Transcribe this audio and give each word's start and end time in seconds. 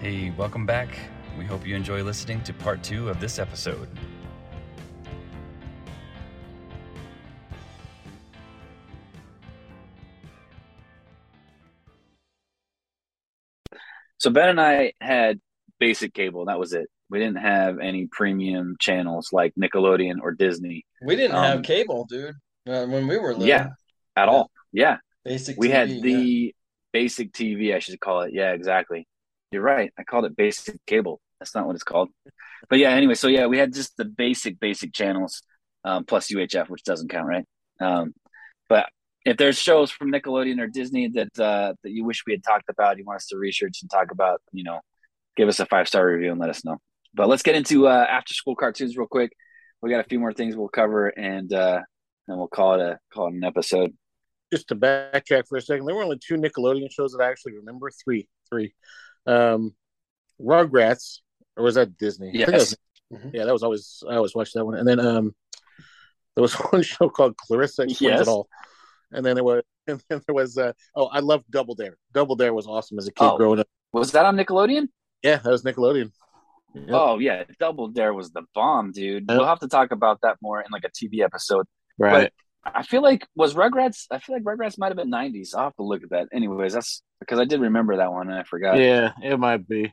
Hey, 0.00 0.30
welcome 0.36 0.66
back. 0.66 0.88
We 1.38 1.44
hope 1.44 1.66
you 1.66 1.74
enjoy 1.76 2.02
listening 2.02 2.42
to 2.42 2.52
part 2.52 2.82
two 2.82 3.08
of 3.08 3.20
this 3.20 3.38
episode. 3.38 3.88
So 14.18 14.30
Ben 14.30 14.50
and 14.50 14.60
I 14.60 14.92
had 15.00 15.40
basic 15.78 16.12
cable. 16.14 16.44
That 16.46 16.58
was 16.58 16.72
it. 16.72 16.88
We 17.08 17.18
didn't 17.18 17.38
have 17.38 17.78
any 17.80 18.06
premium 18.06 18.76
channels 18.78 19.30
like 19.32 19.52
Nickelodeon 19.60 20.16
or 20.22 20.32
Disney 20.32 20.84
We 21.02 21.16
didn't 21.16 21.36
Um, 21.36 21.44
have 21.44 21.62
cable, 21.62 22.06
dude. 22.08 22.36
Uh, 22.68 22.86
when 22.86 23.08
we 23.08 23.18
were 23.18 23.30
little. 23.32 23.46
Yeah. 23.46 23.68
at 24.16 24.28
all. 24.28 24.50
Yeah, 24.72 24.98
Basic. 25.24 25.56
we 25.58 25.70
had 25.70 25.88
the 25.88 26.12
yeah. 26.12 26.50
basic 26.92 27.32
TV. 27.32 27.74
I 27.74 27.78
should 27.80 27.98
call 28.00 28.20
it. 28.22 28.32
Yeah, 28.32 28.52
exactly. 28.52 29.08
You're 29.52 29.62
right. 29.62 29.92
I 29.98 30.04
called 30.04 30.24
it 30.24 30.36
basic 30.36 30.84
cable. 30.86 31.20
That's 31.38 31.54
not 31.54 31.66
what 31.66 31.74
it's 31.74 31.82
called. 31.82 32.10
But 32.68 32.78
yeah, 32.78 32.90
anyway. 32.90 33.14
So 33.14 33.28
yeah, 33.28 33.46
we 33.46 33.58
had 33.58 33.72
just 33.72 33.96
the 33.96 34.04
basic 34.04 34.60
basic 34.60 34.92
channels 34.92 35.42
um, 35.84 36.04
plus 36.04 36.28
UHF, 36.28 36.68
which 36.68 36.84
doesn't 36.84 37.08
count, 37.08 37.26
right? 37.26 37.44
Um, 37.80 38.14
but 38.68 38.86
if 39.24 39.36
there's 39.36 39.58
shows 39.58 39.90
from 39.90 40.12
Nickelodeon 40.12 40.60
or 40.60 40.66
Disney 40.66 41.08
that 41.08 41.38
uh, 41.38 41.74
that 41.82 41.90
you 41.90 42.04
wish 42.04 42.24
we 42.26 42.32
had 42.32 42.44
talked 42.44 42.68
about, 42.68 42.98
you 42.98 43.04
want 43.04 43.16
us 43.16 43.26
to 43.28 43.36
research 43.36 43.78
and 43.82 43.90
talk 43.90 44.12
about, 44.12 44.40
you 44.52 44.64
know, 44.64 44.80
give 45.36 45.48
us 45.48 45.60
a 45.60 45.66
five 45.66 45.88
star 45.88 46.06
review 46.06 46.30
and 46.30 46.40
let 46.40 46.50
us 46.50 46.64
know. 46.64 46.78
But 47.14 47.28
let's 47.28 47.42
get 47.42 47.56
into 47.56 47.88
uh, 47.88 48.06
after 48.08 48.34
school 48.34 48.54
cartoons 48.54 48.96
real 48.96 49.08
quick. 49.08 49.32
We 49.82 49.90
got 49.90 50.00
a 50.04 50.08
few 50.08 50.20
more 50.20 50.32
things 50.32 50.56
we'll 50.56 50.68
cover, 50.68 51.08
and 51.08 51.52
uh, 51.52 51.80
and 52.28 52.38
we'll 52.38 52.48
call 52.48 52.74
it 52.74 52.80
a 52.80 52.98
call 53.12 53.28
it 53.28 53.34
an 53.34 53.44
episode. 53.44 53.92
just 54.52 54.68
to 54.68 54.76
backtrack 54.76 55.48
for 55.48 55.56
a 55.56 55.62
second, 55.62 55.86
there 55.86 55.94
were 55.94 56.02
only 56.02 56.18
two 56.24 56.36
Nickelodeon 56.36 56.90
shows 56.90 57.12
that 57.12 57.22
I 57.22 57.30
actually 57.30 57.56
remember. 57.56 57.90
Three, 58.04 58.28
three. 58.50 58.74
Um, 59.26 59.74
Rugrats, 60.40 61.18
or 61.56 61.64
was 61.64 61.74
that 61.74 61.96
Disney? 61.98 62.28
I 62.28 62.32
think 62.32 62.46
that 62.46 62.52
Yes. 62.52 62.60
was- 63.10 63.20
yeah, 63.32 63.44
that 63.44 63.52
was 63.52 63.62
always 63.64 64.02
I 64.08 64.14
always 64.14 64.34
watched 64.36 64.54
that 64.54 64.64
one. 64.64 64.76
And 64.76 64.86
then 64.86 65.00
um, 65.00 65.34
there 66.36 66.42
was 66.42 66.54
one 66.72 66.82
show 66.82 67.08
called 67.08 67.36
Clarissa 67.36 67.82
Explains 67.82 68.00
Yes. 68.00 68.20
It 68.22 68.28
All. 68.28 68.48
And 69.12 69.26
then 69.26 69.34
there 69.34 69.42
was, 69.44 69.62
and 69.88 70.00
then 70.08 70.20
there 70.26 70.34
was, 70.34 70.56
uh, 70.56 70.72
oh, 70.94 71.06
I 71.06 71.18
love 71.20 71.42
Double 71.50 71.74
Dare. 71.74 71.96
Double 72.14 72.36
Dare 72.36 72.54
was 72.54 72.66
awesome 72.68 72.98
as 72.98 73.08
a 73.08 73.12
kid 73.12 73.24
Oh. 73.24 73.36
growing 73.36 73.58
up. 73.58 73.66
Was 73.92 74.12
that 74.12 74.24
on 74.24 74.36
Nickelodeon? 74.36 74.86
Yeah, 75.22 75.36
that 75.38 75.50
was 75.50 75.62
Nickelodeon. 75.64 76.12
Yep. 76.74 76.86
Oh 76.90 77.18
yeah, 77.18 77.42
Double 77.58 77.88
Dare 77.88 78.14
was 78.14 78.30
the 78.30 78.42
bomb, 78.54 78.92
dude. 78.92 79.24
Yep. 79.28 79.36
We'll 79.38 79.46
have 79.48 79.58
to 79.58 79.68
talk 79.68 79.90
about 79.90 80.20
that 80.22 80.36
more 80.40 80.60
in 80.60 80.68
like 80.70 80.84
a 80.84 80.90
TV 80.90 81.20
episode. 81.24 81.66
right. 81.98 82.32
I 82.64 82.82
feel 82.82 83.02
like 83.02 83.26
was 83.34 83.54
Rugrats. 83.54 84.06
I 84.10 84.18
feel 84.18 84.36
like 84.36 84.44
Rugrats 84.44 84.78
might 84.78 84.88
have 84.88 84.96
been 84.96 85.10
'90s. 85.10 85.54
I'll 85.54 85.64
have 85.64 85.76
to 85.76 85.82
look 85.82 86.02
at 86.02 86.10
that. 86.10 86.28
Anyways, 86.32 86.74
that's 86.74 87.02
because 87.18 87.38
I 87.38 87.44
did 87.44 87.60
remember 87.60 87.96
that 87.96 88.12
one 88.12 88.28
and 88.28 88.38
I 88.38 88.44
forgot. 88.44 88.78
Yeah, 88.78 89.12
it 89.22 89.38
might 89.38 89.66
be. 89.66 89.92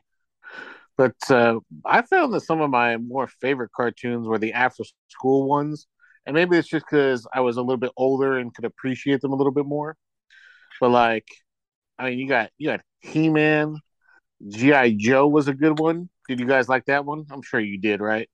But 0.96 1.14
uh, 1.30 1.60
I 1.84 2.02
found 2.02 2.34
that 2.34 2.40
some 2.40 2.60
of 2.60 2.70
my 2.70 2.96
more 2.96 3.28
favorite 3.40 3.70
cartoons 3.74 4.26
were 4.26 4.38
the 4.38 4.52
after 4.52 4.82
school 5.08 5.48
ones. 5.48 5.86
And 6.26 6.34
maybe 6.34 6.58
it's 6.58 6.68
just 6.68 6.84
because 6.84 7.26
I 7.32 7.40
was 7.40 7.56
a 7.56 7.62
little 7.62 7.78
bit 7.78 7.92
older 7.96 8.36
and 8.36 8.52
could 8.52 8.66
appreciate 8.66 9.22
them 9.22 9.32
a 9.32 9.36
little 9.36 9.52
bit 9.52 9.64
more. 9.64 9.96
But 10.80 10.90
like, 10.90 11.26
I 11.98 12.10
mean, 12.10 12.18
you 12.18 12.28
got 12.28 12.50
you 12.58 12.68
got 12.68 12.80
He 13.00 13.30
Man, 13.30 13.76
GI 14.46 14.96
Joe 14.96 15.26
was 15.28 15.48
a 15.48 15.54
good 15.54 15.78
one. 15.78 16.10
Did 16.28 16.40
you 16.40 16.46
guys 16.46 16.68
like 16.68 16.84
that 16.86 17.04
one? 17.04 17.24
I'm 17.30 17.42
sure 17.42 17.60
you 17.60 17.78
did, 17.78 18.00
right? 18.00 18.28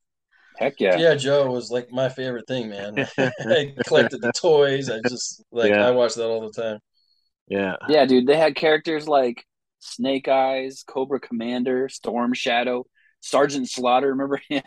Heck 0.57 0.81
yeah. 0.81 0.97
Yeah, 0.97 1.15
Joe 1.15 1.51
was 1.51 1.71
like 1.71 1.91
my 1.91 2.09
favorite 2.09 2.47
thing, 2.47 2.69
man. 2.71 3.07
I 3.19 3.75
collected 3.87 4.21
the 4.21 4.33
toys. 4.33 4.89
I 4.89 5.01
just 5.09 5.43
like 5.51 5.71
Yeah. 5.71 5.87
I 5.87 5.91
watched 5.91 6.17
that 6.17 6.29
all 6.29 6.41
the 6.49 6.63
time. 6.63 6.79
Yeah, 7.49 7.77
Yeah, 7.89 8.07
dude. 8.07 8.27
They 8.27 8.37
had 8.37 8.55
characters 8.55 9.07
like 9.07 9.45
Snake 9.81 10.29
Eyes, 10.29 10.85
Cobra 10.87 11.21
Commander, 11.21 11.89
Storm 11.89 12.33
Shadow, 12.35 12.87
Sergeant 13.21 13.69
Slaughter. 13.69 14.09
Remember 14.09 14.41
him? 14.49 14.63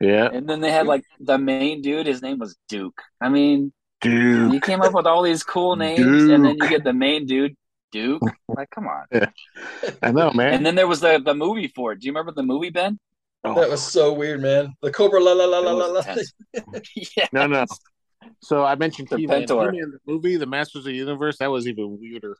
yeah, 0.00 0.28
And 0.32 0.48
then 0.48 0.60
they 0.60 0.70
had 0.70 0.86
like 0.86 1.02
the 1.20 1.38
main 1.38 1.82
dude. 1.82 2.06
His 2.06 2.22
name 2.22 2.38
was 2.38 2.56
Duke. 2.68 3.02
I 3.20 3.28
mean, 3.28 3.72
dude. 4.00 4.52
you 4.52 4.60
came 4.60 4.80
up 4.80 4.94
with 4.94 5.06
all 5.06 5.22
these 5.22 5.42
cool 5.42 5.76
names, 5.76 6.30
and 6.30 6.44
then 6.44 6.56
you 6.60 6.68
get 6.68 6.84
the 6.84 6.92
main 6.94 7.26
dude, 7.26 7.54
Duke. 7.92 8.22
Like, 8.48 8.70
come 8.70 8.86
on. 8.86 9.04
Yeah. 9.12 9.30
I 10.02 10.12
know, 10.12 10.30
man. 10.30 10.54
And 10.54 10.64
then 10.64 10.74
there 10.74 10.86
was 10.86 11.00
the 11.00 11.20
the 11.22 11.34
movie 11.34 11.68
for 11.68 11.92
it. 11.92 12.00
Do 12.00 12.06
you 12.06 12.12
remember 12.12 12.32
the 12.32 12.42
movie, 12.42 12.70
Ben? 12.70 12.98
That 13.54 13.70
was 13.70 13.82
so 13.82 14.12
weird, 14.12 14.40
man. 14.42 14.74
The 14.82 14.90
Cobra 14.92 15.20
la 15.22 15.32
la 15.32 15.44
la 15.46 15.58
la 15.60 15.72
la 15.72 15.86
la. 15.86 16.00
intense. 16.00 16.32
no, 17.32 17.46
no. 17.46 17.64
So 18.42 18.64
I 18.64 18.74
mentioned 18.74 19.08
The 19.08 19.18
He-Man. 19.18 19.40
Pentor. 19.46 19.72
He-Man, 19.72 19.92
the 19.92 20.12
movie, 20.12 20.36
The 20.36 20.46
Masters 20.46 20.80
of 20.80 20.84
the 20.84 20.92
Universe. 20.94 21.38
That 21.38 21.50
was 21.50 21.66
even 21.68 21.98
weirder. 22.00 22.36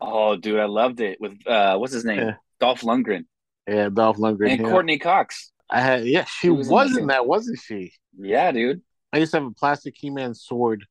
Oh, 0.00 0.36
dude, 0.36 0.58
I 0.60 0.64
loved 0.66 1.00
it 1.00 1.20
with 1.20 1.46
uh, 1.46 1.76
what's 1.76 1.92
his 1.92 2.04
name? 2.04 2.20
Yeah. 2.20 2.34
Dolph 2.60 2.82
Lundgren 2.82 3.24
Yeah, 3.68 3.88
Dolph 3.88 4.16
Lundgren. 4.16 4.50
and 4.52 4.60
yeah. 4.62 4.68
Courteney 4.68 4.98
Cox. 4.98 5.52
I 5.70 5.80
had 5.80 6.04
yeah, 6.06 6.24
she 6.24 6.46
She 6.46 6.50
was 6.50 6.68
was, 6.68 6.96
in 6.96 7.06
that, 7.08 7.26
wasn't 7.26 7.58
she? 7.58 7.92
Yeah, 8.18 8.52
dude. 8.52 8.82
I 9.12 9.18
used 9.18 9.32
to 9.32 9.38
have 9.40 9.46
a 9.46 9.50
plastic 9.52 9.94
He 9.96 10.10
Man 10.10 10.34
sword. 10.34 10.84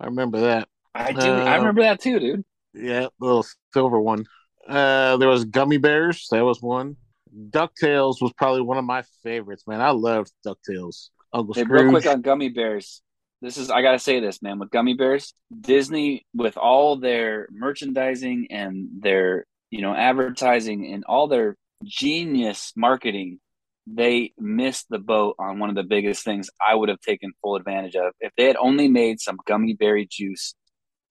I 0.00 0.06
remember 0.06 0.40
that. 0.40 0.68
I 0.94 1.12
do. 1.12 1.20
I 1.20 1.54
Uh, 1.54 1.58
remember 1.58 1.82
that 1.82 2.00
too, 2.00 2.18
dude. 2.18 2.44
Yeah, 2.74 3.06
little 3.20 3.44
silver 3.72 4.00
one. 4.00 4.26
Uh 4.68 5.16
there 5.16 5.28
was 5.28 5.44
Gummi 5.44 5.80
Bears, 5.80 6.26
that 6.30 6.44
was 6.44 6.60
one. 6.60 6.96
DuckTales 7.34 8.20
was 8.20 8.32
probably 8.36 8.62
one 8.62 8.78
of 8.78 8.84
my 8.84 9.02
favorites, 9.22 9.64
man. 9.66 9.80
I 9.80 9.90
loved 9.90 10.32
DuckTales. 10.46 11.08
Uncle 11.32 11.54
Hey, 11.54 11.62
Scrooge. 11.62 11.82
real 11.82 11.90
quick 11.90 12.06
on 12.06 12.22
gummi 12.22 12.54
bears. 12.54 13.02
This 13.42 13.56
is 13.56 13.70
I 13.70 13.82
gotta 13.82 13.98
say 13.98 14.20
this, 14.20 14.42
man. 14.42 14.58
With 14.58 14.70
gummi 14.70 14.98
bears, 14.98 15.32
Disney 15.60 16.26
with 16.34 16.56
all 16.56 16.96
their 16.96 17.48
merchandising 17.50 18.48
and 18.50 18.88
their 19.00 19.46
you 19.70 19.80
know 19.80 19.94
advertising 19.94 20.92
and 20.92 21.04
all 21.04 21.28
their 21.28 21.56
genius 21.84 22.72
marketing, 22.76 23.38
they 23.86 24.32
missed 24.38 24.86
the 24.90 24.98
boat 24.98 25.36
on 25.38 25.58
one 25.58 25.70
of 25.70 25.76
the 25.76 25.84
biggest 25.84 26.24
things 26.24 26.50
I 26.60 26.74
would 26.74 26.88
have 26.90 27.00
taken 27.00 27.32
full 27.40 27.56
advantage 27.56 27.96
of. 27.96 28.12
If 28.20 28.32
they 28.36 28.44
had 28.44 28.56
only 28.56 28.88
made 28.88 29.20
some 29.20 29.38
gummy 29.46 29.72
berry 29.74 30.06
juice, 30.10 30.54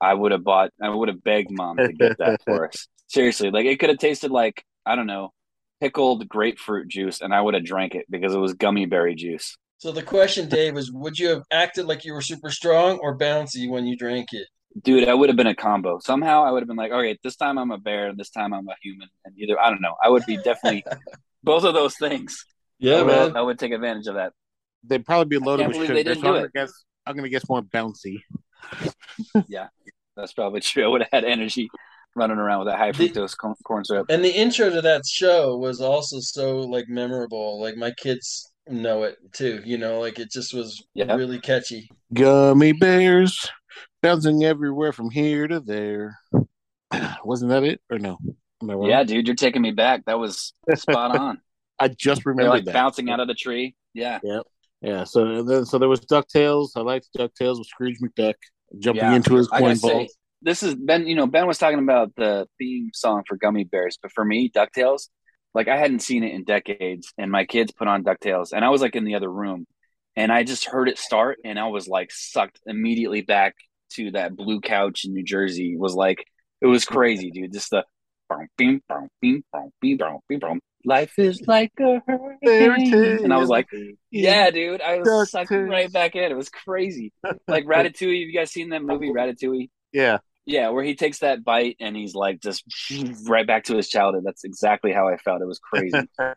I 0.00 0.14
would 0.14 0.32
have 0.32 0.44
bought. 0.44 0.70
I 0.80 0.90
would 0.90 1.08
have 1.08 1.24
begged 1.24 1.50
mom 1.50 1.78
to 1.78 1.92
get 1.92 2.18
that 2.18 2.42
for 2.46 2.68
us. 2.68 2.86
Seriously, 3.08 3.50
like 3.50 3.66
it 3.66 3.80
could 3.80 3.88
have 3.88 3.98
tasted 3.98 4.30
like 4.30 4.62
I 4.86 4.94
don't 4.94 5.06
know 5.08 5.30
pickled 5.80 6.28
grapefruit 6.28 6.88
juice, 6.88 7.20
and 7.20 7.34
I 7.34 7.40
would 7.40 7.54
have 7.54 7.64
drank 7.64 7.94
it 7.94 8.06
because 8.10 8.34
it 8.34 8.38
was 8.38 8.54
gummy 8.54 8.86
berry 8.86 9.14
juice. 9.14 9.56
So 9.78 9.92
the 9.92 10.02
question, 10.02 10.48
Dave, 10.48 10.76
is 10.76 10.92
would 10.92 11.18
you 11.18 11.28
have 11.30 11.42
acted 11.50 11.86
like 11.86 12.04
you 12.04 12.12
were 12.12 12.20
super 12.20 12.50
strong 12.50 12.98
or 12.98 13.16
bouncy 13.16 13.68
when 13.68 13.86
you 13.86 13.96
drank 13.96 14.32
it? 14.32 14.46
Dude, 14.82 15.08
I 15.08 15.14
would 15.14 15.28
have 15.30 15.36
been 15.36 15.46
a 15.46 15.54
combo. 15.54 15.98
Somehow 15.98 16.44
I 16.44 16.50
would 16.52 16.60
have 16.60 16.68
been 16.68 16.76
like, 16.76 16.92
okay, 16.92 17.18
this 17.24 17.36
time 17.36 17.58
I'm 17.58 17.70
a 17.70 17.78
bear, 17.78 18.08
and 18.08 18.18
this 18.18 18.30
time 18.30 18.52
I'm 18.52 18.68
a 18.68 18.74
human, 18.82 19.08
and 19.24 19.34
either 19.38 19.58
I 19.58 19.70
don't 19.70 19.80
know. 19.80 19.94
I 20.02 20.10
would 20.10 20.24
be 20.26 20.36
definitely 20.36 20.84
both 21.42 21.64
of 21.64 21.74
those 21.74 21.96
things. 21.96 22.44
Yeah, 22.78 22.96
I 22.96 23.02
would, 23.02 23.06
man. 23.06 23.36
I 23.36 23.40
would 23.40 23.58
take 23.58 23.72
advantage 23.72 24.06
of 24.06 24.14
that. 24.14 24.32
They'd 24.84 25.04
probably 25.04 25.38
be 25.38 25.44
loaded 25.44 25.66
with 25.66 25.76
believe 25.76 25.88
they 25.88 25.96
sugar. 26.00 26.14
didn't 26.14 26.22
So 26.22 26.28
I'm 26.28 26.34
do 26.34 26.38
gonna 26.40 26.52
guess 26.54 26.72
I'm 27.06 27.16
gonna 27.16 27.28
guess 27.28 27.48
more 27.48 27.62
bouncy. 27.62 28.22
Yeah, 29.48 29.68
that's 30.16 30.32
probably 30.32 30.60
true. 30.60 30.84
I 30.84 30.88
would 30.88 31.02
have 31.02 31.10
had 31.12 31.24
energy 31.24 31.70
running 32.16 32.38
around 32.38 32.60
with 32.60 32.68
that 32.68 32.78
high 32.78 32.92
fructose 32.92 33.36
corn, 33.36 33.54
corn 33.64 33.84
syrup. 33.84 34.06
And 34.10 34.24
the 34.24 34.30
intro 34.30 34.70
to 34.70 34.80
that 34.82 35.06
show 35.06 35.56
was 35.56 35.80
also 35.80 36.18
so 36.20 36.58
like 36.58 36.88
memorable. 36.88 37.60
Like 37.60 37.76
my 37.76 37.92
kids 37.92 38.50
know 38.68 39.04
it 39.04 39.16
too. 39.32 39.62
You 39.64 39.78
know, 39.78 40.00
like 40.00 40.18
it 40.18 40.30
just 40.30 40.52
was 40.54 40.82
Yeah. 40.94 41.14
really 41.14 41.38
catchy. 41.40 41.88
Gummy 42.12 42.72
bears 42.72 43.48
bouncing 44.02 44.44
everywhere 44.44 44.92
from 44.92 45.10
here 45.10 45.46
to 45.48 45.60
there. 45.60 46.18
Wasn't 47.24 47.50
that 47.50 47.62
it 47.64 47.80
or 47.90 47.98
no? 47.98 48.18
Am 48.62 48.70
I 48.70 48.74
wrong? 48.74 48.88
Yeah, 48.88 49.04
dude, 49.04 49.26
you're 49.26 49.36
taking 49.36 49.62
me 49.62 49.70
back. 49.70 50.04
That 50.06 50.18
was 50.18 50.52
spot 50.74 51.16
on. 51.16 51.40
I 51.78 51.88
just 51.88 52.24
They're 52.24 52.32
remembered 52.32 52.50
like 52.50 52.64
that. 52.66 52.74
bouncing 52.74 53.08
out 53.08 53.20
of 53.20 53.28
the 53.28 53.34
tree. 53.34 53.74
Yeah. 53.94 54.18
Yeah, 54.82 55.04
so 55.04 55.42
then 55.42 55.64
so 55.64 55.78
there 55.78 55.88
was 55.88 56.00
Ducktales. 56.00 56.70
I 56.76 56.80
liked 56.80 57.08
Ducktales 57.16 57.58
with 57.58 57.66
Scrooge 57.68 57.98
McDuck 58.00 58.34
jumping 58.78 59.02
Yeah. 59.02 59.14
into 59.14 59.34
his 59.34 59.48
I 59.52 59.58
coin 59.60 59.68
gotta 59.68 59.76
say, 59.80 59.92
ball. 59.92 60.06
This 60.42 60.62
is 60.62 60.74
Ben. 60.74 61.06
You 61.06 61.14
know, 61.14 61.26
Ben 61.26 61.46
was 61.46 61.58
talking 61.58 61.78
about 61.78 62.14
the 62.16 62.46
theme 62.58 62.90
song 62.94 63.22
for 63.28 63.36
Gummi 63.36 63.70
Bears, 63.70 63.98
but 64.00 64.12
for 64.12 64.24
me, 64.24 64.50
Ducktales, 64.50 65.08
like 65.54 65.68
I 65.68 65.76
hadn't 65.76 66.00
seen 66.00 66.24
it 66.24 66.32
in 66.32 66.44
decades, 66.44 67.12
and 67.18 67.30
my 67.30 67.44
kids 67.44 67.72
put 67.72 67.88
on 67.88 68.04
Ducktales, 68.04 68.52
and 68.52 68.64
I 68.64 68.70
was 68.70 68.80
like 68.80 68.96
in 68.96 69.04
the 69.04 69.14
other 69.16 69.30
room, 69.30 69.66
and 70.16 70.32
I 70.32 70.44
just 70.44 70.66
heard 70.66 70.88
it 70.88 70.98
start, 70.98 71.38
and 71.44 71.58
I 71.58 71.66
was 71.68 71.88
like 71.88 72.10
sucked 72.12 72.60
immediately 72.66 73.22
back 73.22 73.54
to 73.94 74.10
that 74.12 74.36
blue 74.36 74.60
couch 74.60 75.04
in 75.04 75.12
New 75.12 75.24
Jersey. 75.24 75.72
It 75.74 75.78
was 75.80 75.94
like 75.94 76.24
it 76.60 76.66
was 76.66 76.84
crazy, 76.84 77.30
dude. 77.30 77.52
Just 77.52 77.70
the. 77.70 77.84
Life 80.84 81.18
is 81.18 81.42
like 81.46 81.72
a 81.80 82.00
hurricane, 82.06 83.24
and 83.24 83.32
I 83.32 83.36
was 83.38 83.48
like, 83.48 83.66
yeah, 84.10 84.50
dude, 84.50 84.80
I 84.80 84.98
was 84.98 85.30
sucked 85.30 85.50
right 85.50 85.92
back 85.92 86.14
in. 86.16 86.30
It 86.30 86.36
was 86.36 86.48
crazy. 86.48 87.12
Like 87.48 87.64
Ratatouille. 87.66 88.20
Have 88.20 88.28
you 88.28 88.32
guys 88.32 88.50
seen 88.52 88.70
that 88.70 88.82
movie, 88.82 89.10
Ratatouille? 89.16 89.68
yeah, 89.92 90.18
Yeah, 90.50 90.70
where 90.70 90.82
he 90.82 90.96
takes 90.96 91.20
that 91.20 91.44
bite 91.44 91.76
and 91.80 91.94
he's 91.96 92.14
like 92.14 92.40
just 92.40 92.64
right 93.28 93.46
back 93.46 93.64
to 93.64 93.76
his 93.76 93.88
childhood. 93.88 94.24
That's 94.26 94.42
exactly 94.44 94.92
how 94.92 95.06
I 95.08 95.16
felt. 95.16 95.42
It 95.42 95.46
was 95.46 95.60
crazy. 95.60 95.96
uh, 96.18 96.34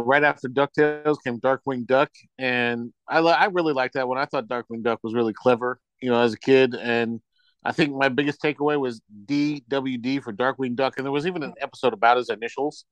right 0.00 0.22
after 0.22 0.48
Ducktales 0.48 1.16
came 1.24 1.40
Darkwing 1.40 1.84
Duck, 1.84 2.10
and 2.38 2.92
I 3.08 3.20
li- 3.20 3.32
I 3.32 3.46
really 3.46 3.72
liked 3.72 3.94
that 3.94 4.06
one. 4.06 4.18
I 4.18 4.26
thought 4.26 4.46
Darkwing 4.46 4.82
Duck 4.82 5.00
was 5.02 5.14
really 5.14 5.32
clever, 5.32 5.80
you 6.00 6.10
know, 6.10 6.20
as 6.20 6.32
a 6.32 6.38
kid, 6.38 6.74
and 6.76 7.20
I 7.64 7.72
think 7.72 7.92
my 7.94 8.08
biggest 8.08 8.40
takeaway 8.40 8.78
was 8.78 9.00
DWD 9.26 10.22
for 10.22 10.32
Darkwing 10.32 10.76
Duck, 10.76 10.94
and 10.96 11.04
there 11.04 11.12
was 11.12 11.26
even 11.26 11.42
an 11.42 11.54
episode 11.60 11.92
about 11.92 12.18
his 12.18 12.30
initials, 12.30 12.84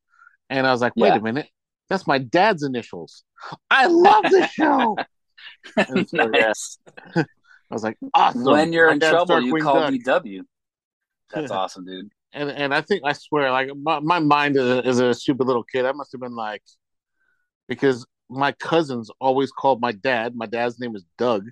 And 0.50 0.66
I 0.66 0.72
was 0.72 0.80
like, 0.80 0.92
wait 0.96 1.08
Yeah. 1.10 1.16
a 1.18 1.20
minute, 1.22 1.48
that's 1.88 2.06
my 2.06 2.18
dad's 2.18 2.64
initials. 2.64 3.22
I 3.70 3.86
love 3.86 4.24
this 4.30 4.50
show. 4.50 4.96
So, 5.76 6.04
Nice. 6.12 6.78
I 7.70 7.74
was 7.74 7.82
like, 7.82 7.98
awesome. 8.14 8.44
When 8.44 8.72
you're 8.72 8.86
My 8.88 8.94
in 8.94 9.00
trouble, 9.00 9.40
you 9.42 9.54
call 9.56 9.74
Duck. 9.90 9.92
DW. 10.24 10.40
That's 11.32 11.50
awesome, 11.50 11.84
dude. 11.84 12.10
and 12.32 12.50
and 12.50 12.72
I 12.74 12.80
think 12.80 13.02
I 13.04 13.12
swear, 13.12 13.50
like 13.50 13.68
my, 13.76 14.00
my 14.00 14.18
mind 14.20 14.56
is 14.56 14.62
a, 14.64 14.86
as 14.86 15.00
a 15.00 15.12
stupid 15.14 15.46
little 15.46 15.64
kid, 15.64 15.84
I 15.84 15.92
must 15.92 16.12
have 16.12 16.20
been 16.20 16.34
like, 16.34 16.62
because 17.68 18.06
my 18.30 18.52
cousins 18.52 19.10
always 19.20 19.50
called 19.50 19.80
my 19.80 19.92
dad. 19.92 20.34
My 20.34 20.46
dad's 20.46 20.78
name 20.80 20.96
is 20.96 21.04
Doug. 21.18 21.46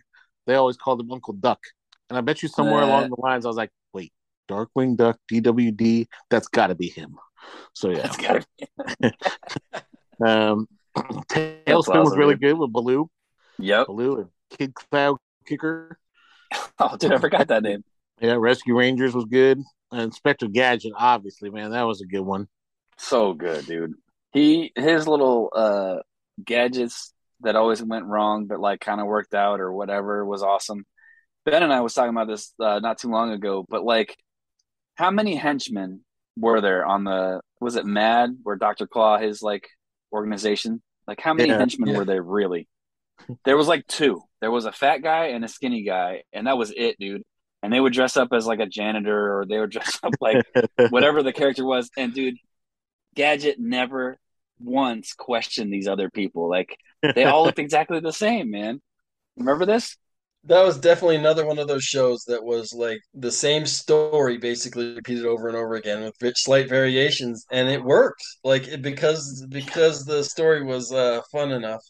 They 0.46 0.54
always 0.54 0.76
called 0.76 1.00
him 1.00 1.10
Uncle 1.12 1.34
Duck, 1.34 1.60
and 2.08 2.16
I 2.16 2.22
bet 2.22 2.42
you 2.42 2.48
somewhere 2.48 2.82
Uh. 2.82 2.86
along 2.86 3.10
the 3.10 3.20
lines, 3.20 3.44
I 3.44 3.48
was 3.48 3.56
like, 3.58 3.70
wait, 3.92 4.12
Darkwing 4.48 4.96
Duck, 4.96 5.18
DWD, 5.30 6.06
that's 6.30 6.48
got 6.48 6.68
to 6.68 6.74
be 6.74 6.88
him. 6.88 7.16
So 7.74 7.90
yeah, 7.90 8.02
That's 8.02 8.16
gotta 8.16 8.46
be. 8.58 8.66
um, 10.24 10.66
Tailspin 10.96 12.02
was 12.04 12.16
really 12.16 12.34
dude. 12.34 12.40
good 12.40 12.58
with 12.58 12.72
Baloo, 12.72 13.10
Yep. 13.58 13.86
Baloo 13.88 14.16
and 14.20 14.28
Kid 14.50 14.74
Cloud 14.74 15.18
Kicker. 15.46 15.98
Oh, 16.78 16.96
dude, 16.96 17.12
I 17.12 17.18
forgot 17.18 17.48
that 17.48 17.62
name. 17.62 17.84
Yeah, 18.20 18.34
Rescue 18.38 18.76
Rangers 18.76 19.14
was 19.14 19.24
good, 19.24 19.58
and 19.90 20.00
Inspector 20.02 20.46
Gadget, 20.48 20.92
obviously, 20.96 21.50
man, 21.50 21.70
that 21.70 21.82
was 21.84 22.00
a 22.00 22.06
good 22.06 22.20
one. 22.22 22.48
So 22.98 23.34
good, 23.34 23.66
dude. 23.66 23.94
He 24.32 24.72
his 24.74 25.06
little 25.06 25.50
uh 25.54 25.96
gadgets 26.44 27.12
that 27.40 27.56
always 27.56 27.82
went 27.82 28.06
wrong, 28.06 28.46
but 28.46 28.60
like 28.60 28.80
kind 28.80 29.00
of 29.00 29.06
worked 29.06 29.34
out 29.34 29.60
or 29.60 29.72
whatever 29.72 30.24
was 30.24 30.42
awesome. 30.42 30.84
Ben 31.46 31.62
and 31.62 31.72
I 31.72 31.82
was 31.82 31.94
talking 31.94 32.10
about 32.10 32.28
this 32.28 32.52
uh, 32.60 32.80
not 32.80 32.98
too 32.98 33.10
long 33.10 33.32
ago, 33.32 33.66
but 33.68 33.84
like, 33.84 34.16
how 34.96 35.10
many 35.10 35.36
henchmen 35.36 36.04
were 36.36 36.60
there 36.62 36.86
on 36.86 37.04
the? 37.04 37.40
Was 37.60 37.76
it 37.76 37.86
Mad 37.86 38.30
where 38.44 38.56
Doctor 38.56 38.86
Claw 38.86 39.18
his 39.18 39.42
like 39.42 39.68
organization? 40.12 40.82
Like, 41.08 41.20
how 41.20 41.34
many 41.34 41.52
Yeah, 41.52 41.54
henchmen 41.54 41.92
yeah. 41.92 41.94
were 41.94 42.04
there 42.06 42.22
really? 42.22 42.68
There 43.44 43.56
was 43.56 43.68
like 43.68 43.86
two. 43.86 44.22
There 44.40 44.50
was 44.50 44.64
a 44.64 44.72
fat 44.72 44.98
guy 44.98 45.26
and 45.26 45.44
a 45.44 45.48
skinny 45.48 45.82
guy, 45.82 46.22
and 46.32 46.46
that 46.46 46.58
was 46.58 46.72
it, 46.76 46.96
dude. 46.98 47.22
And 47.62 47.72
they 47.72 47.80
would 47.80 47.92
dress 47.92 48.16
up 48.16 48.28
as 48.32 48.46
like 48.46 48.60
a 48.60 48.66
janitor, 48.66 49.38
or 49.38 49.46
they 49.46 49.58
would 49.58 49.70
dress 49.72 49.98
up 50.02 50.14
like 50.20 50.44
whatever 50.90 51.22
the 51.22 51.32
character 51.32 51.64
was. 51.64 51.90
And 51.96 52.12
dude, 52.12 52.36
Gadget 53.14 53.58
never 53.58 54.18
once 54.60 55.12
questioned 55.12 55.72
these 55.72 55.88
other 55.88 56.10
people. 56.10 56.48
Like 56.48 56.76
they 57.14 57.24
all 57.24 57.44
looked 57.44 57.58
exactly 57.58 58.00
the 58.00 58.12
same, 58.12 58.50
man. 58.50 58.80
Remember 59.36 59.66
this? 59.66 59.96
That 60.44 60.62
was 60.62 60.78
definitely 60.78 61.16
another 61.16 61.44
one 61.44 61.58
of 61.58 61.66
those 61.66 61.82
shows 61.82 62.22
that 62.28 62.44
was 62.44 62.72
like 62.72 63.00
the 63.14 63.32
same 63.32 63.66
story 63.66 64.38
basically 64.38 64.94
repeated 64.94 65.26
over 65.26 65.48
and 65.48 65.56
over 65.56 65.74
again 65.74 66.02
with 66.22 66.36
slight 66.36 66.68
variations, 66.68 67.44
and 67.50 67.68
it 67.68 67.82
worked. 67.82 68.22
Like 68.44 68.68
it, 68.68 68.80
because 68.80 69.44
because 69.48 70.04
the 70.04 70.22
story 70.22 70.62
was 70.62 70.92
uh, 70.92 71.22
fun 71.32 71.50
enough, 71.50 71.82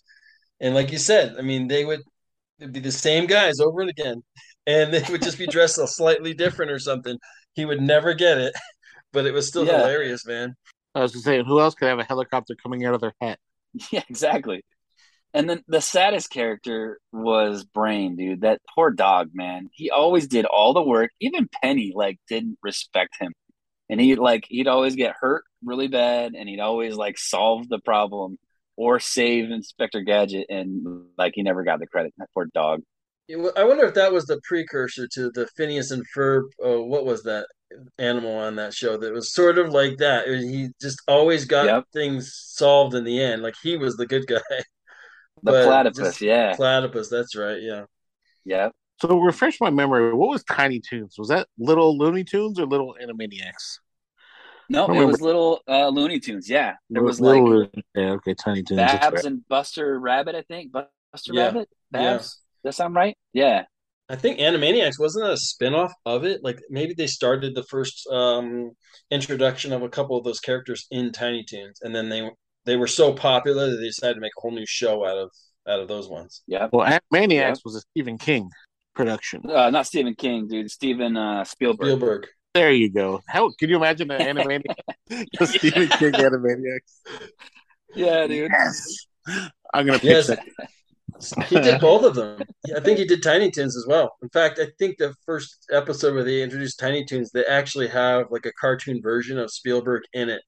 and 0.60 0.74
like 0.74 0.92
you 0.92 0.98
said, 0.98 1.36
I 1.38 1.42
mean, 1.42 1.68
they 1.68 1.84
would 1.84 2.02
it'd 2.60 2.72
be 2.74 2.80
the 2.80 2.92
same 2.92 3.26
guys 3.26 3.60
over 3.60 3.80
and 3.82 3.90
again, 3.90 4.22
and 4.66 4.92
they 4.94 5.02
would 5.10 5.22
just 5.22 5.38
be 5.38 5.46
dressed 5.48 5.78
a 5.78 5.86
slightly 5.86 6.34
different 6.34 6.72
or 6.72 6.78
something. 6.80 7.18
He 7.54 7.64
would 7.64 7.82
never 7.82 8.14
get 8.14 8.38
it, 8.38 8.54
but 9.12 9.26
it 9.26 9.32
was 9.34 9.48
still 9.48 9.66
Yeah. 9.66 9.78
hilarious, 9.78 10.26
man. 10.26 10.54
I 10.94 11.00
was 11.02 11.12
just 11.12 11.24
saying, 11.24 11.44
who 11.44 11.60
else 11.60 11.74
could 11.74 11.88
have 11.88 11.98
a 11.98 12.04
helicopter 12.04 12.54
coming 12.60 12.84
out 12.84 12.94
of 12.94 13.00
their 13.00 13.14
hat? 13.20 13.38
Yeah, 13.92 14.02
exactly. 14.08 14.62
And 15.34 15.48
then 15.50 15.62
the 15.68 15.80
saddest 15.82 16.30
character 16.30 17.00
was 17.12 17.64
Brain, 17.64 18.16
dude. 18.16 18.42
That 18.42 18.60
poor 18.74 18.90
dog, 18.90 19.30
man. 19.34 19.68
He 19.74 19.90
always 19.90 20.28
did 20.28 20.46
all 20.46 20.74
the 20.74 20.82
work. 20.82 21.10
Even 21.20 21.48
Penny 21.62 21.92
like 21.94 22.18
didn't 22.28 22.58
respect 22.62 23.16
him. 23.20 23.32
And 23.90 24.00
he 24.00 24.16
like 24.16 24.46
he'd 24.48 24.68
always 24.68 24.96
get 24.96 25.16
hurt 25.20 25.44
really 25.64 25.88
bad 25.88 26.34
and 26.36 26.48
he'd 26.48 26.60
always 26.60 26.96
like 26.96 27.18
solve 27.18 27.68
the 27.68 27.80
problem 27.80 28.38
or 28.76 29.00
save 29.00 29.50
Inspector 29.50 30.00
Gadget 30.02 30.46
and 30.50 31.06
like 31.18 31.32
he 31.34 31.42
never 31.42 31.64
got 31.64 31.80
the 31.80 31.86
credit. 31.86 32.14
That 32.18 32.28
poor 32.34 32.46
dog. 32.54 32.82
I 33.56 33.64
wonder 33.64 33.84
if 33.84 33.94
that 33.94 34.12
was 34.12 34.26
the 34.26 34.40
precursor 34.44 35.08
to 35.14 35.30
the 35.32 35.48
Phineas 35.56 35.90
and 35.90 36.04
Ferb. 36.14 36.42
Uh, 36.64 36.80
what 36.82 37.04
was 37.04 37.24
that 37.24 37.46
animal 37.98 38.36
on 38.36 38.54
that 38.56 38.72
show 38.72 38.96
that 38.96 39.12
was 39.12 39.32
sort 39.34 39.58
of 39.58 39.70
like 39.70 39.96
that? 39.98 40.28
It- 40.28 40.48
He 40.48 40.68
just 40.80 41.00
always 41.08 41.44
got 41.44 41.66
Yep. 41.66 41.84
things 41.92 42.32
solved 42.34 42.94
in 42.94 43.02
the 43.04 43.20
end. 43.20 43.42
Like 43.42 43.54
he 43.62 43.76
was 43.76 43.96
the 43.96 44.06
good 44.06 44.26
guy. 44.26 44.40
The 45.42 45.52
But 45.52 45.64
platypus, 45.66 46.20
yeah. 46.22 46.54
Platypus, 46.56 47.10
that's 47.10 47.36
right. 47.36 47.60
Yeah. 47.60 47.84
Yeah. 48.44 48.70
So 49.02 49.18
refresh 49.20 49.60
my 49.60 49.70
memory. 49.70 50.14
What 50.14 50.30
was 50.30 50.42
Tiny 50.44 50.80
Toons? 50.80 51.16
Was 51.18 51.28
that 51.28 51.46
Little 51.58 51.98
Looney 51.98 52.24
Tunes 52.24 52.58
or 52.58 52.64
Little 52.66 52.96
Animaniacs? 53.02 53.80
No, 54.68 54.86
it 54.92 55.04
was 55.04 55.20
little 55.20 55.60
uh, 55.68 55.88
Looney 55.88 56.18
Tunes. 56.20 56.48
Yeah, 56.48 56.74
there 56.90 57.02
was 57.02 57.20
Little, 57.20 57.60
like 57.60 57.70
yeah, 57.94 58.10
okay, 58.12 58.34
Tiny 58.34 58.62
Toons. 58.62 58.78
that's 58.78 58.92
Babs 58.94 59.14
right. 59.16 59.24
and 59.24 59.48
Buster 59.48 59.98
Rabbit. 59.98 60.34
I 60.34 60.42
think 60.42 60.72
Buster 60.72 61.32
Yeah. 61.34 61.44
Rabbit. 61.46 61.68
Yeah. 61.92 62.00
Babs. 62.00 62.24
Does 62.24 62.38
that 62.64 62.74
sound 62.74 62.94
right? 62.94 63.16
Yeah. 63.32 63.64
I 64.08 64.14
think 64.16 64.38
Animaniacs 64.38 65.00
wasn't 65.00 65.24
that 65.26 65.32
a 65.32 65.36
spin-off 65.36 65.92
of 66.04 66.24
it? 66.24 66.42
Like 66.44 66.60
maybe 66.70 66.94
they 66.94 67.06
started 67.08 67.54
the 67.54 67.64
first 67.64 68.06
um 68.08 68.70
introduction 69.10 69.72
of 69.72 69.82
a 69.82 69.88
couple 69.88 70.16
of 70.16 70.24
those 70.24 70.40
characters 70.40 70.86
in 70.90 71.12
Tiny 71.12 71.44
Toons, 71.44 71.80
and 71.82 71.94
then 71.94 72.08
they 72.08 72.28
they 72.64 72.76
were 72.76 72.86
so 72.88 73.12
popular 73.12 73.70
that 73.70 73.76
they 73.76 73.86
decided 73.86 74.14
to 74.14 74.20
make 74.20 74.32
a 74.36 74.40
whole 74.40 74.50
new 74.52 74.66
show 74.66 75.04
out 75.06 75.16
of 75.18 75.30
out 75.68 75.80
of 75.80 75.88
those 75.88 76.08
ones. 76.08 76.42
Yeah. 76.46 76.68
Well, 76.72 76.86
Animaniacs 76.86 77.30
Yeah. 77.32 77.54
was 77.64 77.76
a 77.76 77.80
Stephen 77.92 78.18
King 78.18 78.48
production. 78.94 79.42
Uh, 79.50 79.70
not 79.70 79.86
Stephen 79.86 80.14
King, 80.14 80.46
dude. 80.48 80.70
Stephen 80.70 81.16
uh, 81.16 81.44
Spielberg. 81.44 81.86
Spielberg. 81.88 82.26
There 82.56 82.72
you 82.72 82.90
go. 82.90 83.22
How 83.28 83.50
can 83.58 83.68
you 83.68 83.76
imagine 83.76 84.10
an 84.10 84.36
Animaniacs? 84.36 84.64
a 85.40 85.46
Stephen 85.46 85.88
King 85.88 86.12
Animaniacs. 86.12 87.20
Yeah, 87.94 88.26
dude. 88.26 88.50
Yes. 88.50 89.06
I'm 89.74 89.86
gonna 89.86 89.98
pitch 89.98 90.10
Yes. 90.10 90.26
that. 90.28 90.40
He 91.48 91.58
did 91.60 91.80
both 91.80 92.04
of 92.04 92.14
them. 92.14 92.42
I 92.76 92.80
think 92.80 92.98
he 92.98 93.06
did 93.06 93.22
Tiny 93.22 93.50
Toons 93.50 93.76
as 93.76 93.86
well. 93.88 94.16
In 94.22 94.28
fact, 94.28 94.58
I 94.58 94.66
think 94.78 94.98
the 94.98 95.14
first 95.24 95.66
episode 95.72 96.14
where 96.14 96.24
they 96.24 96.42
introduced 96.42 96.78
Tiny 96.78 97.04
Toons, 97.04 97.30
they 97.32 97.44
actually 97.44 97.88
have 97.88 98.26
like 98.30 98.44
a 98.46 98.52
cartoon 98.60 99.00
version 99.02 99.38
of 99.38 99.50
Spielberg 99.50 100.02
in 100.12 100.28
it, 100.28 100.42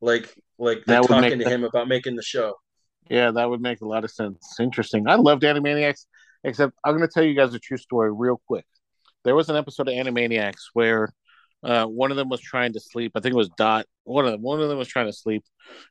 like 0.00 0.34
like 0.58 0.84
they're 0.86 1.02
That 1.02 1.10
make 1.10 1.22
talking 1.22 1.38
to 1.38 1.44
that- 1.44 1.52
him 1.52 1.64
about 1.64 1.88
making 1.88 2.16
the 2.16 2.22
show. 2.22 2.54
Yeah, 3.10 3.30
that 3.30 3.48
would 3.48 3.60
make 3.60 3.82
a 3.82 3.86
lot 3.86 4.04
of 4.04 4.10
sense. 4.10 4.56
Interesting. 4.58 5.06
I 5.08 5.14
loved 5.14 5.42
Animaniacs, 5.42 6.06
except 6.44 6.72
I'm 6.84 6.96
going 6.96 7.06
to 7.06 7.12
tell 7.12 7.22
you 7.22 7.34
guys 7.34 7.54
a 7.54 7.58
true 7.60 7.76
story 7.76 8.10
real 8.12 8.40
quick. 8.48 8.64
There 9.24 9.34
was 9.36 9.48
an 9.48 9.54
episode 9.56 9.88
of 9.88 9.94
Animaniacs 9.94 10.70
where 10.72 11.12
uh, 11.66 11.84
one 11.84 12.12
of 12.12 12.16
them 12.16 12.28
was 12.28 12.40
trying 12.40 12.72
to 12.74 12.80
sleep. 12.80 13.12
I 13.16 13.20
think 13.20 13.32
it 13.32 13.36
was 13.36 13.50
Dot. 13.58 13.86
One 14.04 14.24
of 14.24 14.30
them, 14.30 14.40
one 14.40 14.60
of 14.60 14.68
them 14.68 14.78
was 14.78 14.86
trying 14.86 15.06
to 15.06 15.12
sleep, 15.12 15.42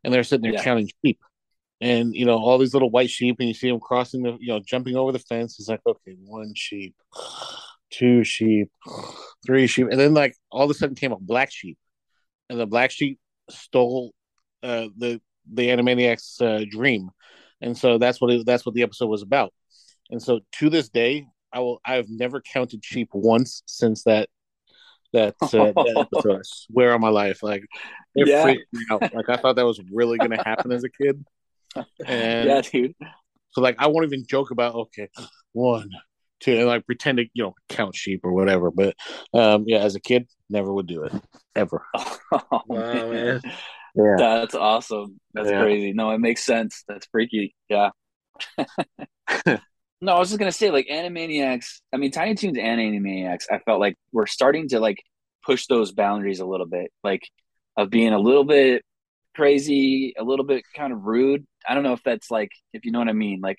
and 0.03 0.13
they're 0.13 0.23
sitting 0.23 0.43
there 0.43 0.53
Yeah. 0.53 0.63
counting 0.63 0.89
sheep. 1.03 1.19
And 1.81 2.15
you 2.15 2.25
know 2.25 2.37
all 2.37 2.57
these 2.57 2.73
little 2.73 2.89
white 2.89 3.09
sheep, 3.09 3.35
and 3.39 3.49
you 3.49 3.53
see 3.53 3.69
them 3.69 3.81
crossing 3.81 4.23
the, 4.23 4.37
you 4.39 4.47
know, 4.47 4.61
jumping 4.65 4.95
over 4.95 5.11
the 5.11 5.19
fence. 5.19 5.59
It's 5.59 5.67
like, 5.67 5.81
okay, 5.85 6.15
one 6.23 6.53
sheep, 6.55 6.95
two 7.89 8.23
sheep, 8.23 8.71
three 9.45 9.67
sheep, 9.67 9.87
and 9.91 9.99
then 9.99 10.13
like 10.13 10.35
all 10.49 10.63
of 10.63 10.71
a 10.71 10.73
sudden 10.73 10.95
came 10.95 11.11
a 11.11 11.19
black 11.19 11.51
sheep, 11.51 11.77
and 12.49 12.57
the 12.57 12.65
black 12.65 12.91
sheep 12.91 13.19
stole 13.49 14.13
uh, 14.63 14.87
the 14.97 15.19
the 15.53 15.67
Animaniacs 15.67 16.41
uh, 16.41 16.65
dream, 16.71 17.09
and 17.59 17.77
so 17.77 17.97
that's 17.97 18.21
what 18.21 18.31
it, 18.31 18.45
that's 18.45 18.65
what 18.65 18.73
the 18.75 18.83
episode 18.83 19.07
was 19.07 19.21
about. 19.21 19.53
And 20.09 20.21
so 20.21 20.39
to 20.59 20.69
this 20.69 20.87
day, 20.87 21.27
I 21.51 21.59
will 21.59 21.81
I've 21.85 22.09
never 22.09 22.39
counted 22.41 22.85
sheep 22.85 23.09
once 23.11 23.63
since 23.65 24.03
that 24.03 24.29
that, 25.15 25.35
uh, 25.41 25.47
that 25.47 26.07
episode. 26.13 26.37
I 26.37 26.41
swear 26.43 26.93
on 26.93 27.01
my 27.01 27.09
life, 27.09 27.41
like 27.43 27.63
it 28.15 28.27
Yeah. 28.27 28.43
freaked 28.43 28.71
me 28.73 28.81
out. 28.91 29.01
Like 29.13 29.29
I 29.29 29.37
thought 29.37 29.55
that 29.57 29.65
was 29.65 29.81
really 29.91 30.17
going 30.19 30.31
to 30.31 30.43
happen 30.43 30.71
as 30.71 30.83
a 30.83 30.89
kid, 30.89 31.23
and 32.05 32.47
yeah, 32.47 32.61
dude. 32.61 32.93
so 33.51 33.61
like 33.61 33.75
I 33.79 33.87
won't 33.87 34.05
even 34.05 34.25
joke 34.27 34.51
about 34.51 34.75
okay, 34.75 35.09
one, 35.53 35.89
two, 36.39 36.57
and 36.57 36.67
like 36.67 36.85
pretend 36.85 37.17
to 37.17 37.25
you 37.33 37.43
know 37.43 37.53
count 37.69 37.95
sheep 37.95 38.21
or 38.23 38.31
whatever. 38.33 38.71
But 38.71 38.95
um, 39.33 39.63
yeah, 39.67 39.79
as 39.79 39.95
a 39.95 39.99
kid, 39.99 40.27
never 40.49 40.71
would 40.73 40.87
do 40.87 41.03
it 41.03 41.13
ever. 41.55 41.83
Oh, 41.95 42.17
Wow, 42.67 43.09
man. 43.11 43.41
Yeah. 43.95 44.15
That's 44.17 44.55
awesome. 44.55 45.19
That's 45.33 45.49
Yeah. 45.49 45.61
crazy. 45.61 45.93
No, 45.93 46.11
it 46.11 46.19
makes 46.19 46.43
sense. 46.43 46.83
That's 46.87 47.07
freaky. 47.07 47.55
Yeah. 47.69 47.91
no, 50.05 50.15
I 50.15 50.19
was 50.19 50.29
just 50.29 50.39
gonna 50.39 50.51
say, 50.51 50.71
like 50.71 50.87
Animaniacs. 50.87 51.81
I 51.93 51.97
mean, 51.97 52.11
Tiny 52.11 52.35
Toons 52.35 52.57
and 52.57 52.79
Animaniacs. 52.79 53.45
I 53.51 53.59
felt 53.59 53.79
like 53.79 53.95
we're 54.11 54.27
starting 54.27 54.69
to 54.69 54.79
like 54.79 54.97
push 55.45 55.67
those 55.67 55.91
boundaries 55.91 56.39
a 56.39 56.45
little 56.45 56.67
bit, 56.67 56.91
like 57.03 57.21
of 57.77 57.89
being 57.89 58.13
a 58.13 58.19
little 58.19 58.43
bit 58.45 58.83
crazy, 59.35 60.13
a 60.17 60.23
little 60.23 60.45
bit 60.45 60.63
kind 60.75 60.93
of 60.93 61.03
rude. 61.03 61.45
I 61.67 61.73
don't 61.73 61.83
know 61.83 61.93
if 61.93 62.03
that's 62.03 62.31
like, 62.31 62.51
if 62.73 62.85
you 62.85 62.91
know 62.91 62.99
what 62.99 63.09
I 63.09 63.13
mean. 63.13 63.41
Like, 63.41 63.57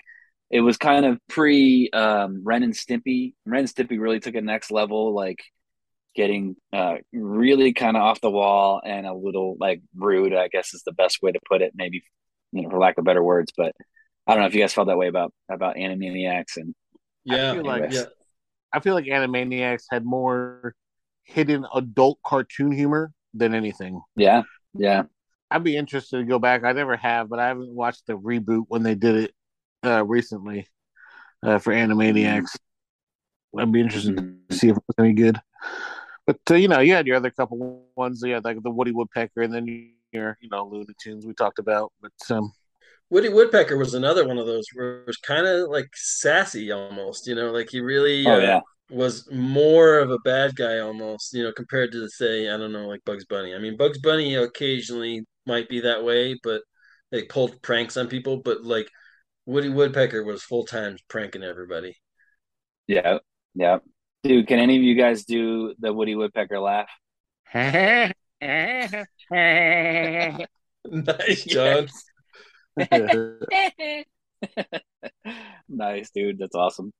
it 0.51 0.61
was 0.61 0.77
kind 0.77 1.05
of 1.07 1.19
pre 1.29 1.91
um, 1.93 2.43
Ren 2.45 2.63
and 2.63 2.75
Stimpy. 2.75 3.35
Ren 3.45 3.61
and 3.61 3.69
Stimpy 3.69 4.01
really 4.01 4.21
took 4.21 4.35
it 4.35 4.45
next 4.45 4.71
level, 4.71 5.15
like 5.15 5.41
getting 6.15 6.57
uh, 6.73 6.97
really 7.13 7.73
kind 7.75 7.97
of 7.97 8.03
off 8.03 8.21
the 8.21 8.31
wall 8.31 8.81
and 8.85 9.07
a 9.07 9.15
little 9.15 9.57
like 9.61 9.83
rude. 9.95 10.35
I 10.35 10.49
guess 10.49 10.75
is 10.75 10.83
the 10.85 10.93
best 10.93 11.23
way 11.23 11.33
to 11.33 11.41
put 11.49 11.63
it. 11.63 11.73
Maybe 11.75 12.05
you 12.53 12.63
know, 12.63 12.71
for 12.71 12.79
lack 12.79 12.99
of 12.99 13.05
better 13.05 13.23
words, 13.23 13.53
but 13.57 13.75
I 14.27 14.33
don't 14.35 14.41
know 14.43 14.47
if 14.49 14.55
you 14.55 14.61
guys 14.61 14.73
felt 14.73 14.89
that 14.89 14.99
way 14.99 15.09
about 15.09 15.33
about 15.49 15.77
Animaniacs 15.77 16.57
and 16.57 16.75
Yeah, 17.25 17.53
feel 17.55 17.65
like- 17.65 17.93
yeah. 17.93 18.05
I 18.73 18.81
feel 18.81 18.95
like 18.95 19.05
Animaniacs 19.07 19.85
had 19.91 20.05
more 20.05 20.75
hidden 21.25 21.65
adult 21.75 22.19
cartoon 22.25 22.73
humor 22.73 23.13
than 23.33 23.55
anything. 23.55 24.01
yeah, 24.17 24.43
yeah, 24.75 25.05
I'd 25.51 25.65
be 25.65 25.77
interested 25.77 26.19
to 26.19 26.25
go 26.25 26.39
back. 26.39 26.65
I 26.65 26.73
never 26.73 26.97
have, 26.97 27.29
but 27.29 27.39
I 27.39 27.47
haven't 27.49 27.71
watched 27.75 28.07
the 28.07 28.19
reboot 28.19 28.65
when 28.69 28.83
they 28.83 28.95
did 28.95 29.15
it 29.17 29.35
uh, 29.85 30.05
recently 30.05 30.67
uh, 31.43 31.59
for 31.59 31.73
Animaniacs. 31.73 32.57
I'd 33.57 33.73
be 33.73 33.81
interested 33.81 34.17
Mhm. 34.17 34.49
to 34.49 34.55
see 34.57 34.69
if 34.69 34.77
it's 34.77 34.99
any 34.99 35.13
good. 35.15 35.41
But 36.27 36.39
uh, 36.51 36.55
you 36.55 36.69
know, 36.69 36.81
you 36.81 36.93
had 36.93 37.07
your 37.07 37.17
other 37.17 37.31
couple 37.31 37.87
ones. 37.97 38.21
You 38.23 38.35
had 38.35 38.45
like 38.45 38.63
the 38.63 38.71
Woody 38.71 38.91
Woodpecker, 38.93 39.43
and 39.43 39.55
then 39.55 39.67
your 40.13 40.37
you 40.41 40.49
know 40.51 40.67
Looney 40.67 40.95
Tunes 41.01 41.25
we 41.25 41.33
talked 41.35 41.61
about. 41.61 41.93
But 42.03 42.13
um, 42.31 42.53
Woody 43.11 43.29
Woodpecker 43.29 43.77
was 43.77 43.95
another 43.95 44.27
one 44.27 44.39
of 44.39 44.47
those 44.47 44.65
where 44.75 45.01
it 45.01 45.07
was 45.07 45.17
kind 45.19 45.47
of 45.47 45.69
like 45.69 45.89
sassy 45.95 46.73
almost, 46.73 47.27
you 47.27 47.35
know, 47.35 47.53
like 47.53 47.69
he 47.71 47.81
really 47.81 48.27
Oh 48.27 48.41
uh, 48.41 48.61
was 48.91 49.29
more 49.33 49.99
of 49.99 50.11
a 50.11 50.19
bad 50.21 50.55
guy 50.57 50.79
almost, 50.79 51.35
you 51.35 51.43
know, 51.43 51.53
compared 51.53 51.93
to 51.93 52.09
say, 52.09 52.49
I 52.49 52.57
don't 52.57 52.73
know, 52.73 52.87
like 52.87 53.05
Bugs 53.05 53.25
Bunny. 53.25 53.55
I 53.55 53.59
mean, 53.59 53.77
Bugs 53.77 53.99
Bunny 53.99 54.35
occasionally 54.37 55.25
might 55.47 55.69
be 55.69 55.81
that 55.81 56.05
way, 56.05 56.39
but 56.43 56.63
they 57.11 57.25
pulled 57.25 57.61
pranks 57.63 57.97
on 57.97 58.09
people, 58.09 58.39
but 58.39 58.65
like 58.65 58.89
Woody 59.47 59.69
Woodpecker 59.69 60.25
was 60.25 60.43
full 60.43 60.65
time 60.65 60.97
pranking 61.09 61.43
everybody. 61.43 61.97
yeah, 62.87 63.19
yeah. 63.55 63.79
Dude, 64.23 64.49
can 64.49 64.59
any 64.59 64.77
of 64.77 64.83
you 64.83 64.97
guys 64.97 65.25
do 65.25 65.75
the 65.79 65.93
Woody 65.93 66.17
Woodpecker 66.17 66.59
laugh? 66.59 66.89
nice, 67.55 68.13
Jon. 71.45 71.89
nice, 75.69 76.11
dude. 76.11 76.39
That's 76.39 76.55
awesome. 76.55 76.93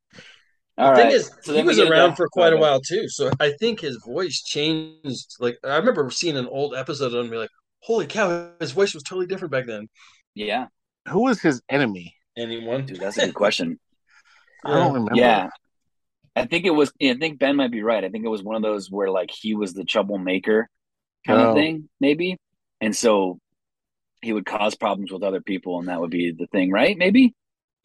The 0.77 0.85
All 0.85 0.95
thing 0.95 1.11
is, 1.11 1.31
so 1.43 1.55
he 1.55 1.63
was 1.63 1.79
around 1.79 2.11
into- 2.11 2.17
for 2.17 2.29
quite 2.29 2.53
a 2.53 2.57
while 2.57 2.81
too, 2.81 3.09
so 3.09 3.31
I 3.41 3.53
think 3.59 3.81
his 3.81 3.97
voice 4.05 4.43
changed. 4.43 5.37
Like 5.41 5.57
I 5.65 5.77
remember 5.77 6.11
seeing 6.11 6.37
an 6.37 6.47
old 6.47 6.75
episode 6.75 7.15
and 7.15 7.31
be 7.31 7.37
like, 7.39 7.51
"Holy 7.81 8.07
cow, 8.07 8.51
his 8.61 8.73
voice 8.73 8.93
was 8.93 9.03
totally 9.03 9.27
different 9.27 9.53
back 9.53 9.67
then." 9.67 9.89
Yeah, 10.35 10.67
who 11.09 11.23
was 11.23 11.41
his 11.41 11.63
enemy? 11.71 12.15
Anyone? 12.37 12.85
dude, 12.85 13.01
that's 13.01 13.17
a 13.17 13.27
good 13.27 13.35
question. 13.35 13.79
I 14.65 14.75
don't 14.75 14.93
remember. 14.93 15.15
Yeah. 15.15 15.49
I 16.35 16.45
think 16.45 16.67
it 16.67 16.71
was 16.71 16.93
I 17.03 17.15
think 17.15 17.39
Ben 17.39 17.57
might 17.57 17.71
be 17.71 17.83
right. 17.83 18.05
I 18.05 18.11
think 18.11 18.27
it 18.27 18.29
was 18.29 18.43
one 18.43 18.57
of 18.57 18.63
those 18.63 18.91
where 18.91 19.09
like 19.11 19.31
he 19.31 19.55
was 19.55 19.73
the 19.73 19.85
troublemaker 19.85 20.69
kind 21.27 21.41
Oh. 21.41 21.49
of 21.51 21.55
thing, 21.55 21.89
maybe. 21.99 22.37
And 22.83 22.95
so 22.95 23.39
he 24.23 24.33
would 24.33 24.47
cause 24.47 24.75
problems 24.75 25.13
with 25.13 25.23
other 25.23 25.41
people 25.41 25.79
and 25.79 25.89
that 25.89 26.01
would 26.01 26.11
be 26.11 26.33
the 26.33 26.47
thing, 26.49 26.71
right? 26.71 26.97
Maybe? 26.97 27.35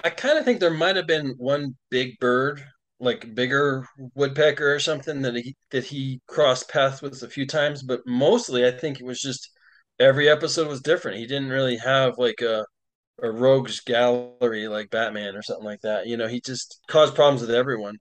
I 0.03 0.09
kind 0.09 0.37
of 0.37 0.45
think 0.45 0.59
there 0.59 0.71
might 0.71 0.95
have 0.95 1.07
been 1.07 1.35
one 1.37 1.75
big 1.89 2.19
bird, 2.19 2.63
like 2.99 3.35
bigger 3.35 3.85
woodpecker 4.15 4.73
or 4.73 4.79
something 4.79 5.21
that 5.21 5.35
he 5.35 5.55
that 5.71 5.83
he 5.85 6.21
crossed 6.27 6.69
paths 6.69 7.01
with 7.01 7.21
a 7.21 7.29
few 7.29 7.45
times, 7.45 7.83
but 7.83 8.01
mostly 8.05 8.65
I 8.65 8.71
think 8.71 8.99
it 8.99 9.05
was 9.05 9.21
just 9.21 9.49
every 9.99 10.29
episode 10.29 10.67
was 10.67 10.81
different. 10.81 11.19
He 11.19 11.27
didn't 11.27 11.49
really 11.49 11.77
have 11.77 12.17
like 12.17 12.41
a 12.41 12.65
a 13.21 13.31
rogues 13.31 13.81
gallery 13.81 14.67
like 14.67 14.89
Batman 14.89 15.35
or 15.35 15.43
something 15.43 15.65
like 15.65 15.81
that. 15.81 16.07
You 16.07 16.17
know, 16.17 16.27
he 16.27 16.41
just 16.41 16.79
caused 16.87 17.15
problems 17.15 17.41
with 17.41 17.51
everyone. 17.51 17.97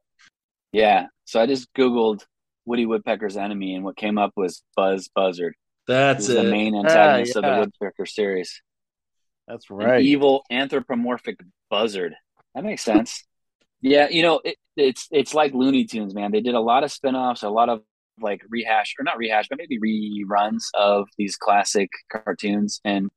Yeah. 0.72 1.06
So 1.26 1.40
I 1.40 1.46
just 1.46 1.68
Googled 1.74 2.24
Woody 2.64 2.86
Woodpecker's 2.86 3.36
enemy 3.36 3.74
and 3.74 3.84
what 3.84 3.96
came 3.96 4.18
up 4.18 4.32
was 4.36 4.62
Buzz 4.76 5.08
Buzzard. 5.14 5.54
That's 5.90 6.26
the 6.26 6.44
main 6.44 6.74
antagonist 6.74 7.36
of 7.36 7.44
yeah. 7.44 7.54
the 7.54 7.60
Woodpecker 7.60 8.06
series. 8.06 8.62
That's 9.48 9.68
An 9.70 9.76
right. 9.76 10.02
evil 10.02 10.44
anthropomorphic 10.50 11.38
buzzard. 11.68 12.14
That 12.54 12.64
makes 12.64 12.82
sense. 12.82 13.24
yeah, 13.80 14.08
you 14.08 14.22
know, 14.22 14.40
it, 14.44 14.56
it's 14.76 15.08
it's 15.10 15.34
like 15.34 15.52
Looney 15.54 15.84
Tunes, 15.84 16.14
man. 16.14 16.30
They 16.32 16.40
did 16.40 16.54
a 16.54 16.60
lot 16.60 16.84
of 16.84 16.92
spin-offs, 16.92 17.42
a 17.42 17.50
lot 17.50 17.68
of 17.68 17.82
like 18.20 18.42
rehash 18.48 18.94
or 18.98 19.02
not 19.04 19.18
rehash, 19.18 19.48
but 19.48 19.58
maybe 19.58 19.78
reruns 19.80 20.64
of 20.74 21.08
these 21.18 21.36
classic 21.36 21.88
cartoons. 22.12 22.80
And 22.84 23.08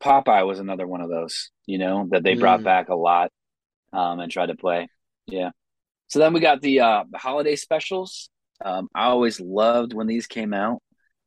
Popeye 0.00 0.46
was 0.46 0.60
another 0.60 0.86
one 0.86 1.00
of 1.00 1.10
those, 1.10 1.50
you 1.66 1.78
know, 1.78 2.06
that 2.10 2.22
they 2.22 2.34
brought 2.34 2.60
Mm. 2.60 2.64
back 2.64 2.88
a 2.88 2.94
lot 2.94 3.30
um, 3.92 4.20
and 4.20 4.30
tried 4.30 4.46
to 4.46 4.56
play. 4.56 4.88
Yeah. 5.26 5.50
So 6.08 6.18
then 6.20 6.32
we 6.32 6.40
got 6.40 6.60
the 6.62 6.80
uh, 6.80 7.04
holiday 7.14 7.56
specials. 7.56 8.28
Um, 8.64 8.88
I 8.94 9.06
always 9.06 9.40
loved 9.40 9.92
when 9.94 10.06
these 10.06 10.26
came 10.26 10.54
out. 10.54 10.80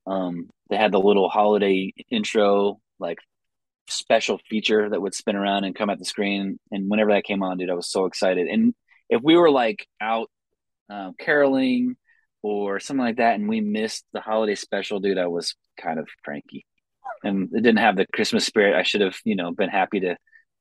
Um, 0.08 0.50
they 0.70 0.78
had 0.78 0.92
the 0.92 1.00
little 1.00 1.30
holiday 1.30 1.94
intro, 2.10 2.80
like 3.00 3.20
special 3.90 4.40
feature 4.50 4.90
that 4.90 5.02
would 5.02 5.14
spin 5.14 5.36
around 5.36 5.64
and 5.64 5.76
come 5.76 5.90
at 5.90 6.00
the 6.00 6.06
screen. 6.06 6.60
And 6.72 6.90
whenever 6.90 7.12
that 7.12 7.24
came 7.24 7.44
on, 7.44 7.58
dude, 7.58 7.70
I 7.70 7.74
was 7.74 7.90
so 7.90 8.06
excited. 8.06 8.48
And 8.48 8.74
if 9.10 9.22
we 9.22 9.36
were 9.36 9.52
like 9.52 9.88
out 10.02 10.30
um, 10.90 11.14
caroling 11.20 11.96
or 12.42 12.80
something 12.80 13.06
like 13.06 13.18
that, 13.18 13.36
and 13.36 13.50
we 13.50 13.62
missed 13.62 14.06
the 14.14 14.22
holiday 14.22 14.56
special, 14.56 15.00
dude, 15.00 15.18
I 15.18 15.28
was 15.28 15.56
kind 15.80 16.00
of 16.00 16.08
cranky. 16.24 16.66
And 17.24 17.50
it 17.54 17.62
didn't 17.62 17.78
have 17.78 17.96
the 17.96 18.06
Christmas 18.14 18.46
spirit. 18.46 18.76
I 18.76 18.84
should 18.84 19.02
have, 19.02 19.18
you 19.24 19.36
know, 19.36 19.52
been 19.52 19.70
happy 19.70 20.02
to 20.02 20.18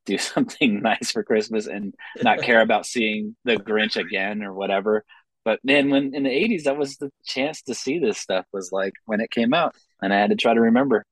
do 0.07 0.19
something 0.19 0.81
nice 0.81 1.13
for 1.13 1.23
Christmas 1.23 1.67
and 1.67 1.95
not 2.23 2.43
care 2.43 2.61
about 2.61 2.87
seeing 2.87 3.37
the 3.45 3.57
Grinch 3.57 3.97
again 3.97 4.43
or 4.43 4.55
whatever. 4.55 5.05
But 5.47 5.61
man, 5.65 5.91
when 5.91 6.15
in 6.15 6.25
the 6.25 6.31
'80s, 6.31 6.65
that 6.65 6.79
was 6.79 6.99
the 6.99 7.11
chance 7.27 7.63
to 7.65 7.75
see 7.75 8.01
this 8.01 8.19
stuff. 8.19 8.47
Was 8.53 8.73
like 8.73 8.95
when 9.07 9.23
it 9.23 9.33
came 9.33 9.55
out, 9.55 9.77
and 10.03 10.15
I 10.15 10.21
had 10.21 10.31
to 10.33 10.37
try 10.37 10.55
to 10.55 10.63
remember. 10.63 11.07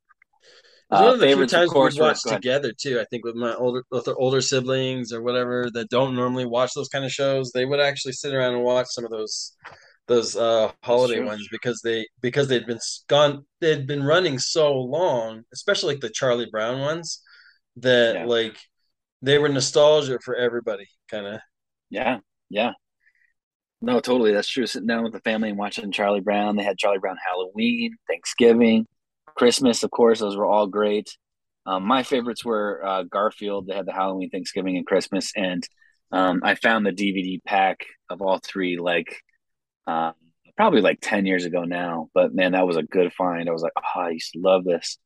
It 0.91 0.95
was 0.95 1.01
Uh, 1.01 1.05
one 1.07 1.15
of 1.15 1.21
the 1.21 1.27
few 1.29 1.47
times 1.47 1.75
we 1.75 1.91
watched 1.91 2.29
together 2.29 2.73
too. 2.73 3.01
I 3.01 3.05
think 3.11 3.25
with 3.25 3.35
my 3.35 3.55
older 3.55 3.85
with 3.91 4.09
older 4.17 4.41
siblings 4.41 5.13
or 5.13 5.23
whatever 5.23 5.71
that 5.73 5.91
don't 5.91 6.15
normally 6.15 6.47
watch 6.47 6.73
those 6.75 6.89
kind 6.89 7.05
of 7.05 7.11
shows, 7.13 7.51
they 7.53 7.65
would 7.65 7.81
actually 7.81 8.13
sit 8.13 8.35
around 8.35 8.55
and 8.55 8.63
watch 8.63 8.87
some 8.91 9.05
of 9.05 9.11
those 9.11 9.57
those 10.09 10.37
uh 10.37 10.73
holiday 10.85 11.21
ones 11.21 11.49
because 11.51 11.81
they 11.83 12.07
because 12.21 12.49
they'd 12.49 12.67
been 12.67 12.81
gone 13.09 13.45
they'd 13.61 13.87
been 13.87 14.05
running 14.05 14.39
so 14.39 14.75
long, 14.79 15.45
especially 15.55 15.95
like 15.95 16.03
the 16.03 16.11
Charlie 16.11 16.49
Brown 16.51 16.81
ones 16.81 17.23
that 17.77 18.15
Yeah. 18.15 18.25
like 18.25 18.57
they 19.23 19.39
were 19.39 19.49
nostalgia 19.51 20.19
for 20.25 20.37
everybody 20.37 20.87
kind 21.11 21.27
of. 21.27 21.41
Yeah, 21.91 22.21
yeah. 22.51 22.73
No, 23.85 24.01
totally. 24.01 24.33
That's 24.33 24.49
true. 24.49 24.67
Sitting 24.67 24.87
down 24.87 25.05
with 25.05 25.13
the 25.13 25.21
family 25.21 25.51
and 25.51 25.59
watching 25.59 25.93
Charlie 25.93 26.21
Brown. 26.21 26.57
They 26.57 26.65
had 26.65 26.79
Charlie 26.79 26.99
Brown 26.99 27.19
Halloween, 27.23 27.97
Thanksgiving, 28.09 28.87
Christmas, 29.37 29.83
of 29.83 29.91
course. 29.91 30.21
Those 30.21 30.39
were 30.39 30.47
all 30.47 30.67
great. 30.67 31.15
Um, 31.67 31.85
my 31.85 32.03
favorites 32.03 32.43
were 32.43 32.81
uh, 32.83 33.03
Garfield. 33.03 33.67
They 33.67 33.75
had 33.75 33.85
the 33.85 33.93
Halloween, 33.93 34.31
Thanksgiving, 34.31 34.79
and 34.79 34.87
Christmas. 34.87 35.33
And 35.37 35.63
um, 36.13 36.41
I 36.43 36.55
found 36.55 36.87
the 36.87 36.93
DVD 36.93 37.45
pack 37.45 37.85
of 38.09 38.23
all 38.23 38.39
three, 38.39 38.79
like 38.79 39.21
um, 39.87 40.15
probably 40.57 40.81
like 40.81 41.01
10 41.03 41.27
years 41.27 41.45
ago 41.45 41.65
now. 41.65 42.09
But 42.15 42.35
man, 42.35 42.53
that 42.53 42.67
was 42.67 42.79
a 42.79 42.83
good 42.83 43.13
find. 43.13 43.51
I 43.51 43.53
was 43.53 43.63
like, 43.63 43.73
oh, 43.77 44.01
I 44.01 44.11
used 44.11 44.33
to 44.33 44.41
love 44.41 44.65
this. 44.65 44.97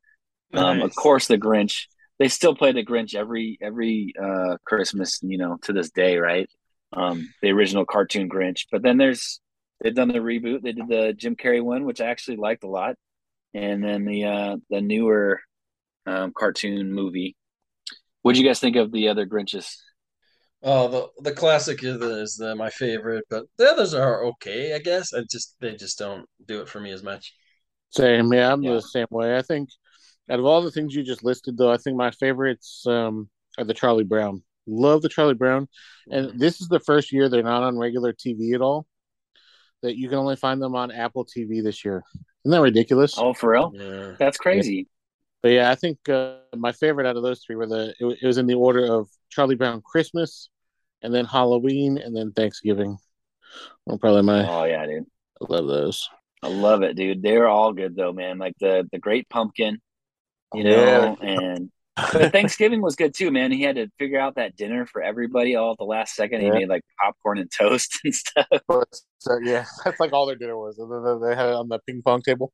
Um, 0.55 0.83
of 0.83 0.95
course, 0.95 1.27
the 1.27 1.37
Grinch. 1.37 1.87
They 2.21 2.29
still 2.29 2.55
play 2.55 2.71
the 2.73 2.85
Grinch 2.85 3.15
every 3.17 3.59
every 3.61 4.13
uh, 4.21 4.57
Christmas, 4.65 5.19
you 5.23 5.39
know, 5.39 5.59
to 5.63 5.73
this 5.73 5.91
day, 5.91 6.19
right? 6.19 6.49
Um, 6.93 7.29
the 7.43 7.51
original 7.51 7.85
cartoon 7.85 8.29
Grinch. 8.29 8.67
But 8.73 8.83
then 8.83 8.97
there's 8.97 9.41
they've 9.83 9.95
done 9.95 10.09
the 10.09 10.15
reboot. 10.19 10.63
They 10.63 10.73
did 10.73 10.89
the 10.89 11.13
Jim 11.17 11.37
Carrey 11.37 11.63
one, 11.63 11.85
which 11.85 12.01
I 12.01 12.07
actually 12.07 12.37
liked 12.37 12.65
a 12.65 12.69
lot, 12.69 12.97
and 13.55 13.83
then 13.85 14.05
the 14.05 14.25
uh, 14.25 14.57
the 14.71 14.81
newer 14.81 15.41
um, 16.07 16.33
cartoon 16.37 16.93
movie. 16.93 17.37
What 18.23 18.31
would 18.31 18.39
you 18.39 18.47
guys 18.47 18.61
think 18.61 18.77
of 18.77 18.91
the 18.93 19.09
other 19.09 19.27
Grinches? 19.27 19.75
Oh, 20.63 20.89
the 20.89 21.31
the 21.31 21.33
classic 21.37 21.85
is, 21.85 22.01
the, 22.01 22.21
is 22.23 22.37
the, 22.37 22.57
my 22.57 22.71
favorite, 22.71 23.25
but 23.31 23.45
the 23.59 23.71
others 23.71 23.95
are 23.95 24.25
okay, 24.25 24.75
I 24.75 24.79
guess. 24.81 25.13
I 25.15 25.21
just 25.31 25.55
they 25.61 25.77
just 25.77 25.99
don't 25.99 26.27
do 26.47 26.61
it 26.63 26.69
for 26.69 26.81
me 26.81 26.91
as 26.91 27.03
much. 27.03 27.33
Same, 27.91 28.33
yeah, 28.33 28.53
I'm 28.53 28.63
Yeah. 28.63 28.75
the 28.75 28.83
same 28.83 29.07
way. 29.11 29.37
I 29.37 29.43
think 29.43 29.69
out 30.29 30.39
of 30.39 30.45
all 30.45 30.61
the 30.63 30.71
things 30.71 30.95
you 30.95 31.03
just 31.05 31.25
listed, 31.25 31.57
though, 31.57 31.71
I 31.71 31.77
think 31.77 31.97
my 31.97 32.11
favorites 32.11 32.85
um, 32.87 33.29
are 33.57 33.65
the 33.65 33.73
Charlie 33.73 34.05
Brown. 34.05 34.43
Love 34.69 35.03
the 35.03 35.09
Charlie 35.09 35.35
Brown, 35.35 35.67
and 36.11 36.39
this 36.39 36.61
is 36.61 36.69
the 36.69 36.81
first 36.81 37.11
year 37.13 37.29
they're 37.29 37.43
not 37.43 37.63
on 37.63 37.79
regular 37.79 38.13
TV 38.13 38.55
at 38.55 38.61
all. 38.61 38.87
That 39.83 39.97
you 39.97 40.09
can 40.09 40.19
only 40.19 40.37
find 40.37 40.61
them 40.61 40.75
on 40.75 40.91
Apple 40.91 41.25
TV 41.25 41.63
this 41.63 41.85
year. 41.85 42.03
Isn't 42.45 42.51
that 42.53 42.61
ridiculous? 42.61 43.15
Oh, 43.17 43.33
for 43.33 43.53
real? 43.53 43.73
Yeah. 43.75 44.13
That's 44.19 44.37
crazy. 44.37 44.89
But 45.43 45.51
yeah, 45.51 45.71
I 45.71 45.77
think 45.77 46.09
uh, 46.09 46.37
my 46.57 46.73
favorite 46.73 47.07
out 47.07 47.17
of 47.17 47.23
those 47.23 47.43
three 47.45 47.57
were 47.57 47.67
the. 47.67 47.95
It, 48.01 48.19
it 48.23 48.27
was 48.27 48.39
in 48.39 48.47
the 48.47 48.55
order 48.55 48.85
of 48.93 49.09
Charlie 49.31 49.55
Brown 49.55 49.81
Christmas, 49.83 50.49
and 51.03 51.15
then 51.15 51.25
Halloween, 51.25 51.97
and 51.99 52.15
then 52.17 52.33
Thanksgiving. 52.33 52.99
Well, 53.87 53.99
probably 53.99 54.23
my. 54.23 54.49
Oh 54.49 54.65
yeah, 54.65 54.85
dude. 54.85 55.05
I 55.41 55.53
love 55.53 55.67
those. 55.69 56.09
I 56.43 56.49
love 56.49 56.83
it, 56.83 56.97
dude. 56.97 57.23
They're 57.23 57.49
all 57.49 57.73
good 57.73 57.95
though, 57.97 58.13
man. 58.13 58.39
Like 58.39 58.55
the 58.61 58.89
the 58.91 58.99
Great 58.99 59.29
Pumpkin, 59.29 59.79
you 60.55 60.65
Yeah. 60.65 60.71
know, 60.71 61.17
and 61.23 61.71
but 62.13 62.33
Thanksgiving 62.33 62.81
was 62.83 62.97
good 62.97 63.15
too, 63.15 63.31
man. 63.31 63.51
He 63.53 63.63
had 63.63 63.77
to 63.77 63.89
figure 63.99 64.19
out 64.21 64.37
that 64.37 64.57
dinner 64.57 64.87
for 64.87 65.03
everybody 65.03 65.55
all 65.57 65.73
at 65.73 65.79
the 65.79 65.85
last 65.85 66.15
second. 66.15 66.41
He 66.43 66.51
made 66.51 66.69
like 66.69 66.83
popcorn 67.03 67.39
and 67.39 67.51
toast 67.51 67.99
and 68.05 68.15
stuff. 68.15 68.47
So 69.19 69.39
yeah, 69.43 69.65
that's 69.85 70.01
like 70.01 70.13
all 70.13 70.27
their 70.27 70.37
dinner 70.37 70.57
was. 70.57 70.77
They 70.77 71.35
had 71.35 71.49
it 71.49 71.55
on 71.55 71.69
the 71.69 71.79
ping 71.87 72.03
pong 72.05 72.23
table 72.23 72.53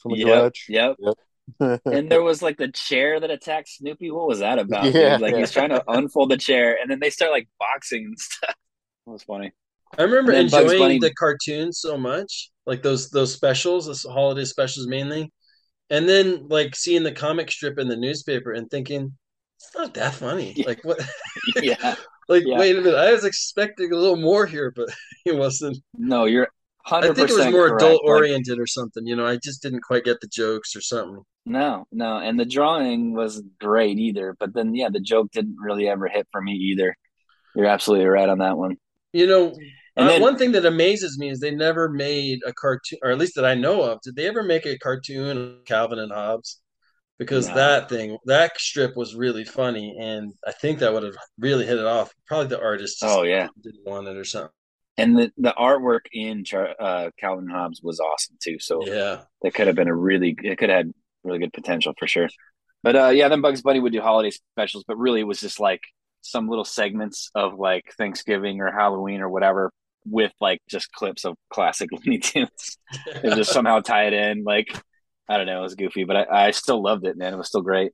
from 0.00 0.12
the 0.12 0.18
Yep, 0.18 0.26
garage. 0.26 0.68
yep. 0.68 0.96
Yep. 0.98 1.14
And 1.84 2.10
there 2.10 2.22
was 2.22 2.42
like 2.42 2.56
the 2.56 2.68
chair 2.68 3.20
that 3.20 3.30
attacked 3.30 3.68
Snoopy. 3.68 4.10
What 4.10 4.26
was 4.26 4.40
that 4.40 4.58
about? 4.58 4.86
Yeah. 4.92 5.12
dude? 5.12 5.20
Like 5.20 5.36
he's 5.36 5.52
trying 5.52 5.68
to 5.70 5.82
unfold 5.88 6.30
the 6.32 6.36
chair, 6.36 6.76
and 6.80 6.90
then 6.90 6.98
they 7.00 7.10
start 7.10 7.30
like 7.30 7.48
boxing 7.60 8.04
and 8.04 8.18
stuff. 8.18 8.54
It 9.06 9.10
was 9.10 9.22
funny. 9.22 9.52
I 9.96 10.02
remember 10.02 10.32
And 10.32 10.48
then 10.48 10.50
Bugs 10.50 10.72
enjoying 10.72 10.80
Bunny- 10.80 10.98
the 10.98 11.14
cartoons 11.14 11.78
so 11.78 11.96
much, 11.96 12.50
like 12.66 12.82
those 12.82 13.10
those 13.10 13.32
specials, 13.32 13.86
those 13.86 14.02
holiday 14.02 14.44
specials 14.44 14.88
mainly. 14.88 15.32
And 15.90 16.08
then 16.08 16.48
like 16.48 16.74
seeing 16.76 17.02
the 17.02 17.12
comic 17.12 17.50
strip 17.50 17.78
in 17.78 17.88
the 17.88 17.96
newspaper 17.96 18.52
and 18.52 18.70
thinking 18.70 19.16
it's 19.56 19.74
not 19.74 19.94
that 19.94 20.14
funny. 20.14 20.54
Yeah. 20.56 20.66
Like 20.66 20.84
what? 20.84 21.00
yeah. 21.62 21.94
like 22.28 22.44
Yeah. 22.46 22.58
wait 22.58 22.76
a 22.76 22.80
minute, 22.80 22.98
I 22.98 23.12
was 23.12 23.24
expecting 23.24 23.92
a 23.92 23.96
little 23.96 24.16
more 24.16 24.46
here, 24.46 24.72
but 24.74 24.88
it 25.24 25.36
wasn't. 25.36 25.78
No, 25.94 26.24
you're 26.26 26.48
I 27.00 27.12
think 27.12 27.30
it 27.30 27.34
was 27.34 27.46
more 27.48 27.68
correct. 27.70 27.82
adult 27.82 28.04
Like, 28.04 28.10
oriented 28.10 28.58
or 28.60 28.66
something. 28.66 29.06
You 29.06 29.16
know, 29.16 29.26
I 29.26 29.36
just 29.36 29.62
didn't 29.62 29.82
quite 29.82 30.04
get 30.04 30.20
the 30.20 30.28
jokes 30.28 30.76
or 30.76 30.80
something. 30.80 31.22
no, 31.44 31.86
no, 31.92 32.18
and 32.18 32.38
the 32.38 32.44
drawing 32.44 33.14
was 33.14 33.42
great 33.60 33.98
either. 33.98 34.36
But 34.38 34.54
then, 34.54 34.74
yeah, 34.74 34.88
the 34.90 35.00
joke 35.00 35.30
didn't 35.32 35.56
really 35.58 35.88
ever 35.88 36.06
hit 36.08 36.28
for 36.32 36.40
me 36.40 36.52
either. 36.52 36.94
You're 37.54 37.66
absolutely 37.66 38.06
right 38.06 38.28
on 38.28 38.38
that 38.38 38.56
one. 38.58 38.76
You 39.12 39.26
know, 39.26 39.54
And 39.96 40.06
uh, 40.08 40.12
then- 40.12 40.22
one 40.22 40.36
thing 40.36 40.52
that 40.52 40.66
amazes 40.66 41.18
me 41.18 41.30
is 41.30 41.40
they 41.40 41.50
never 41.54 41.88
made 41.88 42.40
a 42.46 42.52
cartoon, 42.52 42.98
or 43.02 43.10
at 43.10 43.18
least 43.18 43.34
that 43.36 43.44
I 43.46 43.54
know 43.54 43.82
of. 43.82 44.00
Did 44.02 44.16
they 44.16 44.26
ever 44.26 44.42
make 44.42 44.66
a 44.66 44.78
cartoon 44.78 45.38
of 45.60 45.64
Calvin 45.64 45.98
and 45.98 46.12
Hobbes? 46.12 46.60
Because 47.18 47.48
No. 47.48 47.54
that 47.54 47.88
thing, 47.88 48.18
that 48.26 48.60
strip 48.60 48.94
was 48.94 49.14
really 49.14 49.44
funny, 49.44 49.96
and 49.98 50.34
I 50.46 50.52
think 50.52 50.80
that 50.80 50.92
would 50.92 51.02
have 51.02 51.16
really 51.38 51.64
hit 51.64 51.78
it 51.78 51.86
off. 51.86 52.12
Probably 52.26 52.48
the 52.48 52.60
artist 52.60 52.98
Oh 53.02 53.22
yeah, 53.22 53.48
didn't 53.62 53.86
want 53.86 54.06
it 54.06 54.18
or 54.18 54.24
something. 54.24 54.50
and 54.98 55.18
the 55.18 55.32
the 55.38 55.54
artwork 55.58 56.00
in 56.12 56.44
Char- 56.44 56.76
uh, 56.78 57.10
Calvin 57.18 57.48
Hobbes 57.48 57.80
was 57.82 58.00
awesome 58.00 58.36
too. 58.42 58.58
So 58.58 58.86
Yeah, 58.86 59.22
that 59.40 59.54
could 59.54 59.66
have 59.66 59.76
been 59.76 59.88
a 59.88 59.94
really 59.94 60.36
it 60.42 60.58
could 60.58 60.68
have 60.68 60.76
had 60.86 60.94
really 61.24 61.38
good 61.38 61.54
potential 61.54 61.94
for 61.98 62.06
sure. 62.06 62.28
But 62.82 62.96
uh, 62.96 63.08
yeah, 63.08 63.28
then 63.28 63.40
Bugs 63.40 63.62
Bunny 63.62 63.80
would 63.80 63.94
do 63.94 64.02
holiday 64.02 64.30
specials, 64.30 64.84
but 64.86 64.98
really 64.98 65.20
it 65.20 65.26
was 65.26 65.40
just 65.40 65.58
like 65.58 65.80
some 66.20 66.48
little 66.50 66.64
segments 66.66 67.30
of 67.34 67.54
like 67.58 67.84
Thanksgiving 67.96 68.60
or 68.60 68.70
Halloween 68.70 69.22
or 69.22 69.30
whatever 69.30 69.72
with 70.08 70.32
like 70.40 70.60
just 70.68 70.92
clips 70.92 71.24
of 71.24 71.36
classic 71.50 71.90
Looney 71.92 72.18
Tunes. 72.18 72.78
and 73.22 73.34
just 73.34 73.52
somehow 73.52 73.80
tie 73.80 74.06
it 74.06 74.12
in. 74.12 74.44
Like 74.44 74.68
I 75.28 75.36
don't 75.36 75.46
know, 75.46 75.58
it 75.58 75.62
was 75.62 75.74
goofy, 75.74 76.04
but 76.04 76.16
I, 76.16 76.46
I 76.46 76.50
still 76.52 76.82
loved 76.82 77.06
it, 77.06 77.16
man. 77.16 77.34
It 77.34 77.36
was 77.36 77.48
still 77.48 77.62
great. 77.62 77.92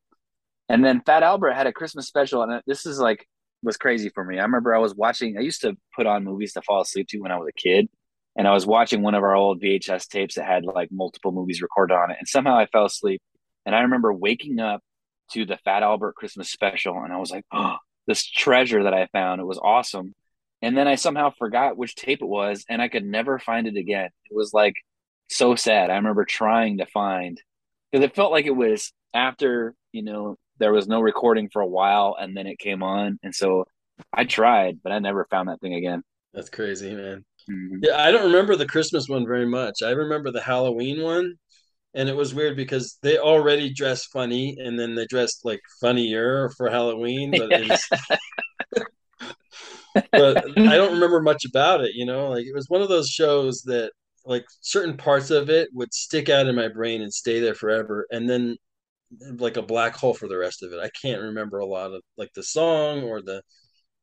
And 0.69 0.85
then 0.85 1.03
Fat 1.05 1.23
Albert 1.23 1.53
had 1.53 1.67
a 1.67 1.73
Christmas 1.73 2.07
special, 2.07 2.43
and 2.43 2.63
this 2.67 2.87
is 2.87 2.99
like 2.99 3.27
was 3.63 3.77
crazy 3.77 4.11
for 4.11 4.25
me. 4.25 4.39
I 4.39 4.43
remember 4.43 4.75
I 4.75 4.79
was 4.79 4.95
watching. 4.95 5.37
I 5.39 5.41
used 5.41 5.63
to 5.63 5.77
put 5.95 6.07
on 6.07 6.25
movies 6.25 6.53
to 6.55 6.63
fall 6.63 6.81
asleep 6.81 7.09
to 7.09 7.19
when 7.19 7.33
I 7.33 7.39
was 7.39 7.49
a 7.49 7.61
kid, 7.61 7.89
and 8.37 8.47
I 8.47 8.53
was 8.53 8.67
watching 8.67 9.03
one 9.03 9.15
of 9.15 9.23
our 9.23 9.35
old 9.35 9.63
VHS 9.63 10.09
tapes 10.09 10.35
that 10.35 10.47
had 10.47 10.65
like 10.65 10.89
multiple 10.91 11.33
movies 11.33 11.63
recorded 11.63 11.95
on 11.95 12.11
it, 12.11 12.17
and 12.19 12.29
somehow 12.29 12.57
I 12.57 12.67
fell 12.67 12.87
asleep. 12.87 13.21
And 13.65 13.75
I 13.75 13.83
remember 13.83 14.13
waking 14.13 14.59
up 14.59 14.81
to 15.33 15.47
the 15.47 15.57
Fat 15.59 15.83
Albert 15.83 16.17
Christmas 16.17 16.51
special, 16.51 16.99
and 17.03 17.13
I 17.13 17.19
was 17.19 17.31
like, 17.31 17.45
"Oh, 17.53 17.77
this 18.07 18.27
treasure 18.27 18.85
that 18.85 18.95
I 18.95 19.09
found! 19.13 19.41
It 19.41 19.47
was 19.47 19.61
awesome." 19.63 20.15
And 20.63 20.77
then 20.77 20.87
I 20.89 20.95
somehow 20.95 21.31
forgot 21.39 21.77
which 21.77 21.97
tape 21.97 22.23
it 22.23 22.27
was, 22.27 22.65
and 22.69 22.81
I 22.81 22.89
could 22.89 23.05
never 23.05 23.39
find 23.39 23.67
it 23.67 23.77
again. 23.77 24.11
It 24.31 24.35
was 24.35 24.53
like 24.55 24.75
so 25.29 25.57
sad. 25.57 25.91
I 25.91 25.97
remember 25.97 26.25
trying 26.25 26.79
to 26.79 26.87
find 26.87 27.41
because 27.91 28.05
it 28.05 28.15
felt 28.15 28.33
like 28.33 28.47
it 28.47 28.57
was 28.57 28.93
after 29.15 29.75
you 29.93 30.03
know 30.03 30.37
there 30.59 30.73
was 30.73 30.87
no 30.89 31.01
recording 31.01 31.49
for 31.53 31.63
a 31.63 31.67
while, 31.67 32.17
and 32.19 32.37
then 32.37 32.47
it 32.47 32.59
came 32.59 32.83
on, 32.83 33.19
and 33.23 33.35
so 33.35 33.65
I 34.13 34.25
tried, 34.25 34.79
but 34.83 34.93
I 34.93 34.99
never 35.01 35.27
found 35.31 35.49
that 35.49 35.61
thing 35.61 35.75
again. 35.75 36.03
that's 36.35 36.51
crazy, 36.51 36.95
man. 36.95 37.25
Mhm. 37.51 37.81
Yeah, 37.83 37.97
I 38.03 38.11
don't 38.11 38.27
remember 38.27 38.57
the 38.57 38.67
Christmas 38.67 39.09
one 39.09 39.27
very 39.27 39.47
much. 39.47 39.83
I 39.83 39.91
remember 39.91 40.31
the 40.31 40.41
Halloween 40.43 41.03
one, 41.03 41.35
and 41.95 42.09
it 42.09 42.17
was 42.17 42.35
weird 42.35 42.57
because 42.57 42.99
they 43.03 43.19
already 43.19 43.73
dressed 43.73 44.11
funny, 44.13 44.57
and 44.59 44.79
then 44.79 44.95
they 44.95 45.07
dressed 45.07 45.45
like 45.45 45.61
funnier 45.81 46.51
for 46.57 46.71
Halloween. 46.71 47.35
But 47.37 47.53
it's, 47.57 47.89
but 50.15 50.41
I 50.67 50.77
don't 50.77 50.95
remember 50.95 51.21
much 51.23 51.45
about 51.45 51.83
it. 51.83 51.95
You 51.95 52.07
know, 52.07 52.31
like 52.31 52.47
it 52.47 52.55
was 52.55 52.69
one 52.69 52.83
of 52.83 52.89
those 52.89 53.09
shows 53.09 53.63
that 53.67 53.93
like 54.27 54.45
certain 54.61 54.97
parts 54.97 55.31
of 55.31 55.51
it 55.51 55.69
would 55.73 55.93
stick 55.95 56.29
out 56.29 56.47
in 56.47 56.55
my 56.57 56.69
brain 56.69 57.03
and 57.03 57.13
stay 57.13 57.41
there 57.41 57.55
forever, 57.55 58.07
and 58.11 58.29
then 58.29 58.57
like 59.39 59.57
a 59.57 59.63
black 59.63 59.97
hole 59.97 60.15
for 60.15 60.29
the 60.29 60.39
rest 60.39 60.63
of 60.63 60.73
it. 60.73 60.81
I 60.81 60.91
can't 61.03 61.23
remember 61.23 61.59
a 61.59 61.67
lot 61.67 61.93
of 61.93 62.03
like 62.17 62.33
the 62.35 62.43
song 62.43 63.03
or 63.05 63.23
the 63.23 63.43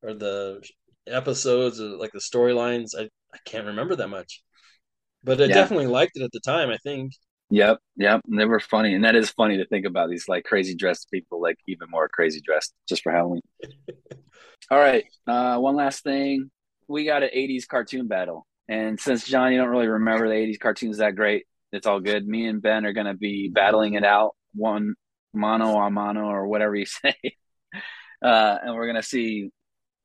or 0.04 0.14
the 0.16 0.64
episodes 1.08 1.82
or 1.82 1.90
like 1.98 2.12
the 2.14 2.20
storylines. 2.20 2.92
I 3.00 3.04
I 3.34 3.40
can't 3.46 3.68
remember 3.68 3.96
that 3.98 4.10
much, 4.10 4.44
but 5.24 5.42
I 5.42 5.48
Yeah. 5.48 5.50
definitely 5.50 5.88
liked 5.88 6.18
it 6.18 6.24
at 6.24 6.32
the 6.34 6.42
time. 6.42 6.70
I 6.72 6.78
think. 6.80 7.14
Yep, 7.52 7.80
yep. 7.96 8.22
And 8.28 8.40
they 8.40 8.46
were 8.46 8.60
funny, 8.60 8.94
and 8.94 9.04
that 9.06 9.16
is 9.16 9.32
funny 9.32 9.58
to 9.58 9.66
think 9.66 9.86
about 9.86 10.10
these 10.10 10.28
like 10.28 10.44
crazy 10.44 10.76
dressed 10.76 11.10
people, 11.12 11.42
like 11.42 11.58
even 11.68 11.90
more 11.90 12.08
crazy 12.08 12.42
dressed 12.42 12.74
just 12.88 13.02
for 13.02 13.12
Halloween. 13.12 13.42
All 14.72 14.78
right, 14.78 15.06
uh, 15.26 15.58
one 15.58 15.76
last 15.76 16.04
thing. 16.04 16.52
We 16.88 17.06
got 17.06 17.24
an 17.24 17.30
'80s 17.36 17.68
cartoon 17.68 18.08
battle, 18.08 18.46
and 18.68 19.00
since 19.00 19.26
Jon, 19.26 19.52
you 19.52 19.58
don't 19.58 19.70
really 19.70 19.88
remember 19.88 20.28
the 20.28 20.36
'80s 20.36 20.60
cartoons 20.60 20.98
that 20.98 21.16
great, 21.16 21.48
it's 21.72 21.88
all 21.88 22.00
good. 22.00 22.28
Me 22.28 22.46
and 22.46 22.62
Ben 22.62 22.86
are 22.86 22.94
gonna 22.94 23.16
be 23.16 23.50
battling 23.50 23.96
it 23.96 24.04
out, 24.04 24.36
one 24.54 24.94
mano 25.34 25.76
a 25.78 25.90
mano 25.90 26.26
or 26.28 26.48
whatever 26.48 26.76
you 26.76 26.86
say, 26.86 27.16
uh, 28.24 28.58
and 28.62 28.76
we're 28.76 28.86
gonna 28.86 29.02
see 29.02 29.50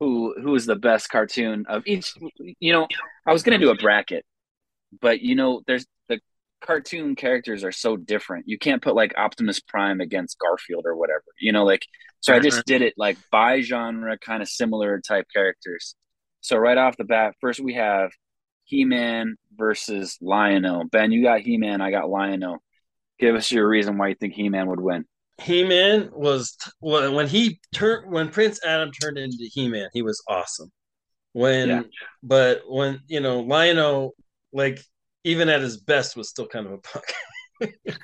who 0.01 0.35
who 0.41 0.55
is 0.55 0.65
the 0.65 0.77
best 0.77 1.11
cartoon 1.11 1.67
of 1.69 1.83
each. 1.87 2.15
You 2.59 2.73
know, 2.73 2.89
I 3.27 3.33
was 3.35 3.43
gonna 3.43 3.59
do 3.59 3.71
a 3.71 3.77
bracket, 3.77 4.25
but 4.99 5.21
you 5.21 5.35
know, 5.35 5.61
there's 5.67 5.87
the 6.09 6.21
cartoon 6.63 7.17
characters 7.17 7.65
are 7.65 7.73
so 7.73 7.99
different. 7.99 8.49
You 8.49 8.59
can't 8.59 8.83
put 8.83 8.95
like 8.95 9.13
Optimus 9.19 9.61
Prime 9.61 10.01
against 10.01 10.39
Garfield 10.39 10.85
or 10.87 10.97
whatever. 10.97 11.25
You 11.39 11.53
know, 11.53 11.65
like 11.65 11.83
so 12.25 12.35
I 12.35 12.39
just 12.39 12.65
did 12.65 12.81
it 12.81 12.95
like 12.97 13.19
by 13.31 13.61
genre, 13.61 14.17
kind 14.17 14.43
of 14.43 14.49
similar 14.49 14.99
type 15.01 15.27
characters. 15.31 15.95
So 16.41 16.57
right 16.57 16.79
off 16.79 16.97
the 16.97 17.05
bat, 17.05 17.35
first 17.39 17.61
we 17.61 17.75
have 17.75 18.13
He-Man 18.65 19.37
versus 19.55 20.17
Lion-O. 20.23 20.85
Ben, 20.85 21.13
you 21.13 21.23
got 21.23 21.41
He-Man, 21.41 21.83
I 21.83 21.91
got 21.91 22.09
Lion-O. 22.09 22.59
Give 23.19 23.35
us 23.35 23.53
your 23.53 23.69
reason 23.69 23.99
why 23.99 24.09
you 24.09 24.15
think 24.15 24.33
He-Man 24.33 24.69
would 24.69 24.81
win. 24.81 25.05
He 25.43 25.65
Man 25.65 26.11
was 26.13 26.57
when 26.79 27.13
when 27.13 27.27
he 27.27 27.61
turned 27.75 28.11
when 28.11 28.29
Prince 28.29 28.65
Adam 28.65 28.91
turned 28.93 29.19
into 29.19 29.51
He 29.53 29.69
Man, 29.69 29.89
he 29.93 30.01
was 30.01 30.23
awesome. 30.29 30.71
When 31.33 31.69
Yeah. 31.69 31.83
but 32.23 32.63
when 32.69 33.01
you 33.09 33.19
know 33.21 33.41
Lion-O, 33.41 34.15
like 34.53 34.81
even 35.25 35.49
at 35.49 35.61
his 35.61 35.77
best, 35.77 36.17
was 36.17 36.29
still 36.29 36.47
kind 36.47 36.67
of 36.67 36.73
a 36.73 36.79
punk. 36.79 37.05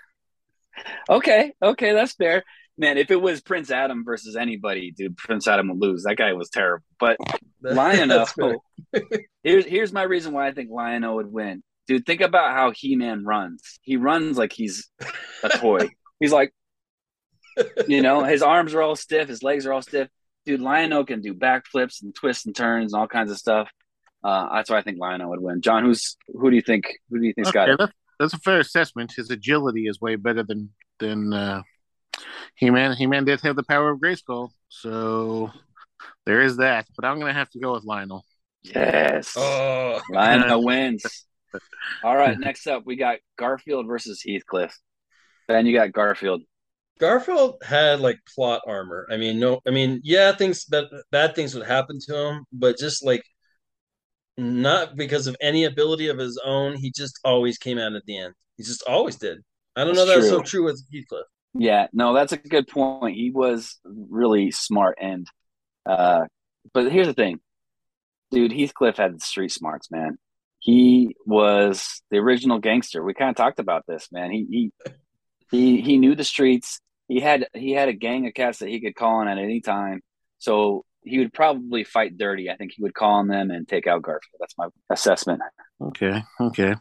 Okay, 1.08 1.52
okay, 1.62 1.92
that's 1.92 2.14
fair. 2.14 2.44
Man, 2.80 2.96
if 2.96 3.10
it 3.10 3.20
was 3.20 3.42
Prince 3.42 3.70
Adam 3.70 4.04
versus 4.06 4.36
anybody, 4.36 4.90
dude, 4.90 5.14
Prince 5.18 5.46
Adam 5.46 5.68
would 5.68 5.78
lose. 5.82 6.04
That 6.04 6.16
guy 6.16 6.32
was 6.32 6.48
terrible. 6.48 6.82
But 6.98 7.18
Lion-O. 7.62 8.24
That's 8.24 8.32
fair. 9.02 9.20
here's 9.44 9.66
here's 9.66 9.92
my 9.92 10.02
reason 10.02 10.32
why 10.32 10.46
I 10.48 10.52
think 10.52 10.70
Lion-O 10.70 11.16
would 11.16 11.30
win. 11.30 11.62
Dude, 11.86 12.06
think 12.06 12.22
about 12.22 12.52
how 12.52 12.72
He-Man 12.74 13.26
runs. 13.26 13.78
He 13.82 13.98
runs 13.98 14.38
like 14.38 14.54
he's 14.54 14.88
a 15.42 15.50
toy. 15.50 15.90
he's 16.20 16.32
like, 16.32 16.54
you 17.86 18.00
know, 18.00 18.24
his 18.24 18.42
arms 18.42 18.72
are 18.74 18.80
all 18.80 18.96
stiff, 18.96 19.28
his 19.28 19.42
legs 19.42 19.66
are 19.66 19.74
all 19.74 19.82
stiff. 19.82 20.08
Dude, 20.46 20.60
Lion-O 20.62 21.04
can 21.04 21.20
do 21.20 21.34
backflips 21.34 22.02
and 22.02 22.14
twists 22.14 22.46
and 22.46 22.56
turns 22.56 22.94
and 22.94 23.00
all 23.00 23.08
kinds 23.08 23.30
of 23.30 23.36
stuff. 23.36 23.68
Uh, 24.24 24.54
that's 24.54 24.70
why 24.70 24.78
I 24.78 24.82
think 24.82 24.98
Lion-O 24.98 25.28
would 25.28 25.42
win. 25.42 25.60
Jon, 25.60 25.84
who's 25.84 26.16
who 26.32 26.48
do 26.48 26.56
you 26.56 26.62
think? 26.62 26.86
Who 27.10 27.18
do 27.20 27.26
you 27.26 27.34
think's 27.34 27.50
got 27.50 27.68
Okay, 27.68 27.74
it? 27.74 27.78
that's, 27.78 27.92
that's 28.18 28.34
a 28.34 28.38
fair 28.38 28.60
assessment. 28.60 29.12
His 29.14 29.28
agility 29.30 29.82
is 29.86 30.00
way 30.00 30.16
better 30.16 30.42
than 30.42 30.70
than 30.98 31.34
uh, 31.34 31.62
He 32.54 32.70
Man. 32.70 32.94
He 32.96 33.06
Man 33.06 33.24
did 33.24 33.40
have 33.42 33.56
the 33.56 33.62
power 33.62 33.90
of 33.90 34.00
Grayskull, 34.00 34.50
so 34.68 35.50
there 36.26 36.42
is 36.42 36.56
that. 36.58 36.86
But 36.96 37.04
I'm 37.04 37.18
gonna 37.18 37.32
have 37.32 37.50
to 37.50 37.58
go 37.60 37.72
with 37.72 37.84
Lion-O. 37.84 38.22
Yes, 38.62 39.34
Oh, 39.36 40.00
Lion-O 40.10 40.58
wins. 40.64 41.26
All 42.04 42.16
right, 42.16 42.38
next 42.38 42.66
up 42.66 42.84
we 42.86 42.96
got 42.96 43.18
Garfield 43.38 43.86
versus 43.86 44.22
Heathcliff. 44.26 44.76
Ben, 45.48 45.66
you 45.66 45.72
got 45.72 45.92
Garfield. 45.92 46.42
Garfield 47.00 47.56
had 47.62 48.00
like 48.00 48.18
plot 48.34 48.60
armor. 48.66 49.06
I 49.10 49.16
mean, 49.16 49.40
no, 49.40 49.60
I 49.66 49.70
mean, 49.70 50.00
yeah, 50.04 50.32
things 50.32 50.64
bad, 50.66 50.84
bad 51.10 51.34
things 51.34 51.54
would 51.54 51.66
happen 51.66 51.98
to 52.06 52.16
him, 52.16 52.44
but 52.52 52.76
just 52.78 53.04
like 53.04 53.22
not 54.36 54.96
because 54.96 55.26
of 55.26 55.36
any 55.40 55.64
ability 55.64 56.08
of 56.08 56.18
his 56.18 56.40
own. 56.44 56.76
He 56.76 56.92
just 56.94 57.18
always 57.24 57.58
came 57.58 57.78
out 57.78 57.94
at 57.94 58.04
the 58.06 58.18
end. 58.18 58.34
He 58.56 58.62
just 58.62 58.82
always 58.86 59.16
did. 59.16 59.38
I 59.76 59.84
don't 59.84 59.94
know 59.94 60.04
That's 60.06 60.20
that's 60.20 60.28
so 60.28 60.38
true. 60.38 60.44
true 60.46 60.64
with 60.64 60.82
Heathcliff. 60.92 61.26
Yeah, 61.54 61.88
no, 61.92 62.14
that's 62.14 62.32
a 62.32 62.36
good 62.36 62.68
point. 62.68 63.16
He 63.16 63.30
was 63.30 63.78
really 63.84 64.50
smart 64.50 64.98
and 65.00 65.26
uh 65.86 66.24
but 66.72 66.92
here's 66.92 67.06
the 67.06 67.14
thing. 67.14 67.40
Dude, 68.30 68.52
Heathcliff 68.52 68.96
had 68.96 69.20
street 69.22 69.50
smarts, 69.50 69.90
man. 69.90 70.18
He 70.60 71.16
was 71.24 72.02
the 72.10 72.18
original 72.18 72.58
gangster. 72.58 73.02
We 73.02 73.14
kind 73.14 73.30
of 73.30 73.36
talked 73.36 73.58
about 73.58 73.84
this, 73.88 74.08
man. 74.12 74.30
He 74.30 74.46
he 74.50 74.72
he 75.50 75.80
he 75.80 75.98
knew 75.98 76.14
the 76.14 76.24
streets. 76.24 76.80
He 77.08 77.18
had 77.20 77.48
he 77.54 77.72
had 77.72 77.88
a 77.88 77.94
gang 77.94 78.26
of 78.26 78.34
cats 78.34 78.58
that 78.58 78.68
he 78.68 78.80
could 78.80 78.94
call 78.94 79.16
on 79.16 79.28
at 79.28 79.38
any 79.38 79.60
time. 79.60 80.00
So 80.38 80.84
he 81.02 81.18
would 81.18 81.32
probably 81.32 81.82
fight 81.84 82.18
dirty. 82.18 82.50
I 82.50 82.56
think 82.56 82.72
he 82.76 82.82
would 82.82 82.94
call 82.94 83.14
on 83.14 83.28
them 83.28 83.50
and 83.50 83.66
take 83.66 83.86
out 83.86 84.02
Garfield. 84.02 84.38
That's 84.38 84.56
my 84.56 84.68
assessment. 84.90 85.40
Okay, 85.80 86.22
okay. 86.40 86.74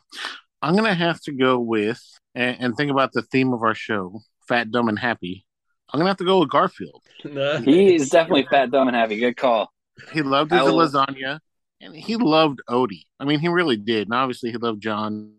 I'm 0.61 0.75
gonna 0.75 0.93
have 0.93 1.21
to 1.21 1.31
go 1.31 1.59
with 1.59 2.01
and, 2.35 2.57
and 2.59 2.75
think 2.75 2.91
about 2.91 3.13
the 3.13 3.21
theme 3.21 3.53
of 3.53 3.63
our 3.63 3.75
show, 3.75 4.21
Fat, 4.49 4.71
Dumb, 4.71 4.89
and 4.89 4.99
Happy. 4.99 5.45
I'm 5.91 5.99
gonna 5.99 6.09
have 6.09 6.17
to 6.17 6.25
go 6.25 6.39
with 6.39 6.49
Garfield. 6.49 7.01
Nah. 7.23 7.59
He 7.59 7.95
is 7.95 8.09
definitely 8.11 8.47
fat, 8.49 8.71
dumb, 8.71 8.87
and 8.87 8.95
happy. 8.95 9.17
Good 9.17 9.37
call. 9.37 9.71
He 10.11 10.21
loved 10.21 10.51
his 10.51 10.61
will- 10.61 10.77
lasagna, 10.77 11.39
and 11.81 11.95
he 11.95 12.15
loved 12.15 12.61
Odie. 12.69 13.05
I 13.19 13.25
mean, 13.25 13.39
he 13.39 13.47
really 13.47 13.77
did. 13.77 14.07
And 14.07 14.13
obviously, 14.13 14.51
he 14.51 14.57
loved 14.57 14.81
Jon. 14.81 15.35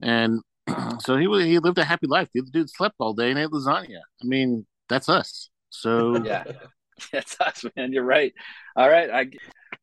And 0.00 0.40
so 1.00 1.16
he 1.16 1.24
he 1.46 1.58
lived 1.58 1.78
a 1.78 1.84
happy 1.84 2.06
life. 2.06 2.28
The 2.32 2.40
other 2.40 2.50
dude 2.50 2.70
slept 2.70 2.96
all 2.98 3.12
day 3.12 3.30
and 3.30 3.38
ate 3.38 3.50
lasagna. 3.50 4.00
I 4.22 4.26
mean, 4.26 4.66
that's 4.88 5.08
us. 5.08 5.50
So 5.70 6.16
yeah, 6.24 6.44
that's 7.12 7.38
us, 7.40 7.64
man. 7.76 7.92
You're 7.92 8.04
right. 8.04 8.32
All 8.76 8.88
right, 8.88 9.10
I. 9.10 9.30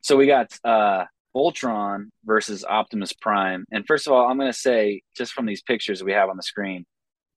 So 0.01 0.17
we 0.17 0.25
got 0.25 0.57
uh 0.63 1.05
Voltron 1.35 2.09
versus 2.25 2.65
Optimus 2.65 3.13
Prime, 3.13 3.65
and 3.71 3.85
first 3.85 4.07
of 4.07 4.13
all, 4.13 4.27
I'm 4.27 4.39
going 4.39 4.51
to 4.51 4.57
say 4.57 5.03
just 5.15 5.33
from 5.33 5.45
these 5.45 5.61
pictures 5.61 6.03
we 6.03 6.13
have 6.13 6.29
on 6.29 6.37
the 6.37 6.43
screen, 6.43 6.85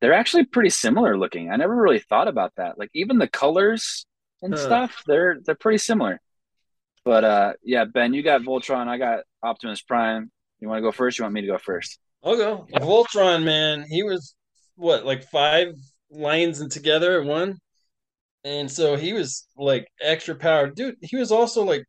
they're 0.03 0.12
actually 0.12 0.45
pretty 0.45 0.71
similar 0.71 1.17
looking. 1.17 1.51
I 1.51 1.57
never 1.57 1.75
really 1.77 2.01
thought 2.01 2.29
about 2.29 2.53
that. 2.57 2.79
Like 2.79 2.91
even 2.93 3.19
the 3.19 3.29
colors 3.29 4.05
and 4.43 4.53
Huh. 4.53 4.59
stuff, 4.59 5.03
they're 5.07 5.38
they're 5.47 5.55
pretty 5.55 5.79
similar. 5.79 6.21
But 7.05 7.25
uh, 7.25 7.53
yeah, 7.65 7.85
Ben, 7.87 8.12
you 8.12 8.23
got 8.23 8.43
Voltron. 8.43 8.88
I 8.88 8.99
got 8.99 9.21
Optimus 9.43 9.81
Prime. 9.83 10.31
You 10.61 10.69
want 10.69 10.79
to 10.79 10.83
go 10.83 10.93
first? 10.93 11.19
You 11.19 11.25
want 11.25 11.35
me 11.35 11.41
to 11.43 11.47
go 11.47 11.59
first? 11.59 11.99
I'll 12.25 12.37
go. 12.37 12.67
Voltron, 12.73 13.45
man, 13.45 13.85
he 13.88 14.03
was 14.03 14.35
what, 14.77 15.07
like 15.07 15.25
five 15.31 15.75
lines 16.11 16.61
and 16.61 16.71
together 16.71 17.21
at 17.21 17.27
one? 17.27 17.59
And 18.45 18.71
so 18.71 18.97
he 18.97 19.12
was 19.12 19.47
like 19.57 19.87
extra 20.01 20.35
powered. 20.35 20.75
Dude, 20.75 20.97
he 21.01 21.17
was 21.17 21.31
also 21.31 21.62
like 21.65 21.85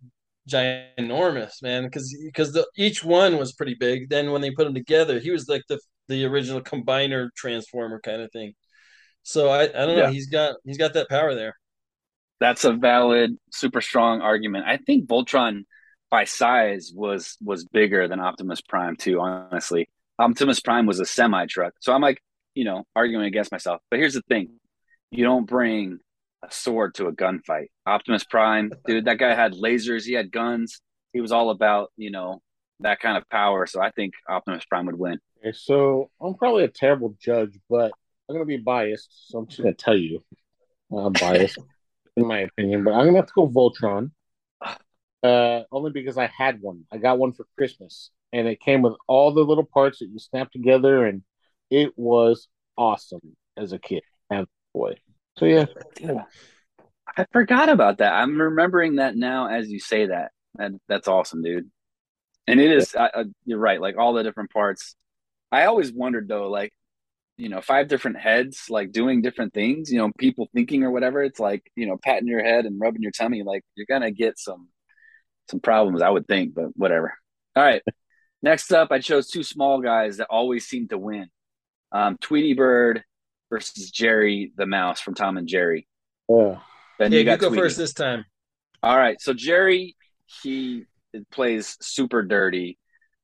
ginormous, 0.50 1.62
man, 1.64 1.84
because 1.86 2.16
because 2.26 2.54
the 2.54 2.68
each 2.78 3.04
one 3.04 3.38
was 3.38 3.54
pretty 3.54 3.76
big. 3.76 4.10
Then 4.10 4.32
when 4.32 4.42
they 4.42 4.52
put 4.52 4.66
them 4.66 4.74
together, 4.76 5.20
he 5.20 5.32
was 5.32 5.50
like 5.50 5.64
the 5.68 5.80
the 6.08 6.26
original 6.26 6.62
combiner 6.62 7.30
transformer 7.36 8.00
kind 8.00 8.22
of 8.22 8.32
thing. 8.32 8.54
So 9.24 9.50
I, 9.50 9.64
I 9.64 9.68
don't 9.68 9.96
know. 9.96 10.04
Yeah. 10.04 10.12
He's 10.12 10.28
got 10.28 10.56
he's 10.66 10.78
got 10.78 10.94
that 10.94 11.10
power 11.10 11.34
there. 11.34 11.56
That's 12.40 12.66
a 12.66 12.74
valid, 12.74 13.38
super 13.52 13.82
strong 13.82 14.22
argument. 14.22 14.66
I 14.68 14.78
think 14.78 15.08
Voltron 15.08 15.64
by 16.12 16.26
size 16.26 16.92
was 16.94 17.38
was 17.42 17.66
bigger 17.66 18.08
than 18.08 18.20
Optimus 18.20 18.62
Prime 18.62 18.96
too. 18.96 19.20
Honestly, 19.20 19.90
Optimus 20.20 20.60
Prime 20.60 20.86
was 20.86 21.00
a 21.00 21.06
semi 21.06 21.46
truck, 21.46 21.74
so 21.80 21.94
I'm 21.94 22.02
like, 22.02 22.22
you 22.54 22.66
know, 22.66 22.84
arguing 22.96 23.26
against 23.26 23.52
myself. 23.52 23.82
But 23.90 24.00
here's 24.00 24.14
the 24.14 24.22
thing: 24.28 24.60
you 25.10 25.24
don't 25.24 25.48
bring 25.48 26.00
a 26.44 26.52
sword 26.52 26.96
to 26.96 27.08
a 27.08 27.14
gunfight. 27.14 27.68
Optimus 27.86 28.26
Prime, 28.26 28.72
dude, 28.86 29.06
that 29.06 29.20
guy 29.20 29.34
had 29.34 29.54
lasers. 29.54 30.04
He 30.04 30.14
had 30.14 30.32
guns. 30.32 30.82
He 31.14 31.22
was 31.22 31.32
all 31.32 31.50
about 31.50 31.92
you 31.96 32.12
know 32.12 32.42
that 32.80 33.00
kind 33.00 33.18
of 33.18 33.30
power. 33.30 33.66
So 33.66 33.82
I 33.82 33.92
think 33.92 34.14
Optimus 34.28 34.66
Prime 34.66 34.86
would 34.86 34.98
win. 35.00 35.20
Okay, 35.40 35.54
so 35.54 36.10
I'm 36.22 36.36
probably 36.36 36.64
a 36.64 36.70
terrible 36.70 37.16
judge, 37.20 37.58
but 37.70 37.92
I'm 38.30 38.36
gonna 38.36 38.46
be 38.46 38.58
biased, 38.58 39.30
so 39.30 39.40
I'm 39.40 39.48
just 39.48 39.62
gonna 39.62 39.74
tell 39.74 39.98
you 39.98 40.24
I'm 40.92 41.14
biased 41.14 41.58
in 42.18 42.28
my 42.28 42.40
opinion. 42.40 42.84
But 42.84 42.94
I'm 42.94 43.06
gonna 43.06 43.18
have 43.18 43.28
to 43.28 43.34
go 43.36 43.48
Voltron, 43.48 44.12
uh, 45.24 45.64
only 45.72 45.92
because 45.92 46.18
I 46.18 46.28
had 46.28 46.62
one. 46.62 46.86
I 46.92 46.98
got 46.98 47.20
one 47.20 47.34
for 47.34 47.46
Christmas, 47.58 48.12
and 48.32 48.48
it 48.48 48.60
came 48.60 48.82
with 48.82 48.94
all 49.08 49.34
the 49.34 49.44
little 49.44 49.66
parts 49.66 50.00
that 50.00 50.10
you 50.10 50.20
snap 50.20 50.52
together, 50.52 51.06
and 51.06 51.24
it 51.70 51.92
was 51.98 52.48
awesome 52.78 53.36
as 53.58 53.74
a 53.74 53.80
kid. 53.80 54.04
And 54.30 54.48
boy, 54.74 54.96
so 55.38 55.46
yeah, 55.46 55.66
I 57.18 57.26
forgot 57.32 57.70
about 57.70 57.98
that. 58.00 58.14
I'm 58.14 58.40
remembering 58.40 58.96
that 58.96 59.16
now 59.16 59.48
as 59.48 59.70
you 59.70 59.80
say 59.80 60.08
that. 60.08 60.32
that 60.56 60.72
that's 60.88 61.08
awesome, 61.08 61.44
dude. 61.44 61.70
And 62.48 62.60
it 62.60 62.72
is. 62.72 62.96
I, 62.96 63.10
I, 63.14 63.24
you're 63.46 63.60
right. 63.60 63.80
Like 63.80 63.98
all 63.98 64.14
the 64.14 64.24
different 64.24 64.52
parts. 64.52 64.96
I 65.52 65.66
always 65.66 65.92
wondered 65.94 66.28
though, 66.28 66.50
like 66.50 66.74
you 67.38 67.50
know, 67.50 67.62
five 67.62 67.88
different 67.88 68.20
heads, 68.20 68.66
like 68.70 68.92
doing 68.92 69.22
different 69.22 69.54
things. 69.54 69.92
You 69.92 70.00
know, 70.00 70.12
people 70.18 70.50
thinking 70.54 70.84
or 70.84 70.92
whatever. 70.92 71.24
It's 71.24 71.40
like 71.40 71.72
you 71.76 71.88
know, 71.88 71.98
patting 71.98 72.28
your 72.28 72.44
head 72.44 72.66
and 72.66 72.80
rubbing 72.80 73.02
your 73.02 73.12
tummy. 73.12 73.44
Like 73.44 73.64
you're 73.76 73.88
gonna 73.90 74.12
get 74.12 74.38
some 74.40 74.70
some 75.50 75.60
problems, 75.60 76.02
I 76.02 76.10
would 76.10 76.28
think. 76.28 76.54
But 76.54 76.76
whatever. 76.76 77.14
All 77.56 77.64
right. 77.64 77.82
Next 78.42 78.74
up, 78.74 78.92
I 78.92 79.00
chose 79.00 79.30
two 79.30 79.44
small 79.44 79.80
guys 79.80 80.18
that 80.18 80.28
always 80.30 80.66
seem 80.66 80.90
to 80.90 80.98
win. 80.98 81.30
Um, 81.94 82.18
Tweety 82.20 82.54
Bird 82.54 83.04
versus 83.50 83.90
Jerry 83.90 84.52
the 84.58 84.66
Mouse 84.66 85.00
from 85.00 85.16
Tom 85.16 85.38
and 85.38 85.48
Jerry. 85.48 85.88
yeah. 86.28 86.58
Ben, 87.00 87.12
yeah, 87.12 87.18
you 87.18 87.20
you, 87.20 87.26
got 87.26 87.40
go 87.40 87.48
Tweety. 87.48 87.62
first 87.62 87.78
this 87.78 87.94
time. 87.94 88.26
All 88.82 88.98
right. 88.98 89.20
So 89.22 89.34
Jerry, 89.34 89.96
he 90.44 90.86
plays 91.32 91.78
super 91.82 92.24
dirty. 92.24 92.78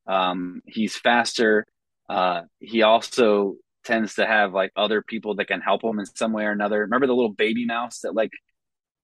Um, 0.08 0.62
he's 0.65 0.95
faster. 0.95 1.65
Uh, 2.08 2.41
he 2.60 2.82
also 2.82 3.56
tends 3.86 4.15
to 4.15 4.25
have 4.25 4.54
like 4.54 4.71
other 4.75 5.02
people 5.02 5.36
that 5.36 5.45
can 5.47 5.62
help 5.62 5.84
him 5.84 5.99
in 5.99 6.06
some 6.06 6.34
way 6.34 6.43
or 6.45 6.52
another. 6.52 6.82
Remember 6.82 7.08
the 7.08 7.15
little 7.15 7.34
baby 7.34 7.65
mouse 7.65 7.99
that 8.02 8.13
like 8.15 8.32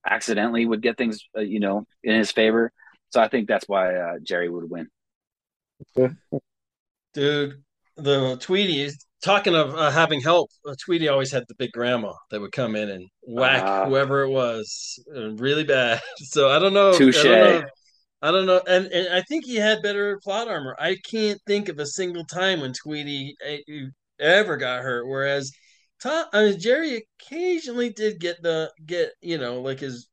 accidentally 0.06 0.66
would 0.66 0.82
get 0.82 0.98
things, 0.98 1.20
uh, 1.38 1.42
you 1.42 1.60
know, 1.60 1.86
in 2.04 2.16
his 2.18 2.32
favor. 2.32 2.72
So 3.10 3.22
I 3.22 3.28
think 3.28 3.48
that's 3.48 3.68
why 3.68 3.96
uh, 3.96 4.14
Jerry 4.24 4.50
would 4.50 4.70
win. 4.70 4.88
Dude, 7.14 7.64
the 7.96 8.38
Tweety, 8.38 8.90
talking 9.24 9.56
of 9.56 9.74
uh, 9.76 9.90
having 9.92 10.22
help, 10.22 10.50
uh, 10.68 10.76
Tweety 10.84 11.08
always 11.08 11.32
had 11.32 11.46
the 11.48 11.56
big 11.56 11.72
grandma 11.72 12.14
that 12.32 12.42
would 12.42 12.52
come 12.52 12.76
in 12.76 12.90
and 12.90 13.08
whack 13.22 13.64
Ah. 13.66 13.86
whoever 13.86 14.24
it 14.24 14.30
was 14.30 15.00
uh, 15.16 15.32
really 15.36 15.64
bad. 15.64 16.02
So 16.18 16.50
I 16.50 16.60
don't 16.60 16.74
know. 16.74 16.92
I 16.92 16.98
Touche. 16.98 17.24
Don't 18.32 18.46
know. 18.46 18.58
I 18.58 18.60
don't 18.60 18.82
know. 18.82 18.88
And, 18.88 18.88
and 18.88 19.14
I 19.14 19.22
think 19.22 19.46
he 19.46 19.56
had 19.56 19.82
better 19.82 20.20
plot 20.24 20.48
armor. 20.48 20.76
I 20.80 20.98
can't 21.06 21.40
think 21.48 21.70
of 21.70 21.80
a 21.80 21.86
single 21.86 22.26
time 22.26 22.62
when 22.62 22.74
Tweety 22.74 23.36
eh, 23.46 23.60
ever 24.20 24.58
got 24.58 24.82
hurt. 24.82 25.08
Whereas 25.08 25.52
Tom, 26.02 26.26
I 26.34 26.46
mean, 26.46 26.60
Jerry 26.60 27.04
occasionally 27.20 27.90
did 27.90 28.20
get 28.20 28.42
the, 28.42 28.72
get, 28.86 29.12
you 29.22 29.38
know, 29.38 29.62
like 29.62 29.80
his 29.80 30.08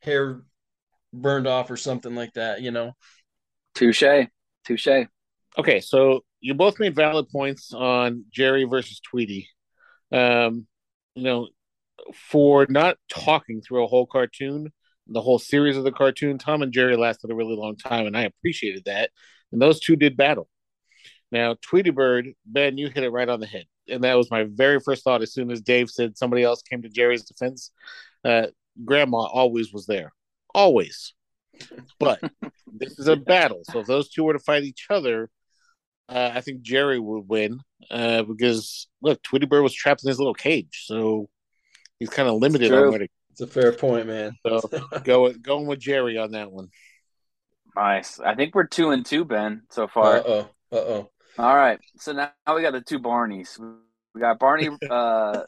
hair 0.00 0.42
burned 1.12 1.46
off 1.46 1.70
or 1.70 1.76
something 1.76 2.14
like 2.14 2.32
that, 2.34 2.62
you 2.62 2.70
know? 2.70 2.92
Touche. 3.74 4.02
Touche. 4.64 5.06
Okay, 5.58 5.80
so 5.80 6.24
you 6.40 6.54
both 6.54 6.78
made 6.78 6.94
valid 6.94 7.28
points 7.28 7.72
on 7.72 8.24
Jerry 8.30 8.64
versus 8.64 9.00
Tweety. 9.00 9.48
Um, 10.12 10.66
you 11.14 11.24
know, 11.24 11.48
for 12.14 12.66
not 12.68 12.98
talking 13.08 13.62
through 13.62 13.84
a 13.84 13.88
whole 13.88 14.06
cartoon, 14.06 14.72
the 15.08 15.20
whole 15.20 15.38
series 15.38 15.76
of 15.76 15.84
the 15.84 15.92
cartoon, 15.92 16.38
Tom 16.38 16.62
and 16.62 16.72
Jerry 16.72 16.96
lasted 16.96 17.30
a 17.30 17.34
really 17.34 17.56
long 17.56 17.76
time, 17.76 18.06
and 18.06 18.16
I 18.16 18.22
appreciated 18.22 18.84
that. 18.86 19.10
And 19.52 19.62
those 19.62 19.80
two 19.80 19.96
did 19.96 20.16
battle. 20.16 20.48
Now, 21.30 21.56
Tweety 21.60 21.90
Bird, 21.90 22.28
Ben, 22.44 22.78
you 22.78 22.88
hit 22.88 23.04
it 23.04 23.10
right 23.10 23.28
on 23.28 23.40
the 23.40 23.46
head. 23.46 23.66
And 23.88 24.04
that 24.04 24.14
was 24.14 24.30
my 24.30 24.44
very 24.44 24.80
first 24.80 25.04
thought 25.04 25.22
as 25.22 25.32
soon 25.32 25.50
as 25.50 25.60
Dave 25.60 25.90
said 25.90 26.16
somebody 26.16 26.42
else 26.42 26.62
came 26.62 26.82
to 26.82 26.88
Jerry's 26.88 27.24
defense. 27.24 27.70
Uh, 28.24 28.48
Grandma 28.84 29.18
always 29.18 29.72
was 29.72 29.86
there. 29.86 30.12
Always. 30.54 31.14
But 31.98 32.20
this 32.72 32.98
is 32.98 33.08
a 33.08 33.16
battle. 33.16 33.62
So 33.64 33.80
if 33.80 33.86
those 33.86 34.10
two 34.10 34.24
were 34.24 34.32
to 34.32 34.38
fight 34.38 34.64
each 34.64 34.86
other, 34.90 35.30
uh, 36.08 36.32
I 36.34 36.40
think 36.40 36.62
Jerry 36.62 36.98
would 36.98 37.28
win 37.28 37.60
uh, 37.90 38.22
because 38.22 38.88
look, 39.02 39.22
Tweety 39.22 39.46
Bird 39.46 39.62
was 39.62 39.74
trapped 39.74 40.04
in 40.04 40.08
his 40.08 40.18
little 40.18 40.34
cage, 40.34 40.84
so 40.84 41.28
he's 41.98 42.10
kind 42.10 42.28
of 42.28 42.36
limited 42.36 42.72
on 42.72 42.90
where 42.90 42.98
to 43.00 43.08
It's 43.38 43.42
a 43.42 43.46
fair 43.46 43.72
point, 43.72 44.06
man. 44.06 44.32
so 44.46 44.62
go. 45.04 45.30
Going 45.30 45.66
with 45.66 45.78
Jerry 45.78 46.16
on 46.16 46.30
that 46.30 46.50
one. 46.50 46.70
Nice. 47.76 48.18
I 48.18 48.34
think 48.34 48.54
we're 48.54 48.66
two 48.66 48.90
and 48.90 49.04
two, 49.04 49.26
Ben, 49.26 49.64
so 49.70 49.86
far. 49.88 50.16
Uh 50.16 50.22
oh. 50.26 50.40
Uh 50.72 50.76
oh. 50.76 51.10
All 51.38 51.54
right. 51.54 51.78
So 51.98 52.12
now 52.12 52.30
we 52.54 52.62
got 52.62 52.72
the 52.72 52.80
two 52.80 52.98
Barneys. 52.98 53.58
We 54.14 54.22
got 54.22 54.38
Barney 54.38 54.70
uh, 54.90 55.42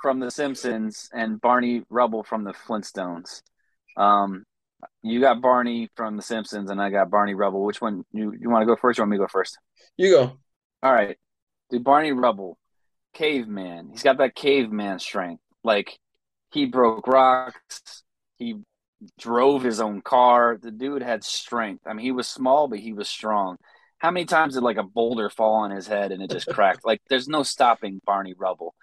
from 0.00 0.20
The 0.20 0.30
Simpsons 0.30 1.10
and 1.12 1.38
Barney 1.38 1.82
Rubble 1.90 2.22
from 2.22 2.44
the 2.44 2.54
Flintstones. 2.54 3.42
Um, 3.98 4.44
you 5.02 5.20
got 5.20 5.42
Barney 5.42 5.90
from 5.96 6.16
The 6.16 6.22
Simpsons, 6.22 6.70
and 6.70 6.80
I 6.80 6.88
got 6.88 7.10
Barney 7.10 7.34
Rubble. 7.34 7.62
Which 7.62 7.82
one 7.82 8.06
you 8.10 8.32
you 8.40 8.48
want 8.48 8.62
to 8.62 8.66
go 8.66 8.76
first? 8.80 8.98
Or 8.98 9.02
want 9.02 9.10
me 9.10 9.16
to 9.18 9.24
go 9.24 9.28
first? 9.28 9.58
You 9.98 10.12
go. 10.12 10.38
All 10.82 10.94
right, 10.94 11.18
dude. 11.68 11.84
Barney 11.84 12.12
Rubble, 12.12 12.56
caveman. 13.12 13.90
He's 13.92 14.02
got 14.02 14.16
that 14.16 14.34
caveman 14.34 14.98
strength. 14.98 15.42
Like 15.62 15.98
he 16.50 16.66
broke 16.66 17.06
rocks. 17.06 18.02
He 18.36 18.56
drove 19.18 19.62
his 19.62 19.80
own 19.80 20.00
car. 20.00 20.58
The 20.60 20.70
dude 20.70 21.02
had 21.02 21.24
strength. 21.24 21.86
I 21.86 21.92
mean, 21.92 22.04
he 22.04 22.12
was 22.12 22.28
small, 22.28 22.68
but 22.68 22.78
he 22.78 22.92
was 22.92 23.08
strong. 23.08 23.56
How 23.98 24.10
many 24.10 24.26
times 24.26 24.54
did 24.54 24.62
like 24.62 24.76
a 24.76 24.82
boulder 24.82 25.28
fall 25.28 25.54
on 25.56 25.70
his 25.70 25.86
head 25.86 26.12
and 26.12 26.22
it 26.22 26.30
just 26.30 26.46
cracked? 26.48 26.84
Like 26.84 27.00
there's 27.08 27.28
no 27.28 27.42
stopping 27.42 28.00
Barney 28.04 28.34
Rubble. 28.36 28.74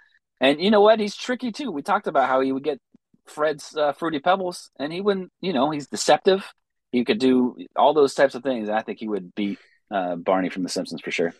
And 0.41 0.59
you 0.61 0.71
know 0.71 0.81
what? 0.81 0.99
He's 0.99 1.15
tricky 1.15 1.51
too. 1.51 1.71
We 1.71 1.81
talked 1.81 2.07
about 2.07 2.27
how 2.27 2.41
he 2.41 2.51
would 2.51 2.63
get 2.63 2.79
Fred's 3.25 3.75
uh, 3.75 3.93
fruity 3.93 4.19
pebbles, 4.19 4.69
and 4.77 4.91
he 4.91 5.01
wouldn't. 5.01 5.31
You 5.41 5.53
know, 5.53 5.71
he's 5.71 5.87
deceptive. 5.87 6.45
He 6.91 7.03
could 7.05 7.19
do 7.19 7.57
all 7.75 7.93
those 7.93 8.13
types 8.13 8.35
of 8.35 8.43
things. 8.43 8.69
I 8.69 8.81
think 8.81 8.99
he 8.99 9.07
would 9.07 9.33
beat 9.35 9.57
uh, 9.89 10.15
Barney 10.15 10.49
from 10.49 10.63
The 10.63 10.69
Simpsons 10.69 11.01
for 11.01 11.11
sure. 11.11 11.33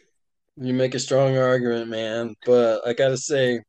You 0.57 0.73
make 0.73 0.95
a 0.95 0.99
strong 0.99 1.38
argument, 1.38 1.89
man. 1.89 2.35
But 2.45 2.88
I 2.88 2.93
gotta 2.93 3.17
say, 3.17 3.61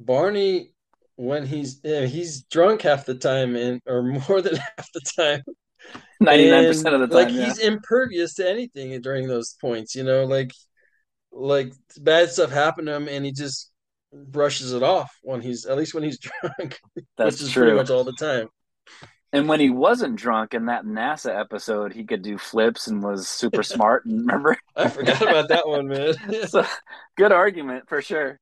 Barney, 0.00 0.72
when 1.18 1.44
he's 1.46 1.80
yeah, 1.82 2.06
he's 2.06 2.44
drunk 2.44 2.82
half 2.82 3.04
the 3.04 3.14
time, 3.16 3.56
and 3.56 3.80
or 3.86 4.02
more 4.02 4.40
than 4.42 4.56
half 4.56 4.88
the 4.94 5.00
time, 5.16 5.42
Ninety 6.20 6.48
nine 6.50 6.64
percent 6.64 6.94
of 6.94 7.00
the 7.00 7.08
time. 7.08 7.16
like 7.26 7.34
yeah. 7.34 7.46
he's 7.46 7.58
impervious 7.58 8.34
to 8.34 8.48
anything 8.48 9.00
during 9.02 9.26
those 9.28 9.56
points. 9.60 9.94
You 9.96 10.04
know, 10.04 10.24
like 10.24 10.52
like 11.32 11.72
bad 12.00 12.30
stuff 12.30 12.50
happened 12.50 12.86
to 12.86 12.94
him, 12.94 13.08
and 13.08 13.24
he 13.24 13.32
just 13.32 13.72
brushes 14.12 14.72
it 14.72 14.82
off 14.82 15.10
when 15.22 15.40
he's 15.42 15.66
at 15.66 15.76
least 15.76 15.92
when 15.94 16.04
he's 16.04 16.18
drunk, 16.42 16.78
That's 17.16 17.36
which 17.40 17.42
is 17.42 17.52
true. 17.52 17.64
pretty 17.64 17.76
much 17.76 17.90
all 17.90 18.04
the 18.04 18.12
time. 18.12 18.48
And 19.32 19.46
when 19.48 19.60
he 19.60 19.68
wasn't 19.70 20.16
drunk 20.16 20.54
in 20.54 20.66
that 20.66 20.84
NASA 20.84 21.38
episode, 21.38 21.92
he 21.92 22.04
could 22.04 22.22
do 22.22 22.38
flips 22.38 22.86
and 22.86 23.02
was 23.02 23.28
super 23.28 23.62
smart. 23.62 24.06
And 24.06 24.20
remember, 24.26 24.56
I 24.76 24.88
forgot 24.88 25.20
about 25.20 25.48
that 25.48 25.68
one, 25.68 25.88
man. 25.88 26.14
so 26.48 26.64
good 27.16 27.32
argument 27.32 27.88
for 27.88 28.00
sure. 28.00 28.38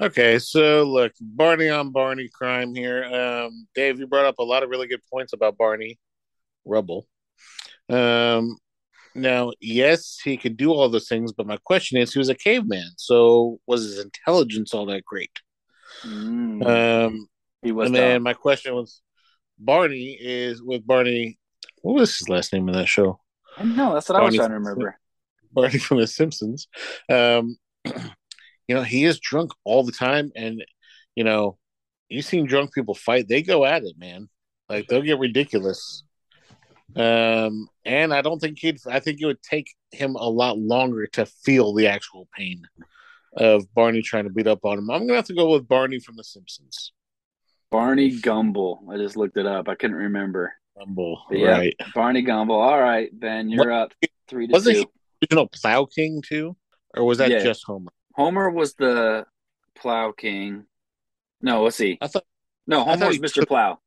Okay, 0.00 0.38
so 0.38 0.84
look, 0.84 1.12
Barney 1.20 1.70
on 1.70 1.90
Barney 1.90 2.28
crime 2.28 2.74
here. 2.74 3.04
Um, 3.04 3.66
Dave, 3.74 3.98
you 3.98 4.06
brought 4.06 4.26
up 4.26 4.38
a 4.38 4.44
lot 4.44 4.62
of 4.62 4.68
really 4.68 4.86
good 4.86 5.00
points 5.10 5.32
about 5.32 5.56
Barney 5.56 5.98
Rubble. 6.66 7.06
Um, 7.88 8.58
now, 9.14 9.52
yes, 9.58 10.18
he 10.22 10.36
could 10.36 10.58
do 10.58 10.70
all 10.70 10.90
those 10.90 11.08
things, 11.08 11.32
but 11.32 11.46
my 11.46 11.56
question 11.64 11.98
is, 11.98 12.12
he 12.12 12.18
was 12.18 12.28
a 12.28 12.34
caveman, 12.34 12.90
so 12.98 13.58
was 13.66 13.82
his 13.84 13.98
intelligence 13.98 14.74
all 14.74 14.84
that 14.86 15.04
great? 15.04 15.30
Mm, 16.04 17.06
Um, 17.06 17.28
he 17.62 17.72
was 17.72 17.86
and 17.86 17.96
then 17.96 18.22
my 18.22 18.34
question 18.34 18.74
was, 18.74 19.00
Barney 19.58 20.18
is 20.20 20.62
with 20.62 20.86
Barney. 20.86 21.38
What 21.80 21.94
was 21.94 22.18
his 22.18 22.28
last 22.28 22.52
name 22.52 22.68
in 22.68 22.74
that 22.74 22.88
show? 22.88 23.18
No, 23.64 23.94
that's 23.94 24.10
what 24.10 24.20
I 24.20 24.24
was 24.24 24.34
trying 24.34 24.50
to 24.50 24.56
remember. 24.56 24.98
Barney 25.52 25.78
from 25.78 25.98
The 25.98 26.06
Simpsons. 26.06 26.68
Um, 27.08 27.56
you 28.68 28.74
know, 28.74 28.82
he 28.82 29.04
is 29.04 29.20
drunk 29.20 29.52
all 29.64 29.82
the 29.84 29.92
time, 29.92 30.32
and 30.36 30.64
you 31.14 31.24
know, 31.24 31.58
you've 32.08 32.24
seen 32.24 32.46
drunk 32.46 32.72
people 32.74 32.94
fight; 32.94 33.28
they 33.28 33.42
go 33.42 33.64
at 33.64 33.84
it, 33.84 33.96
man. 33.98 34.28
Like 34.68 34.88
they'll 34.88 35.02
get 35.02 35.18
ridiculous. 35.18 36.02
Um, 36.94 37.68
and 37.84 38.12
I 38.14 38.22
don't 38.22 38.40
think 38.40 38.58
he'd. 38.58 38.78
I 38.88 39.00
think 39.00 39.20
it 39.20 39.26
would 39.26 39.42
take 39.42 39.68
him 39.92 40.14
a 40.16 40.28
lot 40.28 40.58
longer 40.58 41.06
to 41.08 41.26
feel 41.26 41.74
the 41.74 41.88
actual 41.88 42.28
pain 42.36 42.62
of 43.36 43.72
Barney 43.74 44.02
trying 44.02 44.24
to 44.24 44.30
beat 44.30 44.46
up 44.46 44.64
on 44.64 44.78
him. 44.78 44.90
I'm 44.90 45.02
gonna 45.06 45.16
have 45.16 45.26
to 45.26 45.34
go 45.34 45.50
with 45.52 45.68
Barney 45.68 45.98
from 45.98 46.16
The 46.16 46.24
Simpsons. 46.24 46.92
Barney 47.70 48.10
Gumble. 48.18 48.82
I 48.90 48.96
just 48.96 49.16
looked 49.16 49.36
it 49.36 49.46
up. 49.46 49.68
I 49.68 49.74
couldn't 49.74 49.96
remember. 49.96 50.54
Gumble. 50.78 51.22
Yeah. 51.30 51.50
right? 51.50 51.76
Barney 51.94 52.22
Gumble. 52.22 52.56
All 52.56 52.80
right, 52.80 53.08
Ben, 53.18 53.50
you're 53.50 53.72
up 53.72 53.92
three 54.28 54.46
to 54.46 54.52
Wasn't 54.52 54.76
two. 54.76 54.80
he 55.20 55.26
original 55.26 55.48
Plow 55.48 55.84
King 55.86 56.22
too, 56.26 56.56
or 56.96 57.04
was 57.04 57.18
that 57.18 57.30
Yeah. 57.30 57.42
just 57.42 57.64
Homer? 57.64 57.92
Homer 58.16 58.50
was 58.50 58.74
the 58.74 59.26
Plow 59.76 60.12
King. 60.12 60.64
No, 61.42 61.62
let's 61.64 61.76
see. 61.76 61.98
I 62.00 62.06
thought. 62.08 62.24
No, 62.66 62.82
Homer 62.82 62.96
thought 62.96 63.08
was 63.08 63.18
Mr. 63.18 63.34
took- 63.34 63.48
Plow, 63.48 63.78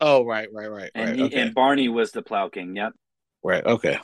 Oh, 0.00 0.24
right, 0.26 0.48
right, 0.52 0.70
right, 0.70 0.90
and 0.94 1.10
right. 1.10 1.18
he, 1.18 1.24
okay. 1.24 1.40
and 1.40 1.54
Barney 1.54 1.88
was 1.88 2.10
the 2.12 2.22
Plow 2.22 2.48
King. 2.50 2.76
Yep. 2.76 2.92
right. 3.42 3.64
Okay. 3.64 3.98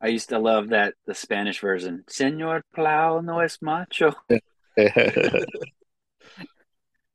I 0.00 0.08
used 0.08 0.30
to 0.30 0.38
love 0.38 0.70
that 0.70 0.94
the 1.06 1.14
Spanish 1.14 1.60
version. 1.60 2.04
Senor 2.08 2.62
Plow 2.74 3.20
no 3.20 3.38
es 3.40 3.58
macho. 3.62 4.12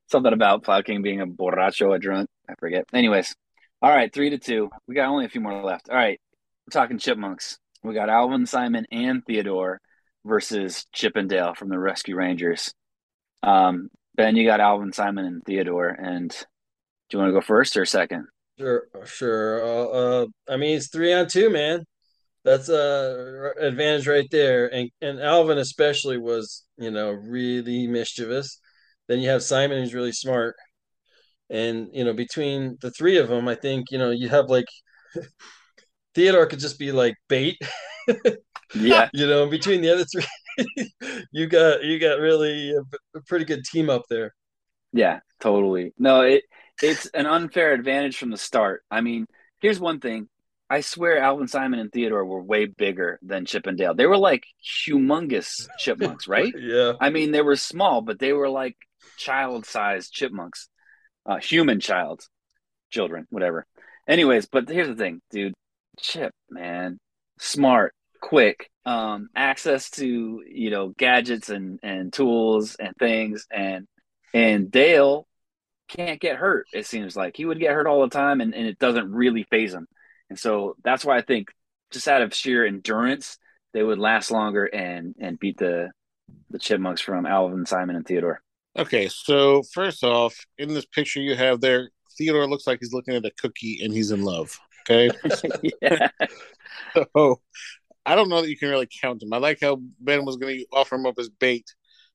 Something 0.08 0.34
about 0.34 0.64
Plow 0.64 0.82
King 0.82 1.02
being 1.02 1.22
a 1.22 1.28
borracho, 1.28 1.96
a 1.96 2.00
drunk. 2.00 2.30
I 2.50 2.56
forget. 2.56 2.86
Anyways, 2.94 3.34
all 3.82 3.90
right, 3.90 4.12
three 4.14 4.30
to 4.32 4.38
two. 4.38 4.70
We 4.88 4.96
got 4.96 5.10
only 5.10 5.26
a 5.26 5.30
few 5.30 5.42
more 5.42 5.64
left. 5.64 5.90
All 5.90 5.96
right, 5.96 6.20
we're 6.66 6.72
talking 6.72 6.98
chipmunks. 6.98 7.58
We 7.84 7.94
got 7.94 8.10
Alvin, 8.10 8.46
Simon, 8.46 8.86
and 8.92 9.24
Theodore 9.26 9.80
versus 10.26 10.86
Chip 10.94 11.18
'n 11.18 11.28
Dale 11.28 11.54
from 11.54 11.70
the 11.70 11.80
Rescue 11.80 12.16
Rangers. 12.16 12.74
Um, 13.44 13.90
ben, 14.16 14.36
you 14.36 14.46
got 14.46 14.60
Alvin, 14.60 14.94
Simon, 14.94 15.26
and 15.26 15.44
Theodore. 15.44 15.90
And 15.90 16.30
do 16.30 17.18
you 17.18 17.20
want 17.20 17.30
to 17.30 17.34
go 17.34 17.42
first 17.42 17.78
or 17.78 17.86
second? 17.86 18.28
Sure, 18.60 18.88
sure. 19.06 19.64
Uh, 19.66 19.86
uh, 19.86 20.26
I 20.50 20.58
mean, 20.58 20.78
it's 20.78 20.90
three 20.90 21.14
on 21.14 21.28
two, 21.28 21.50
man. 21.50 21.86
That's 22.44 22.70
a 22.70 23.54
advantage 23.60 24.08
right 24.08 24.28
there. 24.32 24.74
And 24.74 24.90
and 25.02 25.20
Alvin 25.20 25.58
especially 25.58 26.18
was, 26.18 26.66
you 26.78 26.92
know, 26.92 27.12
really 27.12 27.88
mischievous. 27.88 28.60
Then 29.08 29.20
you 29.20 29.30
have 29.30 29.44
Simon 29.44 29.80
who's 29.80 29.94
really 29.94 30.12
smart. 30.12 30.56
And 31.50 31.90
you 31.94 32.04
know, 32.06 32.14
between 32.14 32.78
the 32.82 32.92
three 32.92 33.18
of 33.18 33.28
them, 33.30 33.48
I 33.48 33.56
think 33.56 33.92
you 33.92 33.98
know 33.98 34.12
you 34.12 34.30
have 34.30 34.50
like 34.50 34.66
Theodore 36.16 36.46
could 36.48 36.60
just 36.60 36.80
be 36.80 36.92
like 36.92 37.16
bait. 37.28 37.58
Yeah, 38.74 39.10
You 39.14 39.28
know, 39.28 39.48
between 39.48 39.82
the 39.82 39.90
other 39.94 40.06
three, 40.06 40.26
you 41.32 41.48
got 41.48 41.84
you 41.84 42.00
got 42.00 42.20
really 42.20 42.72
a, 42.74 42.82
a 43.18 43.22
pretty 43.28 43.46
good 43.46 43.64
team 43.66 43.90
up 43.90 44.04
there. 44.10 44.34
yeah, 44.94 45.20
totally. 45.40 45.94
No, 45.98 46.22
it 46.22 46.44
it's 46.82 47.06
an 47.08 47.26
unfair 47.28 47.74
advantage 47.74 48.18
from 48.18 48.32
the 48.32 48.38
start. 48.38 48.84
I 48.90 49.02
mean, 49.02 49.28
here's 49.60 49.80
one 49.80 50.00
thing. 50.00 50.28
I 50.70 50.82
swear 50.82 51.18
Alvin, 51.20 51.48
Simon, 51.50 51.80
and 51.80 51.92
Theodore 51.92 52.26
were 52.26 52.42
way 52.42 52.66
bigger 52.66 53.20
than 53.22 53.46
Chip 53.46 53.68
and 53.68 53.78
Dale. 53.78 53.94
They 53.94 54.06
were 54.08 54.18
like 54.18 54.46
humongous 54.66 55.68
chipmunks, 55.78 56.28
right? 56.30 56.54
Yeah. 56.58 56.94
I 57.00 57.10
mean, 57.10 57.32
they 57.32 57.42
were 57.42 57.58
small, 57.58 58.02
but 58.02 58.20
they 58.20 58.32
were 58.34 58.50
like 58.50 58.78
child-sized 59.18 60.12
chipmunks, 60.14 60.70
uh, 61.26 61.38
human 61.40 61.80
child, 61.82 62.22
children, 62.90 63.28
whatever. 63.30 63.66
Anyways, 64.08 64.48
but 64.48 64.70
here's 64.70 64.88
the 64.88 64.96
thing, 64.96 65.22
dude. 65.30 65.54
Chip, 66.00 66.34
man, 66.50 67.00
smart, 67.42 67.94
quick, 68.22 68.70
um, 68.86 69.30
access 69.36 69.90
to 69.92 70.44
you 70.48 70.70
know 70.70 70.90
gadgets 70.98 71.50
and 71.50 71.80
and 71.84 72.14
tools 72.14 72.76
and 72.80 72.96
things, 72.98 73.48
and 73.52 73.88
and 74.34 74.72
Dale 74.72 75.28
can't 75.90 76.22
get 76.22 76.38
hurt. 76.38 76.68
It 76.74 76.86
seems 76.86 77.16
like 77.16 77.36
he 77.36 77.46
would 77.46 77.60
get 77.60 77.74
hurt 77.74 77.88
all 77.88 78.02
the 78.02 78.10
time, 78.10 78.40
and, 78.40 78.56
and 78.56 78.66
it 78.66 78.80
doesn't 78.80 79.12
really 79.12 79.44
phase 79.44 79.74
him. 79.74 79.88
And 80.30 80.40
so 80.40 80.76
that's 80.84 81.04
why 81.04 81.18
I 81.18 81.22
think 81.22 81.50
just 81.92 82.08
out 82.08 82.22
of 82.22 82.34
sheer 82.34 82.66
endurance, 82.66 83.38
they 83.74 83.84
would 83.84 84.00
last 84.00 84.32
longer 84.32 84.66
and 84.66 85.16
and 85.20 85.40
beat 85.40 85.58
the 85.58 85.90
the 86.50 86.60
chipmunks 86.60 87.02
from 87.02 87.26
Alvin, 87.26 87.66
Simon, 87.66 87.96
and 87.96 88.06
Theodore. 88.06 88.42
Okay, 88.78 89.10
so 89.10 89.64
first 89.74 90.04
off, 90.04 90.46
in 90.58 90.74
this 90.74 90.86
picture 90.86 91.20
you 91.20 91.36
have 91.36 91.60
there, 91.60 91.90
Theodore 92.18 92.48
looks 92.48 92.66
like 92.66 92.80
he's 92.80 92.94
looking 92.94 93.16
at 93.16 93.26
a 93.26 93.32
cookie 93.32 93.82
and 93.84 93.94
he's 93.94 94.12
in 94.12 94.22
love. 94.22 94.58
Okay, 94.90 95.10
yeah, 95.82 96.10
so 97.16 97.42
I 98.06 98.16
don't 98.16 98.30
know 98.30 98.42
that 98.42 98.50
you 98.50 98.58
can 98.58 98.70
really 98.70 98.88
count 99.02 99.22
him. 99.22 99.34
I 99.34 99.38
like 99.38 99.60
how 99.62 99.80
Ben 100.00 100.26
was 100.26 100.38
going 100.38 100.60
to 100.60 100.66
offer 100.74 100.96
him 100.96 101.06
up 101.06 101.16
as 101.20 101.30
bait, 101.30 101.66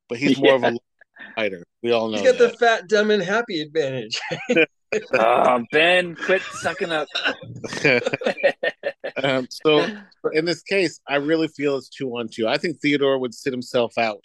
but 0.09 0.19
he's 0.19 0.39
more 0.39 0.55
of 0.55 0.65
a 0.65 0.77
fighter. 1.35 1.65
We 1.83 1.93
all 1.93 2.09
know 2.09 2.19
He's 2.19 2.31
got 2.31 2.39
the 2.39 2.51
fat, 2.51 2.89
dumb, 2.89 3.11
and 3.11 3.23
happy 3.23 3.61
advantage. 3.61 4.19
oh, 5.19 5.65
Ben, 5.71 6.15
quit 6.17 6.43
sucking 6.43 6.91
up. 6.91 7.09
um, 9.23 9.47
so 9.51 9.87
in 10.33 10.45
this 10.45 10.63
case, 10.63 11.01
I 11.07 11.17
really 11.17 11.49
feel 11.49 11.77
it's 11.77 11.89
two 11.89 12.11
on 12.11 12.29
two. 12.29 12.49
I 12.49 12.59
think 12.59 12.81
Theodore 12.81 13.19
would 13.19 13.35
sit 13.35 13.53
himself 13.53 13.97
out 13.99 14.25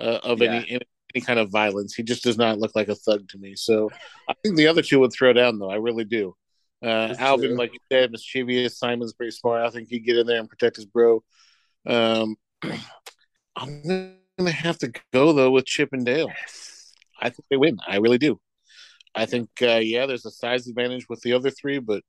uh, 0.00 0.20
of 0.22 0.40
Yeah. 0.40 0.54
any 0.54 0.80
any 1.14 1.24
kind 1.24 1.38
of 1.38 1.50
violence. 1.50 1.94
He 1.94 2.02
just 2.02 2.22
does 2.22 2.36
not 2.36 2.58
look 2.58 2.72
like 2.74 2.88
a 2.88 2.94
thug 2.94 3.28
to 3.30 3.38
me. 3.38 3.54
So 3.56 3.90
I 4.28 4.34
think 4.42 4.56
the 4.56 4.66
other 4.66 4.82
two 4.82 5.00
would 5.00 5.12
throw 5.12 5.32
down, 5.32 5.58
though. 5.58 5.70
I 5.70 5.76
really 5.76 6.04
do. 6.04 6.36
Uh, 6.82 7.14
Alvin, 7.18 7.50
true. 7.50 7.58
like 7.58 7.72
you 7.72 7.80
said, 7.90 8.12
mischievous. 8.12 8.78
Simon's 8.78 9.12
pretty 9.12 9.32
smart. 9.32 9.62
I 9.66 9.70
think 9.70 9.88
he'd 9.88 10.00
get 10.04 10.16
in 10.16 10.26
there 10.26 10.38
and 10.38 10.48
protect 10.48 10.76
his 10.76 10.84
bro. 10.86 11.22
Um, 11.86 12.36
I'm 13.56 13.82
gonna 14.38 14.50
have 14.52 14.78
to 14.78 14.92
go 15.12 15.32
though 15.32 15.50
with 15.50 15.66
Chip 15.66 15.90
and 15.92 16.04
Dale. 16.06 16.30
I 17.20 17.30
think 17.30 17.44
they 17.50 17.56
win. 17.56 17.78
I 17.86 17.96
really 17.96 18.18
do. 18.18 18.38
I 19.14 19.26
think, 19.26 19.48
uh, 19.62 19.80
yeah, 19.82 20.06
there's 20.06 20.26
a 20.26 20.30
size 20.30 20.68
advantage 20.68 21.08
with 21.08 21.20
the 21.22 21.32
other 21.32 21.50
three, 21.50 21.80
but 21.80 22.02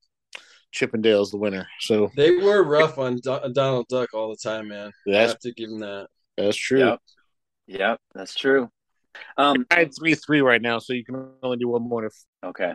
Chip 0.71 0.93
and 0.93 1.01
Dale's 1.01 1.31
the 1.31 1.37
winner. 1.37 1.67
So 1.79 2.11
They 2.15 2.31
were 2.35 2.63
rough 2.63 2.99
on 2.99 3.15
Do- 3.15 3.51
Donald 3.53 3.87
Duck 3.87 4.13
all 4.13 4.29
the 4.29 4.37
time, 4.37 4.67
man. 4.67 4.89
I 5.07 5.11
that's 5.11 5.31
have 5.31 5.39
to 5.39 5.53
give 5.53 5.69
him 5.71 5.79
that. 5.79 6.07
that's 6.37 6.55
true. 6.57 6.79
Yep. 6.79 6.99
Yep, 7.67 7.99
that's 8.13 8.35
true. 8.35 8.69
Um, 9.37 9.65
I 9.71 9.79
had 9.79 9.91
three 9.97 10.15
three 10.15 10.41
right 10.41 10.61
now, 10.61 10.79
so 10.79 10.93
you 10.93 11.03
can 11.03 11.29
only 11.41 11.57
do 11.57 11.67
one 11.67 11.81
more. 11.87 12.05
If 12.05 12.13
okay. 12.43 12.73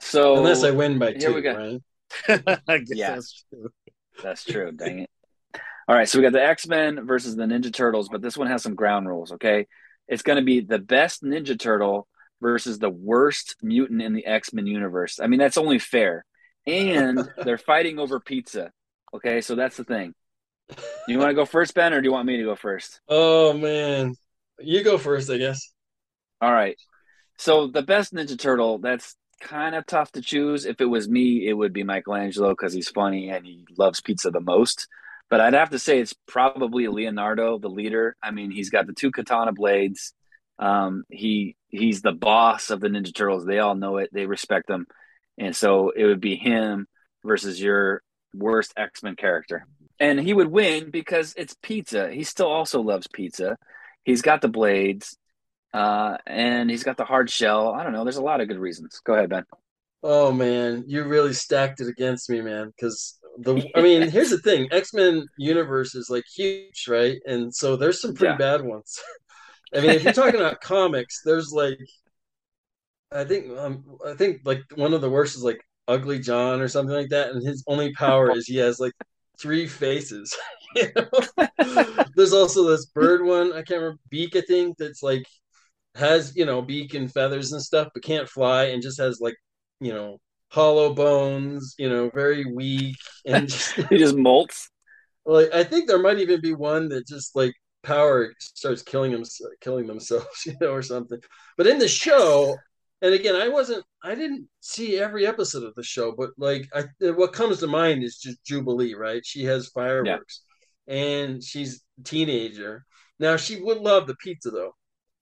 So 0.00 0.36
Unless 0.36 0.64
I 0.64 0.70
win 0.70 0.98
by 0.98 1.12
two, 1.14 1.34
we 1.34 1.42
go. 1.42 1.54
Ryan. 1.54 1.84
I 2.68 2.78
guess 2.78 2.96
Yeah. 2.96 3.14
that's 3.14 3.44
true. 3.50 3.70
That's 4.22 4.44
true. 4.44 4.72
Dang 4.72 5.00
it. 5.00 5.10
All 5.86 5.94
right, 5.94 6.08
so 6.08 6.18
we 6.18 6.22
got 6.22 6.32
the 6.32 6.44
X 6.44 6.66
Men 6.66 7.06
versus 7.06 7.34
the 7.34 7.44
Ninja 7.44 7.72
Turtles, 7.72 8.08
but 8.10 8.20
this 8.20 8.36
one 8.36 8.48
has 8.48 8.62
some 8.62 8.74
ground 8.74 9.08
rules. 9.08 9.32
Okay, 9.32 9.66
it's 10.06 10.22
going 10.22 10.36
to 10.36 10.44
be 10.44 10.60
the 10.60 10.78
best 10.78 11.22
Ninja 11.22 11.58
Turtle 11.58 12.06
versus 12.42 12.78
the 12.78 12.90
worst 12.90 13.56
mutant 13.62 14.02
in 14.02 14.12
the 14.12 14.26
X 14.26 14.52
Men 14.52 14.66
universe. 14.66 15.18
I 15.20 15.26
mean, 15.28 15.38
that's 15.40 15.56
only 15.56 15.78
fair. 15.78 16.24
And 16.66 17.26
they're 17.44 17.56
fighting 17.58 17.98
over 17.98 18.20
pizza. 18.20 18.70
Okay, 19.14 19.40
so 19.40 19.54
that's 19.54 19.78
the 19.78 19.84
thing. 19.84 20.14
You 21.06 21.18
want 21.18 21.30
to 21.30 21.34
go 21.34 21.46
first, 21.46 21.72
Ben, 21.74 21.94
or 21.94 22.02
do 22.02 22.06
you 22.06 22.12
want 22.12 22.26
me 22.26 22.36
to 22.36 22.44
go 22.44 22.54
first? 22.54 23.00
Oh 23.08 23.54
man, 23.54 24.14
you 24.58 24.84
go 24.84 24.98
first, 24.98 25.30
I 25.30 25.38
guess. 25.38 25.72
All 26.42 26.52
right. 26.52 26.76
So 27.38 27.68
the 27.68 27.82
best 27.82 28.12
Ninja 28.12 28.38
Turtle, 28.38 28.78
that's 28.78 29.16
kind 29.40 29.74
of 29.74 29.86
tough 29.86 30.12
to 30.12 30.20
choose. 30.20 30.64
If 30.64 30.80
it 30.80 30.86
was 30.86 31.08
me, 31.08 31.46
it 31.46 31.52
would 31.52 31.72
be 31.72 31.84
Michelangelo 31.84 32.50
because 32.50 32.72
he's 32.72 32.88
funny 32.88 33.30
and 33.30 33.44
he 33.44 33.66
loves 33.76 34.00
pizza 34.00 34.30
the 34.30 34.40
most. 34.40 34.88
But 35.30 35.40
I'd 35.40 35.54
have 35.54 35.70
to 35.70 35.78
say 35.78 36.00
it's 36.00 36.14
probably 36.26 36.88
Leonardo, 36.88 37.58
the 37.58 37.68
leader. 37.68 38.16
I 38.22 38.30
mean, 38.30 38.50
he's 38.50 38.70
got 38.70 38.86
the 38.86 38.94
two 38.94 39.10
katana 39.10 39.52
blades. 39.52 40.14
Um, 40.58 41.04
he 41.10 41.56
he's 41.68 42.02
the 42.02 42.12
boss 42.12 42.70
of 42.70 42.80
the 42.80 42.88
Ninja 42.88 43.14
Turtles. 43.14 43.44
They 43.44 43.58
all 43.58 43.74
know 43.74 43.98
it. 43.98 44.10
They 44.12 44.26
respect 44.26 44.70
him, 44.70 44.86
and 45.36 45.54
so 45.54 45.90
it 45.90 46.04
would 46.04 46.20
be 46.20 46.36
him 46.36 46.88
versus 47.24 47.60
your 47.60 48.02
worst 48.34 48.72
X 48.76 49.02
Men 49.02 49.16
character, 49.16 49.66
and 50.00 50.18
he 50.18 50.32
would 50.32 50.48
win 50.48 50.90
because 50.90 51.34
it's 51.36 51.54
pizza. 51.62 52.10
He 52.10 52.24
still 52.24 52.48
also 52.48 52.80
loves 52.80 53.06
pizza. 53.06 53.56
He's 54.04 54.22
got 54.22 54.40
the 54.40 54.48
blades 54.48 55.16
Uh, 55.72 56.16
and 56.26 56.70
he's 56.70 56.84
got 56.84 56.96
the 56.96 57.04
hard 57.04 57.30
shell. 57.30 57.72
I 57.74 57.82
don't 57.82 57.92
know. 57.92 58.04
There's 58.04 58.16
a 58.16 58.22
lot 58.22 58.40
of 58.40 58.48
good 58.48 58.58
reasons. 58.58 59.00
Go 59.04 59.14
ahead, 59.14 59.28
Ben. 59.30 59.44
Oh 60.02 60.32
man, 60.32 60.84
you 60.86 61.04
really 61.04 61.32
stacked 61.32 61.80
it 61.80 61.88
against 61.88 62.30
me, 62.30 62.40
man. 62.40 62.68
Because 62.68 63.18
the, 63.38 63.68
I 63.74 63.82
mean, 63.82 64.08
here's 64.10 64.30
the 64.30 64.38
thing: 64.38 64.68
X 64.72 64.94
Men 64.94 65.26
universe 65.36 65.94
is 65.94 66.08
like 66.10 66.24
huge, 66.34 66.86
right? 66.88 67.18
And 67.26 67.54
so 67.54 67.76
there's 67.76 68.00
some 68.00 68.14
pretty 68.14 68.32
Yeah. 68.32 68.36
bad 68.36 68.62
ones. 68.62 68.98
I 69.74 69.80
mean, 69.80 69.90
if 69.90 70.04
you're 70.04 70.12
talking 70.14 70.40
about 70.40 70.60
comics, 70.62 71.20
there's 71.24 71.52
like, 71.52 71.78
I 73.12 73.24
think, 73.24 73.56
um, 73.58 73.84
I 74.06 74.14
think 74.14 74.42
like 74.44 74.62
one 74.74 74.92
of 74.94 75.00
the 75.00 75.10
worst 75.10 75.36
is 75.36 75.42
like 75.42 75.60
Ugly 75.88 76.20
John 76.20 76.60
or 76.60 76.68
something 76.68 76.94
like 76.94 77.08
that, 77.10 77.30
and 77.30 77.46
his 77.46 77.64
only 77.66 77.92
power 77.94 78.30
is 78.30 78.46
he 78.46 78.56
has 78.58 78.78
like 78.80 78.92
three 79.40 79.66
faces. 79.66 80.36
you 80.76 80.88
know? 80.94 81.08
There's 82.14 82.32
also 82.34 82.64
this 82.68 82.86
bird 82.86 83.24
one. 83.24 83.52
I 83.52 83.62
can't 83.62 83.80
remember 83.80 84.00
Beak. 84.10 84.36
I 84.36 84.42
think 84.42 84.76
that's 84.78 85.02
like 85.02 85.24
has 85.98 86.34
you 86.36 86.46
know 86.46 86.62
beak 86.62 86.94
and 86.94 87.12
feathers 87.12 87.52
and 87.52 87.62
stuff, 87.62 87.88
but 87.94 88.02
can't 88.04 88.28
fly 88.28 88.66
and 88.66 88.82
just 88.82 89.00
has 89.00 89.20
like 89.20 89.36
you 89.80 89.92
know 89.92 90.18
hollow 90.50 90.94
bones. 90.94 91.74
You 91.78 91.88
know, 91.90 92.10
very 92.14 92.44
weak 92.46 92.96
and 93.26 93.48
just 93.52 93.74
He 93.90 93.98
just 93.98 94.16
molts. 94.16 94.68
like 95.24 95.52
I 95.54 95.64
think 95.64 95.88
there 95.88 95.98
might 95.98 96.18
even 96.18 96.40
be 96.40 96.54
one 96.54 96.88
that 96.90 97.06
just 97.06 97.36
like 97.36 97.54
power 97.82 98.32
starts 98.40 98.82
killing 98.82 99.12
them, 99.12 99.22
killing 99.60 99.86
themselves, 99.86 100.26
you 100.46 100.54
know, 100.60 100.72
or 100.72 100.82
something. 100.82 101.18
But 101.56 101.66
in 101.66 101.78
the 101.78 101.88
show, 101.88 102.56
and 103.02 103.14
again, 103.14 103.36
I 103.36 103.48
wasn't, 103.48 103.84
I 104.02 104.14
didn't 104.14 104.48
see 104.60 104.98
every 104.98 105.26
episode 105.26 105.64
of 105.64 105.74
the 105.74 105.82
show, 105.84 106.12
but 106.12 106.30
like, 106.38 106.68
I 106.74 106.84
what 107.12 107.32
comes 107.32 107.60
to 107.60 107.66
mind 107.66 108.02
is 108.04 108.18
just 108.18 108.44
Jubilee, 108.44 108.94
right? 108.94 109.22
She 109.24 109.44
has 109.44 109.68
fireworks, 109.68 110.42
and 110.86 111.42
she's 111.42 111.82
a 112.00 112.02
teenager. 112.04 112.84
Now 113.20 113.36
she 113.36 113.60
would 113.60 113.78
love 113.78 114.06
the 114.06 114.16
pizza 114.16 114.50
though, 114.50 114.74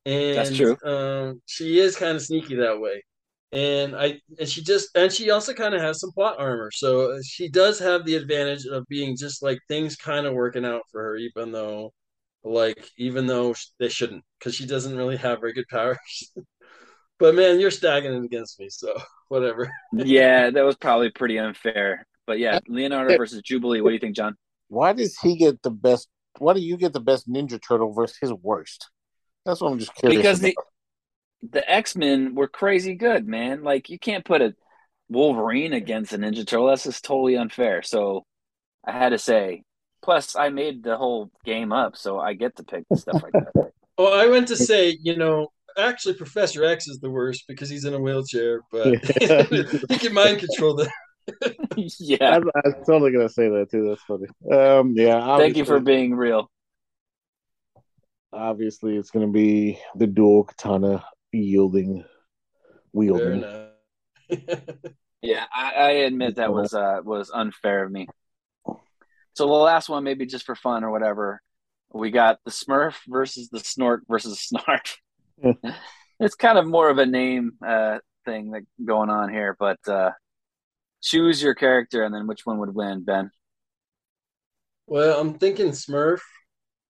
and 0.06 0.36
That's 0.36 0.56
true. 0.56 0.76
Um, 0.84 1.42
she 1.46 1.80
is 1.80 1.96
kind 1.96 2.14
of 2.16 2.22
sneaky 2.22 2.54
that 2.56 2.80
way. 2.80 3.02
And 3.52 3.96
I 3.96 4.20
and 4.38 4.48
she 4.48 4.62
just 4.62 4.96
and 4.96 5.12
she 5.12 5.30
also 5.30 5.52
kind 5.52 5.74
of 5.74 5.80
has 5.80 6.00
some 6.00 6.12
plot 6.12 6.36
armor, 6.38 6.70
so 6.72 7.18
she 7.22 7.48
does 7.48 7.78
have 7.78 8.04
the 8.04 8.16
advantage 8.16 8.66
of 8.66 8.86
being 8.88 9.16
just 9.16 9.42
like 9.42 9.58
things 9.68 9.96
kind 9.96 10.26
of 10.26 10.34
working 10.34 10.64
out 10.64 10.82
for 10.90 11.02
her, 11.02 11.16
even 11.16 11.52
though, 11.52 11.92
like, 12.44 12.88
even 12.98 13.26
though 13.26 13.54
they 13.78 13.88
shouldn't, 13.88 14.24
because 14.38 14.54
she 14.54 14.66
doesn't 14.66 14.96
really 14.96 15.16
have 15.16 15.40
very 15.40 15.52
good 15.52 15.68
powers. 15.70 16.32
but 17.18 17.34
man, 17.34 17.60
you're 17.60 17.70
stacking 17.70 18.12
it 18.12 18.24
against 18.24 18.58
me, 18.60 18.68
so 18.68 18.96
whatever. 19.28 19.72
Yeah, 19.92 20.50
that 20.50 20.64
was 20.64 20.76
probably 20.76 21.10
pretty 21.10 21.38
unfair. 21.38 22.06
But 22.26 22.38
yeah, 22.38 22.58
Leonardo 22.68 23.16
versus 23.16 23.42
Jubilee. 23.42 23.80
What 23.80 23.90
do 23.90 23.94
you 23.94 24.00
think, 24.00 24.16
Jon? 24.16 24.36
Why 24.68 24.92
does 24.92 25.18
he 25.18 25.36
get 25.36 25.62
the 25.62 25.70
best? 25.70 26.08
Why 26.38 26.52
do 26.52 26.60
you 26.60 26.76
get 26.76 26.92
the 26.92 27.00
best 27.00 27.28
Ninja 27.28 27.60
Turtle 27.60 27.92
versus 27.92 28.18
his 28.20 28.32
worst? 28.32 28.90
That's 29.46 29.60
what 29.60 29.72
I'm 29.72 29.78
just 29.78 29.94
curious. 29.94 30.18
Because 30.18 30.40
the 30.40 30.52
about. 30.52 31.52
the 31.52 31.70
X 31.70 31.96
Men 31.96 32.34
were 32.34 32.48
crazy 32.48 32.94
good, 32.94 33.26
man. 33.26 33.62
Like 33.62 33.88
you 33.88 33.98
can't 33.98 34.24
put 34.24 34.42
a 34.42 34.54
Wolverine 35.08 35.72
against 35.72 36.12
a 36.12 36.18
Ninja 36.18 36.46
Turtle. 36.46 36.66
That's 36.66 36.84
just 36.84 37.04
totally 37.04 37.36
unfair. 37.36 37.82
So 37.82 38.24
I 38.84 38.92
had 38.92 39.10
to 39.10 39.18
say. 39.18 39.62
Plus, 40.02 40.36
I 40.36 40.50
made 40.50 40.84
the 40.84 40.96
whole 40.96 41.32
game 41.44 41.72
up, 41.72 41.96
so 41.96 42.20
I 42.20 42.34
get 42.34 42.54
to 42.56 42.62
pick 42.62 42.84
the 42.88 42.96
stuff 42.96 43.22
like 43.24 43.32
that. 43.32 43.72
Oh, 43.98 44.12
I 44.12 44.28
went 44.28 44.46
to 44.48 44.56
say, 44.56 44.96
you 45.02 45.16
know, 45.16 45.48
actually, 45.76 46.14
Professor 46.14 46.64
X 46.64 46.86
is 46.86 46.98
the 46.98 47.10
worst 47.10 47.44
because 47.48 47.68
he's 47.68 47.84
in 47.84 47.94
a 47.94 47.98
wheelchair, 47.98 48.60
but 48.70 48.86
he 49.90 49.98
can 49.98 50.12
mind 50.12 50.38
control 50.38 50.74
the. 50.74 50.90
yeah. 51.98 52.36
I'm, 52.36 52.50
I'm 52.64 52.74
totally 52.86 53.10
gonna 53.10 53.28
say 53.28 53.48
that 53.48 53.68
too. 53.70 53.88
That's 53.88 54.02
funny. 54.02 54.26
Um, 54.52 54.92
yeah. 54.94 55.38
Thank 55.38 55.56
you 55.56 55.64
for 55.64 55.80
being 55.80 56.14
real. 56.14 56.50
Obviously, 58.36 58.96
it's 58.96 59.10
gonna 59.10 59.28
be 59.28 59.80
the 59.94 60.06
dual 60.06 60.44
katana 60.44 61.04
yielding, 61.32 62.02
Fair 62.02 62.08
wielding. 62.92 63.44
Yeah, 65.22 65.44
I, 65.52 65.72
I 65.72 65.90
admit 65.90 66.36
that 66.36 66.52
was 66.52 66.74
uh 66.74 67.00
was 67.02 67.30
unfair 67.32 67.84
of 67.84 67.90
me. 67.90 68.06
So 69.32 69.46
the 69.46 69.52
last 69.52 69.88
one, 69.88 70.04
maybe 70.04 70.26
just 70.26 70.46
for 70.46 70.54
fun 70.54 70.84
or 70.84 70.90
whatever, 70.90 71.42
we 71.92 72.10
got 72.10 72.38
the 72.44 72.50
Smurf 72.50 72.94
versus 73.08 73.48
the 73.48 73.58
Snork 73.58 74.00
versus 74.08 74.48
Snarf. 74.52 74.96
it's 76.20 76.34
kind 76.34 76.58
of 76.58 76.66
more 76.66 76.90
of 76.90 76.98
a 76.98 77.06
name 77.06 77.52
uh 77.66 77.98
thing 78.24 78.52
that 78.52 78.62
going 78.84 79.10
on 79.10 79.32
here, 79.32 79.56
but 79.58 79.78
uh 79.88 80.10
choose 81.02 81.42
your 81.42 81.54
character 81.54 82.04
and 82.04 82.14
then 82.14 82.26
which 82.26 82.44
one 82.44 82.58
would 82.58 82.74
win, 82.74 83.02
Ben. 83.02 83.30
well, 84.86 85.20
I'm 85.20 85.38
thinking 85.38 85.68
Smurf. 85.70 86.20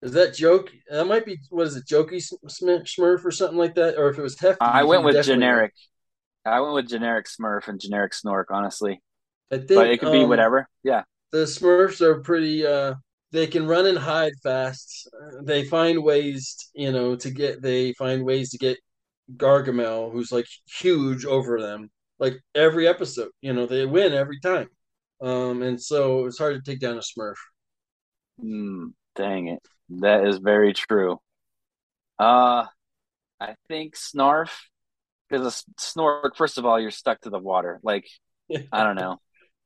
Is 0.06 0.12
that 0.12 0.34
joke? 0.34 0.70
That 0.88 1.06
might 1.06 1.26
be 1.26 1.38
what 1.50 1.66
is 1.66 1.76
it, 1.76 1.84
Jokey 1.86 2.22
Sm- 2.22 2.84
Smurf 2.84 3.24
or 3.24 3.30
something 3.32 3.58
like 3.58 3.74
that? 3.74 3.98
Or 3.98 4.08
if 4.08 4.18
it 4.18 4.22
was 4.22 4.38
Hefty, 4.38 4.64
I 4.64 4.84
went 4.84 5.04
with 5.04 5.20
generic. 5.22 5.72
I 6.44 6.60
went 6.60 6.74
with 6.74 6.88
generic 6.88 7.26
Smurf 7.26 7.66
and 7.66 7.80
generic 7.80 8.12
Snork, 8.12 8.44
honestly. 8.50 9.02
I 9.50 9.58
think, 9.58 9.70
But 9.70 9.86
it 9.88 9.98
could 9.98 10.12
be 10.12 10.22
um, 10.22 10.28
whatever. 10.28 10.68
Yeah. 10.84 11.02
The 11.32 11.38
Smurfs 11.44 12.00
are 12.00 12.20
pretty. 12.20 12.66
uh 12.66 12.94
They 13.32 13.46
can 13.48 13.66
run 13.66 13.86
and 13.86 13.98
hide 13.98 14.32
fast. 14.42 15.08
They 15.42 15.64
find 15.64 16.02
ways, 16.04 16.70
you 16.74 16.92
know, 16.92 17.16
to 17.16 17.30
get. 17.30 17.62
They 17.62 17.92
find 17.94 18.24
ways 18.24 18.50
to 18.50 18.58
get 18.58 18.78
Gargamel, 19.36 20.12
who's 20.12 20.32
like 20.32 20.46
huge 20.80 21.24
over 21.24 21.60
them. 21.60 21.90
Like 22.18 22.36
every 22.54 22.86
episode, 22.88 23.30
you 23.40 23.52
know, 23.52 23.66
they 23.66 23.86
win 23.86 24.12
every 24.12 24.40
time. 24.40 24.68
Um, 25.20 25.62
and 25.62 25.80
so 25.82 26.26
it's 26.26 26.38
hard 26.38 26.54
to 26.56 26.70
take 26.70 26.80
down 26.80 26.96
a 26.98 27.00
Smurf. 27.00 27.34
Hmm, 28.40 28.88
dang 29.14 29.48
it. 29.48 29.62
That 29.88 30.26
is 30.26 30.38
very 30.38 30.72
true. 30.72 31.20
Uh 32.18 32.66
I 33.40 33.54
think 33.68 33.94
Snarf 33.94 34.50
because 35.28 35.46
a 35.46 35.80
snork, 35.80 36.36
first 36.36 36.58
of 36.58 36.64
all, 36.64 36.80
you're 36.80 36.90
stuck 36.90 37.20
to 37.22 37.30
the 37.30 37.38
water. 37.38 37.80
Like, 37.82 38.06
I 38.72 38.84
don't 38.84 38.96
know. 38.96 39.20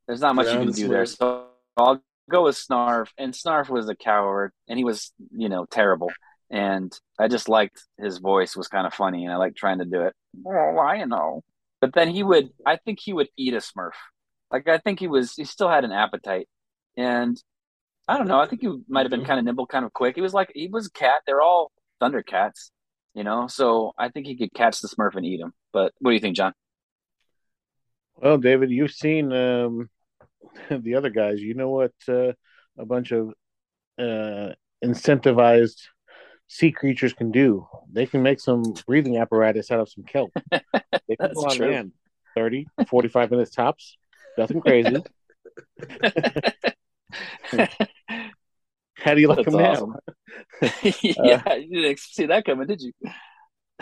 There's 0.07 0.21
not 0.21 0.35
much 0.35 0.47
you 0.47 0.59
can 0.59 0.73
do 0.73 0.89
there. 0.89 1.07
So 1.07 1.47
I'll 1.77 2.03
go 2.31 2.45
with 2.45 2.57
Snarf. 2.57 3.09
And 3.19 3.33
Snarf 3.33 3.69
was 3.69 3.89
a 3.89 3.95
coward 3.95 4.53
and 4.69 4.79
he 4.79 4.85
was, 4.85 5.13
you 5.37 5.49
know, 5.49 5.67
terrible. 5.67 6.11
And 6.51 6.93
I 7.19 7.29
just 7.29 7.49
liked 7.49 7.83
his 7.99 8.19
voice 8.19 8.57
was 8.57 8.69
kind 8.69 8.87
of 8.87 8.95
funny 8.95 9.25
and 9.25 9.33
I 9.33 9.37
liked 9.37 9.57
trying 9.57 9.79
to 9.79 9.85
do 9.85 10.03
it. 10.03 10.15
Oh, 10.47 10.79
I 10.79 11.05
know. 11.05 11.43
But 11.81 11.93
then 11.95 12.09
he 12.09 12.23
would 12.23 12.51
I 12.67 12.77
think 12.77 12.99
he 13.01 13.13
would 13.13 13.29
eat 13.37 13.55
a 13.55 13.59
Smurf. 13.59 13.93
Like 14.51 14.69
I 14.69 14.79
think 14.79 14.99
he 14.99 15.07
was 15.07 15.35
he 15.35 15.45
still 15.45 15.69
had 15.69 15.85
an 15.85 15.93
appetite. 15.93 16.49
And 16.97 17.41
I 18.11 18.19
don't 18.19 18.27
know. 18.27 18.41
I 18.41 18.47
think 18.49 18.61
he 18.63 18.69
might 18.89 19.03
have 19.03 19.11
been 19.11 19.21
Mhm. 19.23 19.27
kind 19.27 19.39
of 19.39 19.45
nimble, 19.45 19.67
kind 19.69 19.85
of 19.85 19.93
quick. 19.93 20.17
He 20.17 20.21
was 20.21 20.35
like 20.35 20.51
he 20.55 20.67
was 20.67 20.87
a 20.89 20.91
cat. 20.91 21.23
They're 21.27 21.41
all 21.43 21.71
Thundercats, 22.03 22.71
you 23.15 23.23
know. 23.23 23.47
So 23.47 23.93
I 23.97 24.09
think 24.09 24.27
he 24.27 24.37
could 24.37 24.53
catch 24.53 24.81
the 24.81 24.89
Smurf 24.89 25.15
and 25.15 25.25
eat 25.25 25.39
him. 25.41 25.53
But 25.73 25.93
what 26.01 26.11
do 26.11 26.15
you 26.15 26.21
think, 26.21 26.35
Jon? 26.37 26.53
Well, 28.17 28.37
David, 28.39 28.71
you've 28.73 28.91
seen 28.91 29.33
um, 29.33 29.89
the 30.71 30.97
other 30.97 31.11
guys. 31.11 31.41
You 31.41 31.55
know 31.55 31.71
what 31.71 31.93
uh, 32.09 32.33
a 32.77 32.85
bunch 32.85 33.13
of 33.13 33.29
uh, 33.97 34.55
incentivized 34.85 35.81
sea 36.49 36.73
creatures 36.73 37.13
can 37.13 37.31
do. 37.31 37.69
They 37.93 38.07
can 38.07 38.23
make 38.25 38.41
some 38.41 38.75
breathing 38.89 39.19
apparatus 39.19 39.71
out 39.71 39.79
of 39.79 39.89
some 39.89 40.03
kelp. 40.05 40.33
They 40.53 41.17
can 41.17 41.27
That's 41.29 41.35
go 41.35 41.47
on 41.47 41.57
true. 41.57 41.71
land 41.71 41.93
30, 42.37 42.67
45 42.89 43.31
minutes 43.31 43.51
tops. 43.53 43.97
Nothing 44.37 44.61
crazy. 44.61 44.97
How 49.01 49.15
do 49.15 49.21
you 49.21 49.29
like 49.29 49.39
That's 49.39 49.51
them 49.51 49.63
now? 49.63 49.73
awesome. 49.73 49.95
yeah, 51.03 51.55
you 51.57 51.83
didn't 51.83 51.99
see 52.01 52.27
that 52.27 52.45
coming, 52.45 52.67
did 52.67 52.83
you? 52.83 52.93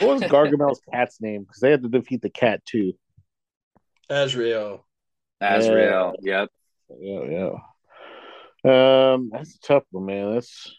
What 0.00 0.20
was 0.20 0.22
Gargamel's 0.30 0.80
cat's 0.92 1.20
name? 1.20 1.42
Because 1.42 1.60
they 1.60 1.70
had 1.70 1.82
to 1.82 1.88
defeat 1.88 2.22
the 2.22 2.30
cat 2.30 2.64
too. 2.64 2.92
Azrael. 4.08 4.86
Azrael. 5.40 6.14
Yep. 6.20 6.48
Yeah, 7.00 7.50
yeah. 8.64 9.12
Um, 9.14 9.30
that's 9.32 9.54
a 9.56 9.60
tough 9.60 9.84
one, 9.90 10.06
man. 10.06 10.34
That's 10.34 10.74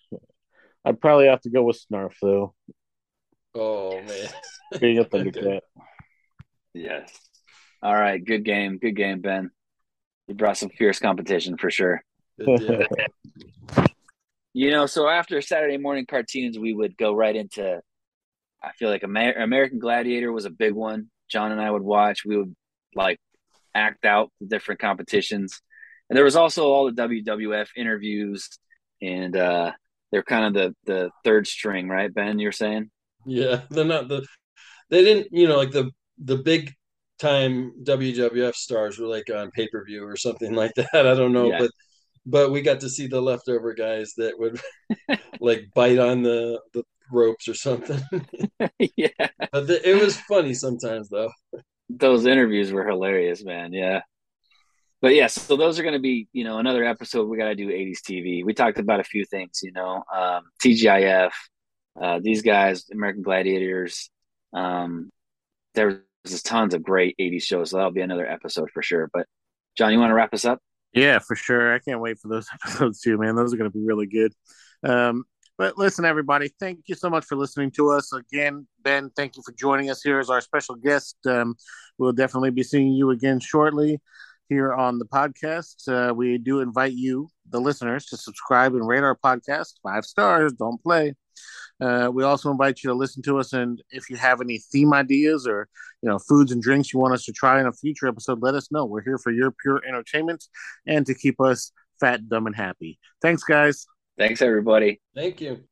I'd 0.84 0.99
probably 0.99 1.28
have 1.28 1.41
to 1.41 1.49
go 1.49 1.63
with 1.63 1.80
Snarf 1.91 2.13
though, 2.21 2.54
Oh 3.54 4.02
man. 4.02 4.30
being 4.80 4.99
a 4.99 5.06
Thundercat. 5.06 5.62
Yes. 6.73 7.12
All 7.82 7.93
right. 7.93 8.23
Good 8.23 8.43
game. 8.43 8.78
Good 8.78 8.95
game, 8.95 9.21
Ben. 9.21 9.52
You 10.28 10.36
brought 10.36 10.58
some 10.58 10.69
fierce 10.69 10.99
competition 10.99 11.58
for 11.58 11.71
sure. 11.71 12.04
You 14.54 14.71
know, 14.71 14.85
so 14.87 15.08
after 15.08 15.41
Saturday 15.41 15.77
morning 15.77 16.06
cartoons, 16.08 16.58
we 16.58 16.73
would 16.73 16.97
go 16.97 17.13
right 17.13 17.35
into. 17.35 17.81
I 18.62 18.71
feel 18.73 18.89
like 18.89 19.04
Amer- 19.04 19.33
American 19.33 19.79
Gladiator 19.79 20.31
was 20.31 20.45
a 20.45 20.50
big 20.50 20.73
one. 20.73 21.10
Jon 21.29 21.52
and 21.52 21.62
I 21.62 21.69
would 21.69 21.83
watch. 21.83 22.25
We 22.25 22.35
would 22.37 22.56
like 22.95 23.19
act 23.75 24.06
out 24.06 24.31
the 24.41 24.47
different 24.47 24.81
competitions, 24.81 25.62
and 26.10 26.17
there 26.17 26.23
was 26.25 26.35
also 26.35 26.65
all 26.65 26.91
the 26.91 27.02
WWF 27.02 27.67
interviews, 27.77 28.50
and 29.02 29.35
uh 29.37 29.71
they're 30.12 30.23
kind 30.23 30.45
of 30.45 30.54
the 30.54 30.75
the 30.91 31.12
third 31.23 31.45
string, 31.47 31.87
right, 31.87 32.12
Ben? 32.13 32.39
You're 32.39 32.52
saying? 32.52 32.89
Yeah, 33.25 33.62
they're 33.69 33.85
not 33.85 34.08
the. 34.08 34.25
They 34.89 35.04
didn't, 35.04 35.27
you 35.31 35.47
know, 35.47 35.58
like 35.58 35.71
the 35.71 35.91
the 36.17 36.37
big 36.37 36.73
time 37.19 37.73
WWF 37.83 38.56
stars 38.56 38.97
were 38.97 39.08
like 39.08 39.29
on 39.33 39.52
pay 39.52 39.67
per 39.67 39.85
view 39.85 40.04
or 40.06 40.17
something 40.17 40.54
like 40.62 40.73
that. 40.75 40.89
I 41.08 41.13
don't 41.13 41.33
know, 41.33 41.50
Yeah. 41.52 41.60
but 41.60 41.71
but 42.30 42.52
we 42.52 42.62
got 42.62 42.82
to 42.82 42.90
see 42.90 43.08
the 43.08 43.21
leftover 43.21 43.73
guys 43.73 44.13
that 44.17 44.38
would 44.38 44.60
like 45.40 45.69
bite 45.73 46.00
on 46.00 46.21
the 46.21 46.60
the 46.73 46.84
ropes 47.12 47.48
or 47.48 47.54
something. 47.54 48.02
yeah, 48.96 49.27
but 49.52 49.67
the, 49.67 49.90
it 49.90 50.02
was 50.02 50.17
funny 50.21 50.54
sometimes 50.54 51.10
though. 51.10 51.32
those 51.90 52.25
interviews 52.25 52.71
were 52.71 52.88
hilarious, 52.88 53.44
man. 53.44 53.73
Yeah. 53.73 54.02
But 55.02 55.15
yeah, 55.15 55.27
so 55.27 55.56
those 55.56 55.80
are 55.80 55.84
going 55.84 55.94
to 55.94 56.00
be, 56.00 56.27
you 56.34 56.44
know, 56.44 56.58
another 56.58 56.84
episode. 56.84 57.30
We 57.30 57.38
got 57.38 57.46
to 57.46 57.56
do 57.56 57.69
80s 57.69 58.02
TV. 58.02 58.44
We 58.44 58.54
talked 58.54 58.80
about 58.80 59.00
a 59.00 59.06
few 59.06 59.23
things, 59.23 59.62
you 59.63 59.71
know, 59.71 60.04
um, 60.13 60.44
TGIF, 60.62 61.32
uh, 62.02 62.19
these 62.21 62.42
guys, 62.42 62.84
American 62.92 63.21
Gladiators. 63.21 64.10
Um, 64.54 65.10
there's 65.73 66.02
tons 66.44 66.73
of 66.73 66.84
great 66.84 67.15
80s 67.17 67.44
shows. 67.44 67.69
So 67.69 67.77
that'll 67.77 67.94
be 67.94 68.02
another 68.02 68.30
episode 68.30 68.71
for 68.73 68.82
sure. 68.82 69.10
But 69.13 69.25
Jon, 69.77 69.94
you 69.94 70.00
want 70.00 70.10
to 70.10 70.15
wrap 70.15 70.34
us 70.34 70.44
up? 70.44 70.60
Yeah, 70.94 71.19
for 71.19 71.35
sure. 71.35 71.73
I 71.73 71.79
can't 71.79 72.02
wait 72.02 72.19
for 72.19 72.27
those 72.27 72.48
episodes 72.54 73.02
too, 73.02 73.17
man. 73.17 73.35
Those 73.35 73.54
are 73.54 73.58
going 73.58 73.69
to 73.69 73.77
be 73.77 73.85
really 73.85 74.08
good. 74.08 74.33
Um, 74.83 75.25
but 75.58 75.77
listen, 75.77 76.06
everybody, 76.06 76.52
thank 76.60 76.83
you 76.87 76.96
so 76.96 77.10
much 77.10 77.25
for 77.25 77.35
listening 77.35 77.71
to 77.71 77.92
us. 77.92 78.13
Again, 78.13 78.65
Ben, 78.81 79.12
thank 79.15 79.35
you 79.35 79.44
for 79.46 79.52
joining 79.52 79.90
us 79.90 80.02
here 80.02 80.19
as 80.19 80.29
our 80.29 80.40
special 80.40 80.75
guest. 80.75 81.17
Um, 81.25 81.56
we'll 81.98 82.13
definitely 82.13 82.52
be 82.52 82.63
seeing 82.63 82.94
you 82.94 83.10
again 83.10 83.42
shortly 83.42 84.00
here 84.48 84.73
on 84.73 85.00
the 85.00 85.06
podcast. 85.06 85.87
Uh, 85.87 86.13
we 86.13 86.37
do 86.37 86.62
invite 86.62 86.94
you, 86.94 87.27
the 87.50 87.60
listeners, 87.60 88.06
to 88.08 88.17
subscribe 88.17 88.73
and 88.73 88.87
rate 88.87 89.04
our 89.04 89.17
podcast. 89.17 89.73
Five 89.83 90.06
stars, 90.06 90.54
don't 90.54 90.81
play. 90.81 91.15
Uh, 91.82 92.10
we 92.13 92.23
also 92.23 92.52
invite 92.52 92.84
you 92.84 92.90
to 92.90 92.96
listen 92.96 93.21
to 93.23 93.40
us, 93.40 93.54
and 93.54 93.82
if 93.92 94.10
you 94.10 94.17
have 94.17 94.42
any 94.42 94.60
theme 94.71 94.94
ideas 94.94 95.48
or 95.48 95.67
you 96.02 96.10
know 96.10 96.19
foods 96.19 96.52
and 96.52 96.62
drinks 96.62 96.94
you 96.94 97.00
want 97.00 97.13
us 97.13 97.23
to 97.25 97.32
try 97.32 97.60
in 97.60 97.67
a 97.67 97.73
future 97.73 98.08
episode, 98.08 98.42
let 98.42 98.56
us 98.56 98.71
know. 98.71 98.86
We're 98.86 99.04
here 99.04 99.17
for 99.17 99.32
your 99.32 99.52
pure 99.52 99.82
entertainment 99.88 100.46
and 100.86 101.06
to 101.06 101.13
keep 101.13 101.40
us 101.40 101.71
fat, 102.00 102.27
dumb, 102.27 102.48
and 102.48 102.56
happy. 102.56 103.00
Thanks, 103.21 103.44
guys. 103.44 103.86
Thanks, 104.17 104.42
everybody. 104.42 105.02
Thank 105.15 105.42
you. 105.42 105.68